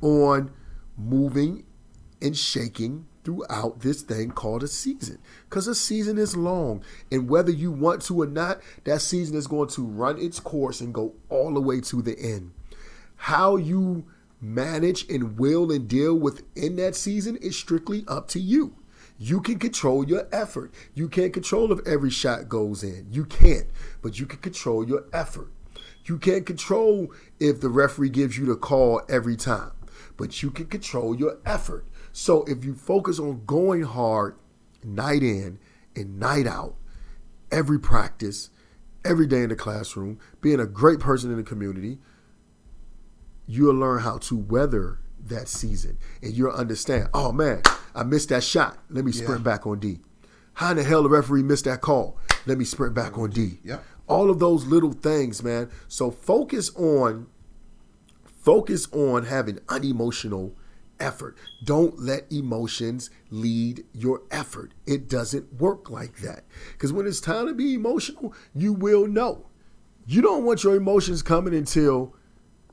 on 0.00 0.50
moving 0.96 1.64
and 2.20 2.36
shaking 2.36 3.06
throughout 3.24 3.80
this 3.80 4.02
thing 4.02 4.30
called 4.32 4.62
a 4.64 4.68
season. 4.68 5.18
Because 5.48 5.68
a 5.68 5.74
season 5.74 6.18
is 6.18 6.36
long. 6.36 6.82
And 7.10 7.28
whether 7.28 7.52
you 7.52 7.70
want 7.70 8.02
to 8.02 8.22
or 8.22 8.26
not, 8.26 8.60
that 8.84 9.00
season 9.00 9.36
is 9.36 9.46
going 9.46 9.68
to 9.70 9.86
run 9.86 10.18
its 10.18 10.40
course 10.40 10.80
and 10.80 10.92
go 10.92 11.14
all 11.28 11.54
the 11.54 11.60
way 11.60 11.80
to 11.82 12.02
the 12.02 12.18
end. 12.18 12.52
How 13.16 13.56
you 13.56 14.06
manage 14.40 15.08
and 15.08 15.38
will 15.38 15.70
and 15.70 15.86
deal 15.86 16.16
within 16.16 16.76
that 16.76 16.96
season 16.96 17.36
is 17.36 17.56
strictly 17.56 18.04
up 18.08 18.26
to 18.28 18.40
you. 18.40 18.74
You 19.22 19.40
can 19.40 19.60
control 19.60 20.04
your 20.04 20.26
effort. 20.32 20.74
You 20.94 21.08
can't 21.08 21.32
control 21.32 21.70
if 21.70 21.86
every 21.86 22.10
shot 22.10 22.48
goes 22.48 22.82
in. 22.82 23.06
You 23.08 23.24
can't, 23.24 23.68
but 24.02 24.18
you 24.18 24.26
can 24.26 24.40
control 24.40 24.84
your 24.84 25.04
effort. 25.12 25.52
You 26.04 26.18
can't 26.18 26.44
control 26.44 27.14
if 27.38 27.60
the 27.60 27.68
referee 27.68 28.10
gives 28.10 28.36
you 28.36 28.46
the 28.46 28.56
call 28.56 29.00
every 29.08 29.36
time, 29.36 29.70
but 30.16 30.42
you 30.42 30.50
can 30.50 30.66
control 30.66 31.14
your 31.14 31.38
effort. 31.46 31.86
So 32.10 32.42
if 32.48 32.64
you 32.64 32.74
focus 32.74 33.20
on 33.20 33.44
going 33.46 33.82
hard 33.82 34.34
night 34.82 35.22
in 35.22 35.60
and 35.94 36.18
night 36.18 36.48
out, 36.48 36.74
every 37.52 37.78
practice, 37.78 38.50
every 39.04 39.28
day 39.28 39.44
in 39.44 39.50
the 39.50 39.56
classroom, 39.56 40.18
being 40.40 40.58
a 40.58 40.66
great 40.66 40.98
person 40.98 41.30
in 41.30 41.36
the 41.36 41.44
community, 41.44 42.00
you'll 43.46 43.76
learn 43.76 44.00
how 44.00 44.18
to 44.18 44.36
weather 44.36 44.98
that 45.20 45.46
season 45.46 45.96
and 46.20 46.32
you'll 46.32 46.50
understand, 46.50 47.08
oh 47.14 47.30
man, 47.30 47.62
I 47.94 48.02
missed 48.04 48.30
that 48.30 48.42
shot. 48.42 48.78
Let 48.90 49.04
me 49.04 49.12
sprint 49.12 49.40
Yeah. 49.40 49.44
back 49.44 49.66
on 49.66 49.78
D. 49.78 50.00
How 50.54 50.70
in 50.72 50.76
the 50.76 50.82
hell 50.84 51.02
the 51.02 51.08
referee 51.08 51.42
missed 51.42 51.64
that 51.64 51.80
call? 51.80 52.18
Let 52.46 52.58
me 52.58 52.64
sprint 52.64 52.94
back 52.94 53.16
on 53.18 53.30
D. 53.30 53.60
Yep. 53.64 53.84
All 54.08 54.30
of 54.30 54.38
those 54.38 54.66
little 54.66 54.92
things, 54.92 55.42
man. 55.42 55.68
So 55.88 56.10
focus 56.10 56.70
on 56.76 57.26
focus 58.24 58.88
on 58.92 59.24
having 59.24 59.58
unemotional 59.68 60.54
effort. 60.98 61.36
Don't 61.64 61.98
let 62.00 62.30
emotions 62.30 63.10
lead 63.30 63.84
your 63.92 64.22
effort. 64.30 64.72
It 64.86 65.08
doesn't 65.08 65.60
work 65.60 65.90
like 65.90 66.18
that. 66.18 66.44
Because 66.72 66.92
when 66.92 67.06
it's 67.06 67.20
time 67.20 67.46
to 67.46 67.54
be 67.54 67.74
emotional, 67.74 68.34
you 68.54 68.72
will 68.72 69.06
know. 69.06 69.46
You 70.06 70.22
don't 70.22 70.44
want 70.44 70.64
your 70.64 70.74
emotions 70.74 71.22
coming 71.22 71.54
until 71.54 72.14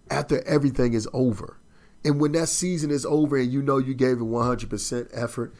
after 0.10 0.42
everything 0.48 0.94
is 0.94 1.08
over. 1.14 1.58
And 2.04 2.20
when 2.20 2.32
that 2.34 2.48
season 2.48 2.92
is 2.92 3.06
over 3.06 3.38
and 3.38 3.52
you 3.52 3.62
know 3.62 3.78
you 3.78 3.94
gave 3.94 4.18
it 4.18 4.24
100% 4.24 5.10
effort, 5.14 5.54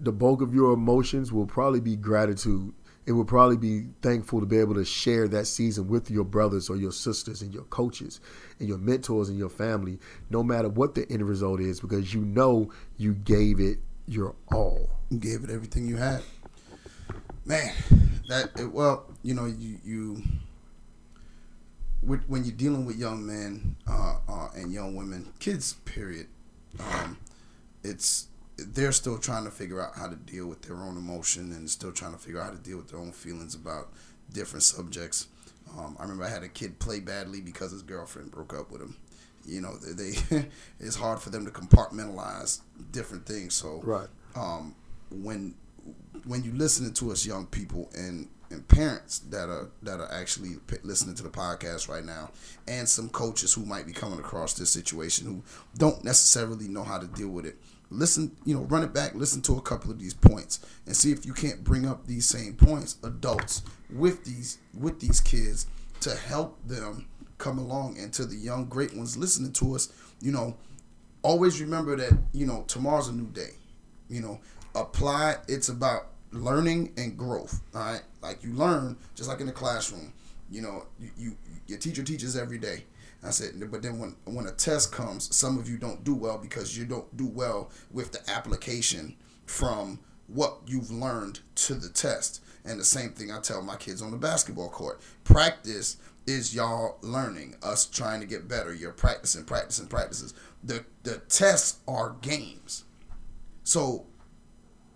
the 0.00 0.12
bulk 0.12 0.40
of 0.40 0.54
your 0.54 0.72
emotions 0.72 1.32
will 1.32 1.46
probably 1.46 1.80
be 1.80 1.96
gratitude. 1.96 2.72
It 3.04 3.12
will 3.12 3.24
probably 3.24 3.56
be 3.56 3.88
thankful 4.00 4.38
to 4.40 4.46
be 4.46 4.58
able 4.58 4.74
to 4.74 4.84
share 4.84 5.26
that 5.28 5.46
season 5.46 5.88
with 5.88 6.08
your 6.08 6.24
brothers 6.24 6.70
or 6.70 6.76
your 6.76 6.92
sisters 6.92 7.42
and 7.42 7.52
your 7.52 7.64
coaches 7.64 8.20
and 8.60 8.68
your 8.68 8.78
mentors 8.78 9.28
and 9.28 9.36
your 9.36 9.48
family, 9.48 9.98
no 10.30 10.44
matter 10.44 10.68
what 10.68 10.94
the 10.94 11.10
end 11.10 11.22
result 11.22 11.60
is, 11.60 11.80
because 11.80 12.14
you 12.14 12.20
know 12.20 12.70
you 12.96 13.14
gave 13.14 13.58
it 13.58 13.78
your 14.06 14.36
all. 14.52 14.88
You 15.10 15.18
gave 15.18 15.42
it 15.42 15.50
everything 15.50 15.88
you 15.88 15.96
had. 15.96 16.22
Man, 17.44 17.74
that 18.28 18.50
it, 18.56 18.72
well, 18.72 19.06
you 19.22 19.34
know, 19.34 19.46
you 19.46 19.78
you 19.84 20.22
when 22.02 22.44
you're 22.44 22.54
dealing 22.54 22.84
with 22.84 22.96
young 22.96 23.24
men 23.26 23.76
uh, 23.88 24.16
uh, 24.28 24.48
and 24.56 24.72
young 24.72 24.94
women, 24.96 25.32
kids, 25.38 25.74
period, 25.84 26.26
um, 26.80 27.16
it's 27.84 28.26
they're 28.56 28.92
still 28.92 29.18
trying 29.18 29.44
to 29.44 29.50
figure 29.50 29.80
out 29.80 29.92
how 29.96 30.06
to 30.08 30.16
deal 30.16 30.46
with 30.46 30.62
their 30.62 30.76
own 30.76 30.96
emotion 30.96 31.52
and 31.52 31.68
still 31.70 31.90
trying 31.92 32.12
to 32.12 32.18
figure 32.18 32.40
out 32.40 32.46
how 32.46 32.50
to 32.52 32.58
deal 32.58 32.76
with 32.76 32.88
their 32.90 32.98
own 33.00 33.12
feelings 33.12 33.54
about 33.54 33.88
different 34.32 34.62
subjects. 34.62 35.28
Um, 35.78 35.96
I 35.98 36.02
remember 36.02 36.24
I 36.24 36.28
had 36.28 36.42
a 36.42 36.48
kid 36.48 36.78
play 36.78 37.00
badly 37.00 37.40
because 37.40 37.70
his 37.72 37.82
girlfriend 37.82 38.30
broke 38.30 38.52
up 38.54 38.70
with 38.70 38.82
him. 38.82 38.96
You 39.46 39.60
know, 39.62 39.76
they, 39.76 40.10
they 40.12 40.48
it's 40.80 40.96
hard 40.96 41.20
for 41.20 41.30
them 41.30 41.44
to 41.46 41.50
compartmentalize 41.50 42.60
different 42.92 43.26
things. 43.26 43.54
So, 43.54 43.80
Right. 43.82 44.08
um, 44.36 44.74
when 45.10 45.54
when 46.24 46.44
you 46.44 46.52
listening 46.52 46.92
to 46.94 47.10
us 47.10 47.26
young 47.26 47.46
people 47.46 47.90
and 47.94 48.28
and 48.52 48.66
parents 48.68 49.20
that 49.30 49.48
are 49.48 49.70
that 49.82 50.00
are 50.00 50.12
actually 50.12 50.56
listening 50.82 51.14
to 51.14 51.22
the 51.22 51.28
podcast 51.28 51.88
right 51.88 52.04
now 52.04 52.30
and 52.68 52.88
some 52.88 53.08
coaches 53.08 53.52
who 53.52 53.64
might 53.64 53.86
be 53.86 53.92
coming 53.92 54.18
across 54.18 54.54
this 54.54 54.70
situation 54.70 55.26
who 55.26 55.42
don't 55.78 56.04
necessarily 56.04 56.68
know 56.68 56.82
how 56.84 56.98
to 56.98 57.06
deal 57.08 57.28
with 57.28 57.46
it. 57.46 57.56
Listen 57.90 58.36
you 58.44 58.54
know 58.54 58.62
run 58.62 58.82
it 58.82 58.94
back 58.94 59.14
listen 59.14 59.42
to 59.42 59.54
a 59.56 59.60
couple 59.60 59.90
of 59.90 59.98
these 59.98 60.14
points 60.14 60.60
and 60.86 60.96
see 60.96 61.12
if 61.12 61.26
you 61.26 61.32
can't 61.32 61.62
bring 61.64 61.86
up 61.86 62.06
these 62.06 62.26
same 62.26 62.54
points 62.54 62.96
adults 63.04 63.62
with 63.90 64.24
these 64.24 64.58
with 64.72 65.00
these 65.00 65.20
kids 65.20 65.66
to 66.00 66.14
help 66.16 66.58
them 66.66 67.06
come 67.38 67.58
along 67.58 67.98
and 67.98 68.12
to 68.14 68.24
the 68.24 68.36
young 68.36 68.66
great 68.66 68.96
ones 68.96 69.16
listening 69.16 69.52
to 69.52 69.74
us 69.74 69.92
you 70.20 70.32
know. 70.32 70.56
Always 71.24 71.60
remember 71.60 71.94
that 71.96 72.18
you 72.32 72.46
know 72.46 72.64
tomorrow's 72.66 73.08
a 73.08 73.12
new 73.12 73.28
day 73.28 73.54
you 74.08 74.20
know. 74.20 74.40
Apply 74.74 75.36
it's 75.48 75.68
about 75.68 76.11
learning 76.32 76.92
and 76.96 77.16
growth 77.16 77.60
all 77.74 77.82
right 77.82 78.02
like 78.22 78.42
you 78.42 78.52
learn 78.52 78.96
just 79.14 79.28
like 79.28 79.40
in 79.40 79.46
the 79.46 79.52
classroom 79.52 80.12
you 80.50 80.60
know 80.60 80.84
you, 81.00 81.10
you 81.16 81.36
your 81.66 81.78
teacher 81.78 82.02
teaches 82.02 82.36
every 82.36 82.58
day 82.58 82.84
I 83.24 83.30
said, 83.30 83.70
but 83.70 83.82
then 83.82 83.98
when 83.98 84.16
when 84.24 84.46
a 84.46 84.52
test 84.52 84.92
comes, 84.92 85.34
some 85.34 85.56
of 85.56 85.68
you 85.68 85.78
don't 85.78 86.02
do 86.02 86.14
well 86.14 86.38
because 86.38 86.76
you 86.76 86.84
don't 86.84 87.16
do 87.16 87.26
well 87.26 87.70
with 87.92 88.10
the 88.10 88.28
application 88.28 89.16
from 89.46 90.00
what 90.26 90.58
you've 90.66 90.90
learned 90.90 91.40
to 91.54 91.74
the 91.74 91.88
test. 91.88 92.42
And 92.64 92.78
the 92.80 92.84
same 92.84 93.10
thing 93.10 93.30
I 93.30 93.40
tell 93.40 93.62
my 93.62 93.76
kids 93.76 94.02
on 94.02 94.10
the 94.10 94.16
basketball 94.16 94.68
court. 94.68 95.00
Practice 95.24 95.96
is 96.26 96.54
y'all 96.54 96.98
learning, 97.02 97.56
us 97.62 97.86
trying 97.86 98.20
to 98.20 98.26
get 98.26 98.48
better. 98.48 98.72
You're 98.72 98.92
practicing, 98.92 99.44
practicing, 99.44 99.86
practices. 99.86 100.34
The 100.64 100.84
the 101.04 101.18
tests 101.28 101.78
are 101.86 102.16
games. 102.22 102.84
So 103.62 104.06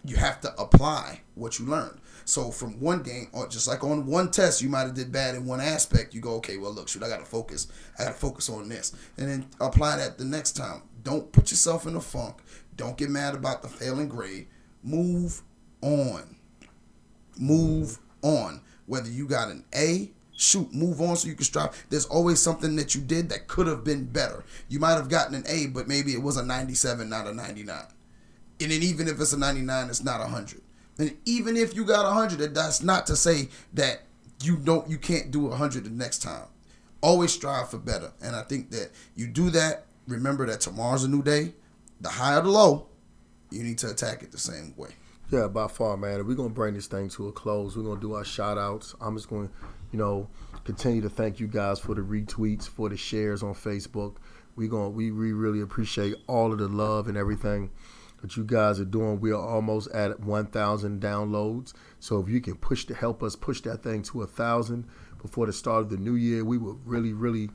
you 0.04 0.16
have 0.16 0.40
to 0.40 0.54
apply 0.60 1.20
what 1.36 1.58
you 1.58 1.66
learned. 1.66 2.00
So 2.24 2.50
from 2.50 2.80
one 2.80 3.02
game, 3.02 3.28
or 3.32 3.46
just 3.46 3.68
like 3.68 3.84
on 3.84 4.06
one 4.06 4.30
test, 4.30 4.60
you 4.60 4.68
might 4.68 4.80
have 4.80 4.94
did 4.94 5.12
bad 5.12 5.36
in 5.36 5.46
one 5.46 5.60
aspect. 5.60 6.14
You 6.14 6.20
go, 6.20 6.34
okay, 6.36 6.56
well, 6.56 6.72
look, 6.72 6.88
shoot, 6.88 7.02
I 7.02 7.08
got 7.08 7.20
to 7.20 7.24
focus. 7.24 7.68
I 7.98 8.04
got 8.04 8.10
to 8.10 8.18
focus 8.18 8.50
on 8.50 8.68
this, 8.68 8.92
and 9.16 9.28
then 9.28 9.46
apply 9.60 9.98
that 9.98 10.18
the 10.18 10.24
next 10.24 10.52
time. 10.52 10.82
Don't 11.04 11.30
put 11.30 11.52
yourself 11.52 11.86
in 11.86 11.94
a 11.94 12.00
funk. 12.00 12.38
Don't 12.76 12.96
get 12.96 13.10
mad 13.10 13.36
about 13.36 13.62
the 13.62 13.68
failing 13.68 14.08
grade. 14.08 14.48
Move 14.82 15.42
on. 15.80 16.36
Move 17.38 17.98
on. 18.22 18.60
Whether 18.86 19.10
you 19.10 19.28
got 19.28 19.48
an 19.50 19.64
A, 19.74 20.10
shoot, 20.36 20.72
move 20.72 21.00
on 21.00 21.16
so 21.16 21.28
you 21.28 21.34
can 21.34 21.44
strive. 21.44 21.86
There's 21.90 22.06
always 22.06 22.40
something 22.40 22.74
that 22.76 22.94
you 22.94 23.00
did 23.00 23.28
that 23.28 23.46
could 23.46 23.66
have 23.66 23.84
been 23.84 24.04
better. 24.06 24.44
You 24.68 24.80
might 24.80 24.94
have 24.94 25.08
gotten 25.08 25.34
an 25.34 25.44
A, 25.46 25.66
but 25.66 25.86
maybe 25.86 26.12
it 26.12 26.22
was 26.22 26.36
a 26.36 26.44
97, 26.44 27.08
not 27.08 27.26
a 27.26 27.32
99. 27.32 27.84
And 28.60 28.70
then 28.70 28.82
even 28.82 29.06
if 29.06 29.20
it's 29.20 29.32
a 29.32 29.38
99, 29.38 29.88
it's 29.88 30.02
not 30.02 30.20
a 30.20 30.24
100. 30.24 30.60
And 30.98 31.16
even 31.24 31.56
if 31.56 31.74
you 31.74 31.84
got 31.84 32.06
a 32.06 32.14
100, 32.14 32.54
that's 32.54 32.82
not 32.82 33.06
to 33.08 33.16
say 33.16 33.48
that 33.74 34.02
you 34.42 34.56
don't 34.56 34.88
you 34.88 34.98
can't 34.98 35.30
do 35.30 35.46
a 35.46 35.50
100 35.50 35.84
the 35.84 35.90
next 35.90 36.22
time. 36.22 36.46
Always 37.00 37.32
strive 37.32 37.70
for 37.70 37.78
better. 37.78 38.12
And 38.22 38.34
I 38.34 38.42
think 38.42 38.70
that 38.70 38.90
you 39.14 39.26
do 39.26 39.50
that, 39.50 39.86
remember 40.06 40.46
that 40.46 40.60
tomorrow's 40.60 41.04
a 41.04 41.08
new 41.08 41.22
day. 41.22 41.54
The 42.00 42.08
high 42.08 42.36
or 42.36 42.42
the 42.42 42.50
low, 42.50 42.88
you 43.50 43.62
need 43.62 43.78
to 43.78 43.90
attack 43.90 44.22
it 44.22 44.32
the 44.32 44.38
same 44.38 44.74
way. 44.76 44.90
Yeah, 45.30 45.48
by 45.48 45.66
far, 45.68 45.96
man. 45.96 46.26
We're 46.26 46.34
gonna 46.34 46.50
bring 46.50 46.74
this 46.74 46.86
thing 46.86 47.08
to 47.10 47.28
a 47.28 47.32
close. 47.32 47.76
We're 47.76 47.84
gonna 47.84 48.00
do 48.00 48.14
our 48.14 48.24
shout 48.24 48.58
outs. 48.58 48.94
I'm 49.00 49.16
just 49.16 49.28
gonna, 49.28 49.48
you 49.92 49.98
know, 49.98 50.28
continue 50.64 51.00
to 51.02 51.08
thank 51.08 51.40
you 51.40 51.46
guys 51.46 51.78
for 51.78 51.94
the 51.94 52.02
retweets, 52.02 52.68
for 52.68 52.88
the 52.88 52.96
shares 52.96 53.42
on 53.42 53.54
Facebook. 53.54 54.16
We're 54.56 54.68
going 54.68 54.90
to, 54.90 54.96
we, 54.96 55.10
we 55.12 55.32
really 55.32 55.60
appreciate 55.60 56.16
all 56.26 56.52
of 56.52 56.58
the 56.58 56.68
love 56.68 57.08
and 57.08 57.16
everything 57.16 57.70
that 58.22 58.36
you 58.36 58.44
guys 58.44 58.80
are 58.80 58.84
doing. 58.84 59.20
We 59.20 59.32
are 59.32 59.40
almost 59.40 59.90
at 59.90 60.20
1,000 60.20 61.00
downloads. 61.00 61.72
So 62.00 62.20
if 62.20 62.28
you 62.28 62.40
can 62.40 62.56
push 62.56 62.84
to 62.86 62.94
help 62.94 63.22
us 63.22 63.36
push 63.36 63.60
that 63.62 63.82
thing 63.82 64.02
to 64.04 64.22
a 64.22 64.26
thousand 64.26 64.86
before 65.20 65.46
the 65.46 65.52
start 65.52 65.82
of 65.82 65.90
the 65.90 65.96
new 65.96 66.14
year, 66.14 66.44
we 66.44 66.58
would 66.58 66.78
really, 66.86 67.12
really 67.12 67.50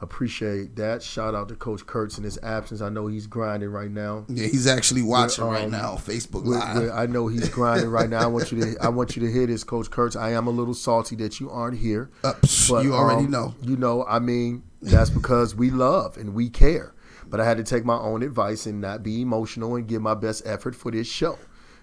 appreciate 0.00 0.76
that. 0.76 1.02
Shout 1.02 1.34
out 1.34 1.48
to 1.48 1.54
Coach 1.54 1.86
Kurtz 1.86 2.18
in 2.18 2.24
his 2.24 2.38
absence. 2.42 2.80
I 2.80 2.88
know 2.88 3.06
he's 3.06 3.26
grinding 3.26 3.70
right 3.70 3.90
now. 3.90 4.24
Yeah, 4.28 4.46
he's 4.46 4.66
actually 4.66 5.02
watching 5.02 5.44
um, 5.44 5.50
right 5.50 5.70
now, 5.70 5.96
Facebook 5.96 6.44
We're- 6.44 6.58
Live. 6.58 6.76
we're- 6.76 6.90
I 6.90 7.06
know 7.06 7.26
he's 7.28 7.48
grinding 7.48 7.90
right 7.90 8.08
now. 8.08 8.20
I 8.22 8.26
want 8.26 8.50
you 8.50 8.60
to 8.62 8.76
I 8.82 8.88
want 8.88 9.16
you 9.16 9.26
to 9.26 9.32
hear 9.32 9.46
this, 9.46 9.62
Coach 9.64 9.90
Kurtz. 9.90 10.16
I 10.16 10.30
am 10.32 10.46
a 10.46 10.50
little 10.50 10.74
salty 10.74 11.16
that 11.16 11.38
you 11.40 11.50
aren't 11.50 11.78
here. 11.78 12.10
Uh, 12.24 12.32
psh, 12.40 12.82
you 12.82 12.94
already 12.94 13.26
um, 13.26 13.30
know. 13.30 13.54
You 13.62 13.76
know, 13.76 14.04
I 14.06 14.18
mean, 14.18 14.62
that's 14.80 15.10
because 15.10 15.54
we 15.54 15.70
love 15.70 16.16
and 16.16 16.34
we 16.34 16.48
care. 16.48 16.94
But 17.30 17.40
I 17.40 17.44
had 17.44 17.56
to 17.58 17.64
take 17.64 17.84
my 17.84 17.96
own 17.96 18.22
advice 18.22 18.66
and 18.66 18.80
not 18.80 19.02
be 19.02 19.22
emotional 19.22 19.76
and 19.76 19.86
give 19.86 20.02
my 20.02 20.14
best 20.14 20.42
effort 20.44 20.74
for 20.74 20.90
this 20.90 21.06
show. 21.06 21.38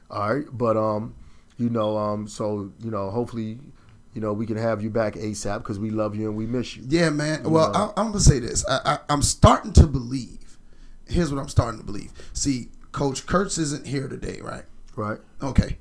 All 0.10 0.36
right, 0.36 0.46
but 0.52 0.78
um, 0.78 1.16
you 1.58 1.70
know, 1.70 1.98
um, 1.98 2.28
so 2.28 2.72
you 2.80 2.92
know, 2.92 3.10
hopefully, 3.10 3.60
you 4.14 4.22
know, 4.22 4.34
we 4.34 4.46
can 4.46 4.58
have 4.58 4.82
you 4.82 4.90
back 4.90 5.16
ASAP 5.16 5.60
because 5.60 5.80
we 5.80 5.90
love 5.90 6.16
you 6.16 6.28
and 6.28 6.38
we 6.38 6.46
miss 6.46 6.76
you. 6.76 6.84
Yeah, 6.88 7.10
man. 7.10 7.44
Well, 7.44 7.76
I, 7.76 8.00
I'm 8.00 8.08
gonna 8.08 8.20
say 8.20 8.40
this. 8.40 8.66
I, 8.68 8.80
I, 8.86 9.00
I'm 9.10 9.22
starting 9.22 9.74
to 9.74 9.88
believe. 9.88 10.58
Here's 11.08 11.34
what 11.34 11.40
I'm 11.40 11.50
starting 11.50 11.80
to 11.80 11.86
believe. 11.86 12.12
See, 12.34 12.68
Coach 12.92 13.26
Kurtz 13.26 13.58
isn't 13.58 13.88
here 13.88 14.08
today, 14.08 14.40
right? 14.42 14.66
Right? 14.96 15.20
Okay. 15.42 15.78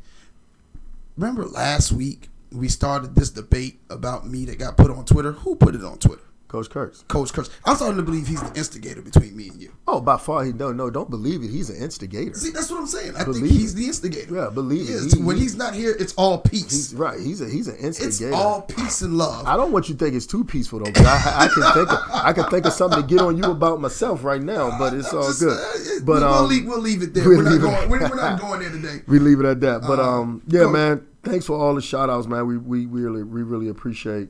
Remember 1.16 1.44
last 1.46 1.92
week 1.92 2.28
we 2.52 2.68
started 2.68 3.14
this 3.14 3.30
debate 3.30 3.80
about 3.90 4.26
me 4.26 4.44
that 4.46 4.58
got 4.58 4.76
put 4.76 4.90
on 4.90 5.04
Twitter. 5.04 5.32
Who 5.32 5.56
put 5.56 5.74
it 5.74 5.82
on 5.82 5.98
Twitter? 5.98 6.22
Coach 6.56 6.70
Kurtz. 6.70 7.02
Coach 7.02 7.32
Kurtz. 7.34 7.50
I'm 7.66 7.76
starting 7.76 7.98
to 7.98 8.02
believe 8.02 8.26
he's 8.26 8.40
the 8.42 8.56
instigator 8.58 9.02
between 9.02 9.36
me 9.36 9.48
and 9.48 9.60
you. 9.60 9.72
Oh, 9.86 10.00
by 10.00 10.16
far, 10.16 10.42
he 10.44 10.52
no, 10.52 10.72
no, 10.72 10.88
don't 10.90 11.10
believe 11.10 11.42
it. 11.42 11.48
He's 11.50 11.68
an 11.68 11.76
instigator. 11.76 12.34
See, 12.34 12.50
that's 12.50 12.70
what 12.70 12.80
I'm 12.80 12.86
saying. 12.86 13.10
I 13.14 13.24
think 13.24 13.36
Believe 13.36 13.50
he's 13.50 13.74
it. 13.74 13.76
the 13.76 13.86
instigator. 13.86 14.34
Yeah, 14.34 14.50
believe 14.50 14.82
it. 14.82 14.86
He 14.86 14.92
is. 14.92 15.12
He- 15.12 15.22
when 15.22 15.36
he's 15.36 15.54
not 15.56 15.74
here, 15.74 15.94
it's 15.98 16.14
all 16.14 16.38
peace. 16.38 16.62
He's 16.72 16.94
right. 16.94 17.20
He's 17.20 17.40
a 17.42 17.48
he's 17.48 17.68
an 17.68 17.76
instigator. 17.76 18.28
It's 18.30 18.36
all 18.36 18.62
peace 18.62 19.02
and 19.02 19.18
love. 19.18 19.46
I 19.46 19.56
don't 19.56 19.70
want 19.72 19.88
you 19.88 19.94
to 19.96 20.04
think 20.04 20.14
it's 20.16 20.26
too 20.26 20.44
peaceful 20.44 20.78
though. 20.80 20.92
I, 21.02 21.44
I 21.44 21.48
can 21.48 21.62
think 21.74 21.92
of, 21.92 21.98
I 22.12 22.32
can 22.32 22.44
think 22.50 22.64
of 22.66 22.72
something 22.72 23.02
to 23.02 23.06
get 23.06 23.20
on 23.20 23.36
you 23.36 23.44
about 23.50 23.80
myself 23.80 24.24
right 24.24 24.42
now, 24.42 24.78
but 24.78 24.94
it's 24.94 25.12
I'm 25.12 25.18
all 25.18 25.26
just, 25.26 25.40
good. 25.40 25.52
uh, 25.58 26.00
But 26.04 26.22
we'll, 26.22 26.24
um, 26.24 26.48
leave, 26.48 26.66
we'll 26.66 26.80
leave 26.80 27.02
it 27.02 27.12
there. 27.14 27.24
we'll 27.28 27.38
We're 27.38 27.42
not 27.44 27.50
leave 27.52 27.60
it- 27.60 27.62
going. 27.64 27.90
We're, 27.90 28.08
we're 28.08 28.16
not 28.16 28.40
going 28.40 28.60
there 28.60 28.70
today. 28.70 29.02
we 29.06 29.18
leave 29.18 29.40
it 29.40 29.46
at 29.46 29.60
that. 29.60 29.82
But 29.82 29.98
Uh, 29.98 30.20
um, 30.20 30.42
yeah, 30.48 30.66
man. 30.66 31.06
Thanks 31.22 31.44
for 31.46 31.58
all 31.58 31.74
the 31.74 31.82
shout 31.82 32.08
outs, 32.08 32.28
man. 32.28 32.46
We 32.46 32.56
we 32.56 32.86
we 32.86 33.00
really 33.02 33.24
we 33.24 33.42
really 33.42 33.68
appreciate 33.68 34.28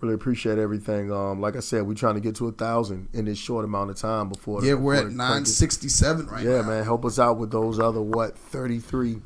really 0.00 0.14
appreciate 0.14 0.58
everything. 0.58 1.12
Um, 1.12 1.40
like 1.40 1.56
I 1.56 1.60
said, 1.60 1.86
we're 1.86 1.94
trying 1.94 2.14
to 2.14 2.20
get 2.20 2.36
to 2.36 2.48
a 2.48 2.52
thousand 2.52 3.08
in 3.12 3.24
this 3.26 3.38
short 3.38 3.64
amount 3.64 3.90
of 3.90 3.96
time 3.96 4.28
before. 4.28 4.64
Yeah, 4.64 4.74
we're 4.74 4.94
before 4.94 4.94
at 4.94 4.96
the 4.96 5.02
crank 5.02 5.12
it. 5.12 5.16
967 5.16 6.26
right 6.26 6.44
Yeah, 6.44 6.50
now. 6.50 6.56
Yeah, 6.56 6.62
man. 6.62 6.84
Help 6.84 7.04
us 7.04 7.18
out 7.18 7.38
with 7.38 7.50
those 7.50 7.78
other 7.78 8.00
what 8.02 8.36
thirty 8.36 8.78
three 8.78 9.20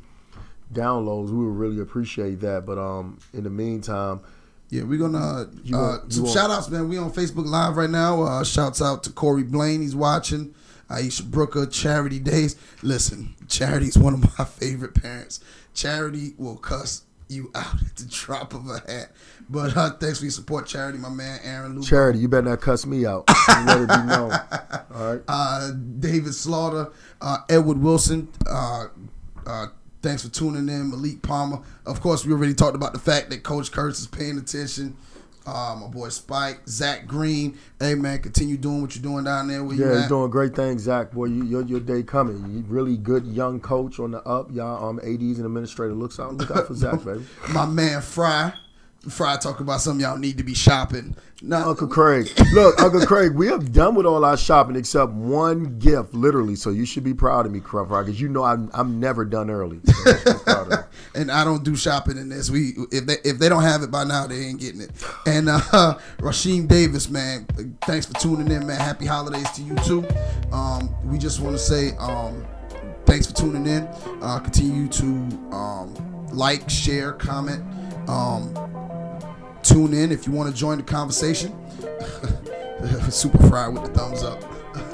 downloads. 0.73 1.29
We 1.29 1.45
would 1.45 1.55
really 1.57 1.79
appreciate 1.79 2.39
that. 2.41 2.65
But 2.65 2.77
um, 2.77 3.19
in 3.33 3.43
the 3.43 3.49
meantime, 3.49 4.21
Yeah, 4.69 4.83
we're 4.83 4.99
gonna 4.99 5.17
uh, 5.17 5.45
you 5.63 6.01
some 6.09 6.27
shout 6.27 6.49
outs, 6.51 6.69
man. 6.69 6.89
We 6.89 6.97
on 6.97 7.11
Facebook 7.11 7.45
Live 7.45 7.77
right 7.77 7.89
now. 7.89 8.23
Uh, 8.23 8.43
shouts 8.43 8.81
out 8.81 9.03
to 9.03 9.11
Corey 9.11 9.43
Blaine, 9.43 9.81
he's 9.81 9.95
watching. 9.95 10.53
Aisha 10.89 11.23
Brooker, 11.25 11.65
Charity 11.65 12.19
Days. 12.19 12.55
Listen, 12.83 13.33
Charity's 13.47 13.97
one 13.97 14.13
of 14.13 14.37
my 14.37 14.45
favorite 14.45 14.93
parents. 14.93 15.39
Charity 15.73 16.33
will 16.37 16.57
cuss 16.57 17.01
you 17.27 17.49
out 17.55 17.81
at 17.81 17.95
the 17.95 18.05
drop 18.05 18.53
of 18.53 18.67
a 18.69 18.79
hat. 18.91 19.11
But 19.49 19.77
uh, 19.77 19.91
thanks 19.91 20.19
for 20.19 20.25
your 20.25 20.31
support, 20.31 20.65
Charity, 20.67 20.97
my 20.97 21.09
man 21.09 21.39
Aaron 21.43 21.75
Luke. 21.75 21.85
Charity, 21.85 22.19
you 22.19 22.27
better 22.27 22.49
not 22.49 22.61
cuss 22.61 22.85
me 22.85 23.05
out. 23.05 23.25
Let 23.65 23.81
it 23.81 23.87
be 23.89 24.03
known. 24.07 24.31
All 24.93 25.13
right. 25.13 25.21
Uh, 25.27 25.71
David 25.99 26.33
Slaughter, 26.33 26.91
uh, 27.21 27.37
Edward 27.49 27.77
Wilson. 27.77 28.27
Uh, 28.49 28.87
uh, 29.45 29.67
thanks 30.01 30.23
for 30.23 30.29
tuning 30.31 30.67
in, 30.69 30.89
Malik 30.89 31.21
Palmer. 31.21 31.59
Of 31.85 32.01
course, 32.01 32.25
we 32.25 32.33
already 32.33 32.53
talked 32.55 32.75
about 32.75 32.93
the 32.93 32.99
fact 32.99 33.29
that 33.29 33.43
Coach 33.43 33.71
Kurtz 33.71 33.99
is 33.99 34.07
paying 34.07 34.37
attention. 34.37 34.97
Uh, 35.47 35.77
my 35.79 35.85
boy 35.87 36.09
Spike, 36.09 36.61
Zach 36.67 37.05
Green. 37.05 37.55
Hey 37.79 37.93
man, 37.93 38.17
continue 38.19 38.57
doing 38.57 38.81
what 38.81 38.95
you're 38.95 39.03
doing 39.03 39.25
down 39.25 39.47
there. 39.47 39.63
Where 39.63 39.75
Yeah, 39.75 39.85
you 39.85 39.99
you're 39.99 40.07
doing 40.07 40.31
great 40.31 40.55
things, 40.55 40.81
Zach. 40.81 41.11
Boy, 41.11 41.25
you, 41.25 41.43
your 41.45 41.61
your 41.61 41.79
day 41.79 42.01
coming. 42.01 42.37
You 42.51 42.63
really 42.67 42.97
good 42.97 43.27
young 43.27 43.59
coach 43.59 43.99
on 43.99 44.09
the 44.09 44.23
up. 44.23 44.51
Y'all 44.51 44.89
um 44.89 44.97
ADs 45.03 45.37
and 45.37 45.45
administrator 45.45 45.93
looks 45.93 46.19
out. 46.19 46.33
Look 46.33 46.49
out 46.49 46.65
for 46.65 46.73
Zach, 46.75 47.03
baby. 47.05 47.23
my 47.53 47.67
man 47.67 48.01
Fry. 48.01 48.53
Fry 49.09 49.37
talk 49.37 49.59
about 49.59 49.81
something 49.81 50.01
y'all 50.03 50.17
need 50.17 50.37
to 50.37 50.43
be 50.43 50.53
shopping. 50.53 51.15
Now, 51.41 51.69
Uncle 51.69 51.87
Craig. 51.87 52.31
Look, 52.53 52.81
Uncle 52.81 53.05
Craig, 53.05 53.33
we 53.33 53.47
have 53.47 53.71
done 53.71 53.93
with 53.93 54.05
all 54.05 54.23
our 54.25 54.37
shopping 54.37 54.75
except 54.75 55.11
one 55.11 55.77
gift, 55.79 56.13
literally. 56.13 56.55
So 56.55 56.69
you 56.69 56.85
should 56.85 57.03
be 57.03 57.13
proud 57.13 57.45
of 57.45 57.51
me, 57.51 57.59
Cruff 57.59 57.89
because 57.89 58.19
you 58.19 58.29
know 58.29 58.43
I'm 58.43 58.69
I'm 58.73 58.99
never 58.99 59.25
done 59.25 59.49
early. 59.49 59.79
So 59.85 59.93
you 60.09 60.17
should 60.17 60.25
be 60.25 60.43
proud 60.43 60.71
of 60.71 60.79
me. 60.79 60.85
and 61.15 61.31
I 61.31 61.43
don't 61.43 61.63
do 61.63 61.75
shopping 61.75 62.17
in 62.17 62.29
this. 62.29 62.49
We 62.49 62.73
if 62.91 63.05
they 63.05 63.17
if 63.23 63.37
they 63.37 63.49
don't 63.49 63.63
have 63.63 63.83
it 63.83 63.91
by 63.91 64.05
now, 64.05 64.27
they 64.27 64.37
ain't 64.37 64.59
getting 64.59 64.81
it. 64.81 64.91
And 65.25 65.49
uh, 65.49 65.59
Rasheem 66.19 66.67
Davis, 66.67 67.09
man, 67.09 67.45
thanks 67.81 68.05
for 68.05 68.13
tuning 68.13 68.49
in, 68.51 68.65
man. 68.65 68.79
Happy 68.79 69.05
holidays 69.05 69.49
to 69.51 69.61
you 69.61 69.75
too. 69.75 70.05
Um, 70.51 70.95
we 71.05 71.17
just 71.17 71.41
want 71.41 71.55
to 71.55 71.61
say 71.61 71.91
um, 71.97 72.45
thanks 73.05 73.27
for 73.27 73.33
tuning 73.33 73.67
in. 73.67 73.83
Uh, 74.21 74.39
continue 74.39 74.87
to 74.87 75.05
um, 75.51 75.93
like, 76.31 76.69
share, 76.69 77.13
comment. 77.13 77.63
Um, 78.09 78.53
tune 79.65 79.93
in 79.93 80.11
if 80.11 80.27
you 80.27 80.33
want 80.33 80.49
to 80.49 80.55
join 80.55 80.77
the 80.77 80.83
conversation. 80.83 81.53
Super 83.09 83.37
fried 83.47 83.73
with 83.73 83.83
the 83.83 83.91
thumbs 83.99 84.23
up. 84.23 84.43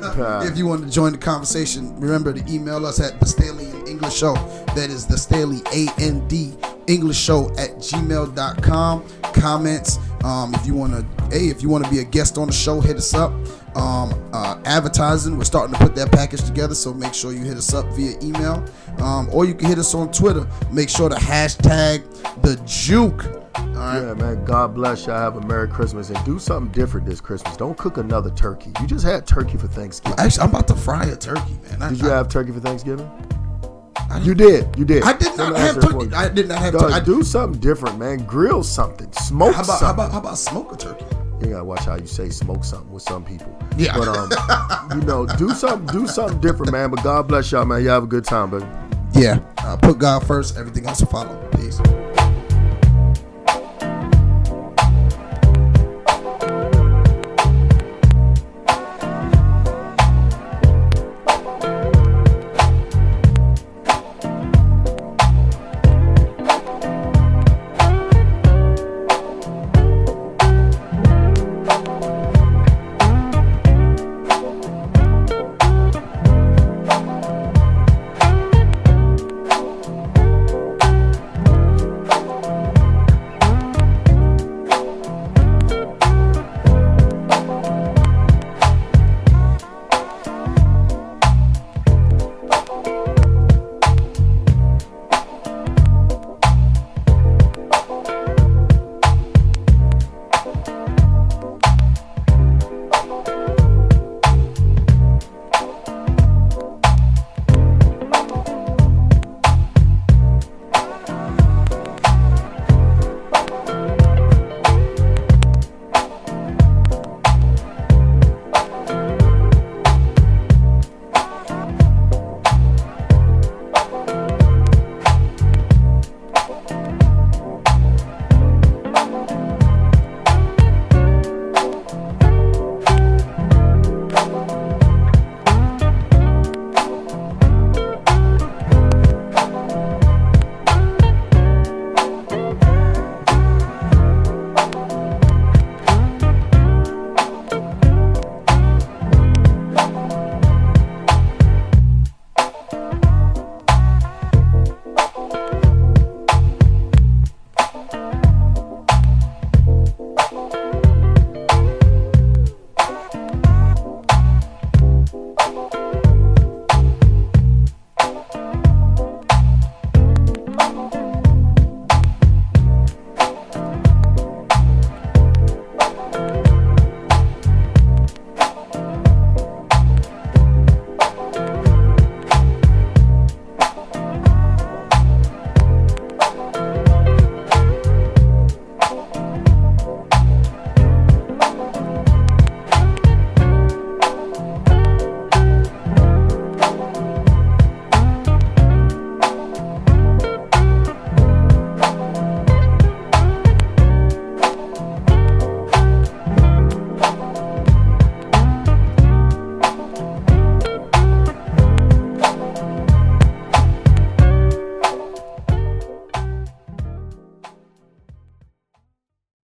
if 0.44 0.58
you 0.58 0.66
want 0.66 0.84
to 0.84 0.90
join 0.90 1.12
the 1.12 1.18
conversation, 1.18 2.00
remember 2.00 2.34
to 2.34 2.52
email 2.52 2.86
us 2.86 3.00
at 3.00 3.20
the 3.20 3.26
Staley 3.26 3.66
and 3.66 3.88
English 3.88 4.16
Show. 4.16 4.34
That 4.76 4.90
is 4.90 5.06
the 5.06 5.18
Staley 5.18 5.62
A 5.74 5.88
N 6.00 6.28
D 6.28 6.56
English 6.88 7.18
Show 7.18 7.50
at 7.52 7.78
gmail.com. 7.78 9.06
Comments. 9.34 10.00
Um, 10.24 10.54
if 10.54 10.66
you 10.68 10.76
want 10.76 10.94
to, 10.94 11.26
hey, 11.36 11.48
if 11.48 11.62
you 11.64 11.70
want 11.70 11.84
to 11.84 11.90
be 11.90 12.00
a 12.00 12.04
guest 12.04 12.38
on 12.38 12.48
the 12.48 12.54
show, 12.54 12.80
hit 12.82 12.98
us 12.98 13.14
up. 13.14 13.32
Um, 13.76 14.14
uh, 14.34 14.62
advertising, 14.66 15.38
we're 15.38 15.46
starting 15.46 15.74
to 15.76 15.80
put 15.82 15.96
that 15.96 16.12
package 16.12 16.44
together, 16.44 16.76
so 16.76 16.94
make 16.94 17.14
sure 17.14 17.32
you 17.32 17.40
hit 17.40 17.58
us 17.58 17.74
up 17.74 17.86
via 17.94 18.18
email, 18.22 18.64
um, 19.00 19.30
or 19.32 19.46
you 19.46 19.54
can 19.56 19.68
hit 19.70 19.80
us 19.80 19.96
on 19.96 20.12
Twitter. 20.12 20.46
Make 20.72 20.90
sure 20.90 21.10
to 21.10 21.16
hashtag 21.16 22.04
the 22.42 22.58
Juke. 22.66 23.26
All 23.56 23.66
right. 23.88 24.02
Yeah, 24.02 24.14
man. 24.14 24.44
God 24.46 24.76
bless 24.76 25.08
y'all. 25.08 25.18
Have 25.18 25.38
a 25.38 25.42
Merry 25.48 25.68
Christmas 25.68 26.10
and 26.10 26.24
do 26.26 26.38
something 26.38 26.72
different 26.72 27.08
this 27.08 27.20
Christmas. 27.22 27.58
Don't 27.58 27.78
cook 27.78 27.98
another 27.98 28.30
turkey. 28.32 28.72
You 28.82 28.88
just 28.88 29.06
had 29.06 29.26
turkey 29.26 29.58
for 29.58 29.68
Thanksgiving. 29.68 30.20
Actually, 30.20 30.44
I'm 30.44 30.50
about 30.50 30.68
to 30.68 30.76
fry 30.76 31.06
a 31.06 31.16
turkey, 31.16 31.54
man. 31.70 31.82
I, 31.82 31.90
Did 31.90 32.02
you 32.02 32.12
I- 32.12 32.16
have 32.16 32.28
turkey 32.30 32.52
for 32.52 32.60
Thanksgiving? 32.60 33.10
You 34.20 34.36
did. 34.36 34.68
You 34.78 34.86
did. 34.86 35.04
I 35.04 35.14
did 35.14 35.38
not 35.38 35.56
have 35.58 35.82
turkey. 35.82 36.14
I 36.14 36.30
did 36.30 36.48
not 36.48 36.60
have 36.60 36.74
turkey. 36.74 36.94
I 36.94 37.00
do 37.00 37.24
something 37.24 37.60
different, 37.60 37.98
man. 37.98 38.26
Grill 38.26 38.64
something. 38.64 39.12
Smoke 39.14 39.56
How 39.56 39.64
about 39.64 39.80
something. 39.80 39.86
how 39.88 39.94
about 39.94 40.12
how 40.12 40.20
about 40.20 40.38
smoke 40.38 40.74
a 40.74 40.78
turkey? 40.78 41.06
you 41.42 41.50
gotta 41.50 41.64
watch 41.64 41.86
how 41.86 41.96
you 41.96 42.06
say 42.06 42.30
smoke 42.30 42.64
something 42.64 42.92
with 42.92 43.04
some 43.04 43.24
people. 43.26 43.58
Yeah. 43.78 43.98
But 43.98 44.08
um, 44.08 44.92
you 45.00 45.06
know, 45.06 45.26
do 45.26 45.50
something, 45.52 45.88
do 45.88 46.08
something 46.08 46.40
different, 46.40 46.72
man. 46.72 46.92
But 46.92 47.04
God 47.04 47.28
bless 47.28 47.52
y'all, 47.52 47.66
man. 47.66 47.84
Y'all 47.84 47.94
have 47.94 48.04
a 48.04 48.08
good 48.08 48.26
time, 48.26 48.52
baby. 48.52 48.66
Yeah. 49.14 49.40
Uh, 49.58 49.78
put 49.78 49.98
God 49.98 50.26
first. 50.26 50.58
Everything 50.58 50.86
else 50.86 51.02
will 51.02 51.08
follow. 51.08 51.50
Peace. 51.52 51.80